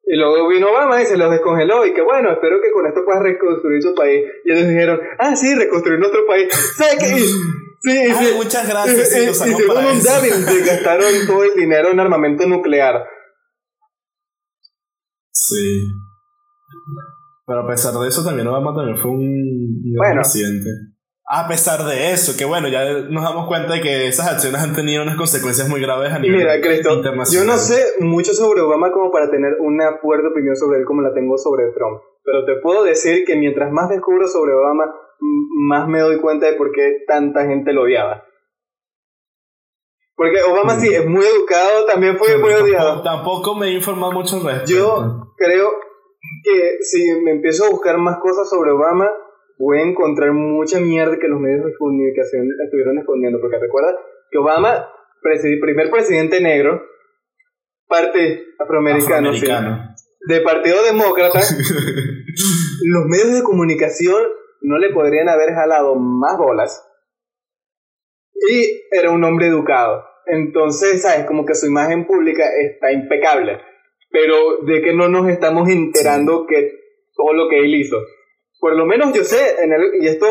Y 0.09 0.15
luego 0.15 0.47
vino 0.47 0.69
Obama 0.71 1.01
y 1.01 1.05
se 1.05 1.17
los 1.17 1.29
descongeló. 1.29 1.85
Y 1.85 1.93
que 1.93 2.01
bueno, 2.01 2.31
espero 2.31 2.61
que 2.61 2.71
con 2.71 2.87
esto 2.87 3.01
puedas 3.05 3.21
reconstruir 3.23 3.81
su 3.81 3.93
país. 3.93 4.23
Y 4.45 4.51
ellos 4.53 4.67
dijeron, 4.69 4.99
ah, 5.19 5.35
sí, 5.35 5.53
reconstruir 5.53 5.99
nuestro 5.99 6.25
país. 6.25 6.47
¿Sabes 6.77 6.95
qué? 6.99 7.17
Sí, 7.79 7.91
Ay, 7.91 8.13
sí. 8.27 8.33
muchas 8.35 8.67
gracias, 8.67 9.09
sí, 9.11 9.19
Y- 9.51 9.67
para 9.67 9.79
un 9.81 10.65
gastaron 10.65 11.05
todo 11.27 11.43
el 11.43 11.53
dinero 11.55 11.89
en 11.91 11.99
armamento 11.99 12.47
nuclear. 12.47 13.05
Sí. 15.31 15.81
Pero 17.45 17.61
a 17.61 17.67
pesar 17.67 17.93
de 17.93 18.07
eso, 18.07 18.23
también 18.25 18.47
Obama 18.47 18.73
también 18.75 18.97
fue 18.97 19.11
un, 19.11 19.19
un 19.21 19.93
Bueno. 19.95 20.21
presidente. 20.21 20.69
A 21.29 21.45
pesar 21.49 21.83
de 21.83 22.11
eso, 22.13 22.37
que 22.37 22.45
bueno, 22.45 22.69
ya 22.69 22.85
nos 23.09 23.21
damos 23.21 23.47
cuenta 23.47 23.73
de 23.73 23.81
que 23.81 24.07
esas 24.07 24.31
acciones 24.31 24.61
han 24.61 24.73
tenido 24.73 25.03
unas 25.03 25.17
consecuencias 25.17 25.67
muy 25.67 25.81
graves 25.81 26.13
a 26.13 26.19
nivel 26.19 26.37
mira, 26.37 26.61
Cristo, 26.61 26.89
yo 26.91 26.95
internacional. 26.95 27.47
no 27.47 27.57
sé 27.57 27.83
mucho 27.99 28.33
sobre 28.33 28.61
Obama 28.61 28.91
como 28.93 29.11
para 29.11 29.29
tener 29.29 29.57
una 29.59 29.97
fuerte 30.01 30.27
opinión 30.27 30.55
sobre 30.55 30.79
él 30.79 30.85
como 30.85 31.01
la 31.01 31.13
tengo 31.13 31.37
sobre 31.37 31.65
Trump. 31.73 31.99
Pero 32.23 32.45
te 32.45 32.55
puedo 32.61 32.83
decir 32.85 33.25
que 33.25 33.35
mientras 33.35 33.71
más 33.73 33.89
descubro 33.89 34.27
sobre 34.29 34.53
Obama, 34.53 34.85
más 35.19 35.89
me 35.89 35.99
doy 35.99 36.21
cuenta 36.21 36.45
de 36.45 36.53
por 36.53 36.71
qué 36.71 37.03
tanta 37.05 37.45
gente 37.45 37.73
lo 37.73 37.81
odiaba. 37.83 38.23
Porque 40.15 40.41
Obama 40.43 40.75
Mm. 40.75 40.79
sí 40.79 40.93
es 40.95 41.05
muy 41.05 41.25
educado, 41.25 41.85
también 41.85 42.17
fue 42.17 42.37
muy 42.37 42.51
tampoco- 42.51 42.63
odiado. 42.63 43.03
Tampoco 43.03 43.55
me 43.55 43.67
he 43.67 43.71
informado 43.73 44.13
mucho 44.13 44.37
al 44.37 44.43
respecto. 44.45 44.71
Yo 44.71 45.33
creo 45.37 45.71
que 46.43 46.77
si 46.83 47.11
me 47.21 47.31
empiezo 47.31 47.65
a 47.65 47.69
buscar 47.69 47.97
más 47.97 48.17
cosas 48.19 48.49
sobre 48.49 48.71
Obama, 48.71 49.09
voy 49.59 49.79
a 49.79 49.83
encontrar 49.83 50.31
mucha 50.33 50.79
mierda 50.79 51.17
que 51.19 51.27
los 51.27 51.39
medios 51.39 51.65
de 51.65 51.73
comunicación 51.77 52.47
estuvieron 52.63 52.97
escondiendo. 52.99 53.39
Porque 53.41 53.57
recuerda 53.59 53.95
que 54.31 54.37
Obama, 54.37 54.87
presi- 55.23 55.59
primer 55.61 55.89
presidente 55.89 56.41
negro, 56.41 56.81
parte 57.87 58.45
afroamericano, 58.59 59.33
sí, 59.33 59.45
Afroamericano. 59.49 59.95
de 60.27 60.41
Partido 60.41 60.83
Demócrata, 60.83 61.39
los 62.83 63.05
medios 63.07 63.33
de 63.33 63.43
comunicación 63.43 64.21
no 64.61 64.77
le 64.79 64.89
podrían 64.91 65.29
haber 65.29 65.53
jalado 65.53 65.95
más 65.95 66.37
bolas. 66.37 66.83
Y 68.49 68.81
era 68.91 69.11
un 69.11 69.23
hombre 69.23 69.47
educado. 69.47 70.03
Entonces, 70.25 71.01
¿sabes? 71.01 71.25
Como 71.25 71.45
que 71.45 71.55
su 71.55 71.67
imagen 71.67 72.05
pública 72.05 72.43
está 72.59 72.91
impecable. 72.91 73.59
Pero 74.09 74.57
de 74.65 74.81
que 74.81 74.93
no 74.93 75.07
nos 75.09 75.27
estamos 75.29 75.69
enterando 75.69 76.45
que 76.47 76.71
todo 77.15 77.33
lo 77.33 77.49
que 77.49 77.59
él 77.59 77.73
hizo. 77.75 77.97
Por 78.59 78.75
lo 78.75 78.85
menos 78.85 79.13
yo 79.13 79.23
sé, 79.23 79.63
en 79.63 79.73
el- 79.73 79.91
y 80.01 80.07
esto... 80.07 80.25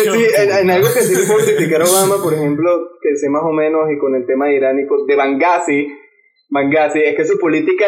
Sí, 0.00 0.26
en, 0.36 0.70
algo 0.70 0.86
que 0.92 1.00
sí 1.00 1.26
puedo 1.26 1.42
criticar 1.46 1.80
a 1.80 1.84
Obama, 1.84 2.22
por 2.22 2.34
ejemplo, 2.34 2.90
que 3.00 3.16
sé 3.16 3.30
más 3.30 3.42
o 3.42 3.52
menos, 3.52 3.90
y 3.90 3.96
con 3.96 4.14
el 4.14 4.26
tema 4.26 4.52
iránico, 4.52 5.06
de 5.06 5.16
Benghazi, 5.16 5.88
Benghazi, 6.50 7.00
es 7.00 7.16
que 7.16 7.24
su 7.24 7.38
política 7.38 7.86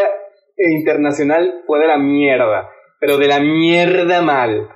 internacional 0.57 1.63
fue 1.67 1.79
de 1.81 1.87
la 1.87 1.99
mierda, 1.99 2.71
pero 3.01 3.19
de 3.19 3.29
la 3.29 3.41
mierda 3.41 4.23
mal. 4.23 4.69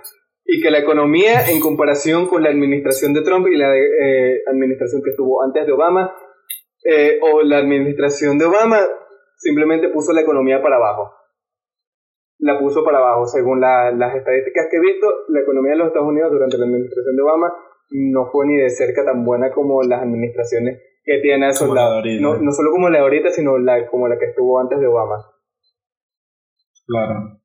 Y 0.45 0.61
que 0.61 0.71
la 0.71 0.81
economía, 0.81 1.49
en 1.49 1.61
comparación 1.61 2.27
con 2.29 2.43
la 2.43 2.51
administración 2.51 3.15
de 3.15 3.23
Trump 3.23 3.47
y 3.47 3.57
la 3.57 3.75
eh, 3.75 4.43
administración 4.47 5.01
que 5.03 5.11
estuvo 5.11 5.43
antes 5.43 5.65
de 5.65 5.73
Obama, 5.73 6.15
eh, 6.85 7.19
o 7.23 7.43
la 7.43 7.57
administración 7.57 8.37
de 8.39 8.45
Obama, 8.45 8.81
simplemente 9.39 9.89
puso 9.89 10.13
la 10.13 10.21
economía 10.21 10.61
para 10.61 10.77
abajo. 10.77 11.11
La 12.39 12.59
puso 12.59 12.85
para 12.85 12.99
abajo. 12.99 13.27
Según 13.27 13.61
la- 13.61 13.91
las 13.93 14.15
estadísticas 14.15 14.67
que 14.71 14.77
he 14.77 14.81
visto, 14.81 15.07
la 15.29 15.41
economía 15.41 15.73
de 15.73 15.79
los 15.79 15.87
Estados 15.89 16.09
Unidos 16.09 16.31
durante 16.33 16.59
la 16.59 16.65
administración 16.67 17.17
de 17.17 17.23
Obama 17.23 17.53
no 17.91 18.27
fue 18.27 18.47
ni 18.47 18.57
de 18.57 18.71
cerca 18.71 19.05
tan 19.05 19.25
buena 19.25 19.53
como 19.53 19.83
las 19.83 20.03
administraciones 20.03 20.83
que 21.05 21.19
tiene 21.21 21.47
a 21.47 21.51
esos 21.51 21.69
la 21.69 21.75
lados. 21.89 22.05
No, 22.21 22.37
no 22.39 22.51
solo 22.53 22.71
como 22.73 22.89
la 22.89 22.99
de 22.99 23.03
ahorita, 23.05 23.31
sino 23.31 23.59
la, 23.59 23.87
como 23.89 24.09
la 24.09 24.19
que 24.19 24.27
estuvo 24.27 24.59
antes 24.59 24.81
de 24.81 24.87
Obama. 24.87 25.17
Claro. 26.87 27.39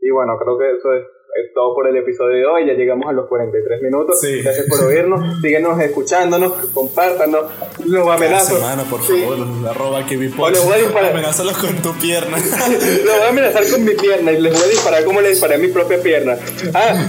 Y 0.00 0.10
bueno, 0.10 0.36
creo 0.38 0.58
que 0.58 0.70
eso 0.72 0.94
es, 0.94 1.04
es 1.46 1.52
todo 1.54 1.74
por 1.74 1.86
el 1.88 1.96
episodio 1.96 2.36
de 2.36 2.46
hoy. 2.46 2.66
Ya 2.66 2.74
llegamos 2.74 3.08
a 3.08 3.12
los 3.12 3.26
43 3.28 3.82
minutos. 3.82 4.20
Sí. 4.20 4.42
Gracias 4.42 4.66
por 4.68 4.80
oírnos. 4.84 5.40
Síguenos 5.42 5.80
escuchándonos. 5.80 6.52
Compártanos. 6.74 7.44
Los 7.84 8.08
amenazos. 8.08 8.58
semana, 8.58 8.82
por 8.84 9.02
Sí. 9.02 9.20
favor, 9.22 9.38
arroba 9.70 10.04
que 10.06 10.16
vi 10.16 10.32
O 10.38 10.50
le 10.50 10.58
voy 10.60 10.72
a 10.72 10.76
disparar. 10.76 11.08
Con 11.60 11.76
tu 11.82 11.92
pierna. 11.94 12.36
Lo 13.04 13.12
voy 13.12 13.22
a 13.22 13.28
amenazar 13.28 13.68
con 13.70 13.84
mi 13.84 13.92
pierna 13.94 14.32
y 14.32 14.40
les 14.40 14.52
voy 14.52 14.62
a 14.62 14.66
disparar 14.66 15.04
como 15.04 15.20
le 15.20 15.30
disparé 15.30 15.54
a 15.54 15.58
mi 15.58 15.68
propia 15.68 16.00
pierna. 16.02 16.36
Ah, 16.74 17.06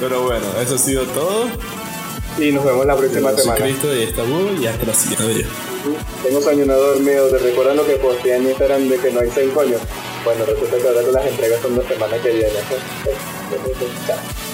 Pero 0.00 0.22
bueno, 0.22 0.44
eso 0.62 0.74
ha 0.74 0.78
sido 0.78 1.04
todo. 1.06 1.46
y 2.38 2.52
nos 2.52 2.64
vemos 2.64 2.86
la 2.86 2.96
próxima 2.96 3.30
Yo 3.32 3.38
semana. 3.38 3.64
Cristo 3.64 3.94
y 3.94 4.02
esta 4.02 4.22
y 4.60 4.66
hasta 4.66 4.86
la 4.86 4.94
siguiente. 4.94 5.46
Tengo 6.22 6.40
sueño 6.40 6.66
no 6.66 6.74
dormido. 6.74 7.28
¿Te 7.28 7.38
recuerdan 7.38 7.76
lo 7.76 7.86
que 7.86 7.94
posteé 7.96 8.36
en 8.36 8.48
Instagram 8.48 8.88
de 8.88 8.98
que 8.98 9.10
no 9.12 9.20
hay 9.20 9.30
seis 9.34 9.50
coños? 9.52 9.80
Bueno, 10.24 10.44
resulta 10.44 10.76
que 10.78 10.88
ahora 10.88 11.02
las 11.02 11.26
entregas 11.26 11.60
son 11.60 11.76
la 11.76 11.88
semana 11.88 12.16
que 12.18 12.30
viene. 12.30 12.52
Chao. 14.06 14.47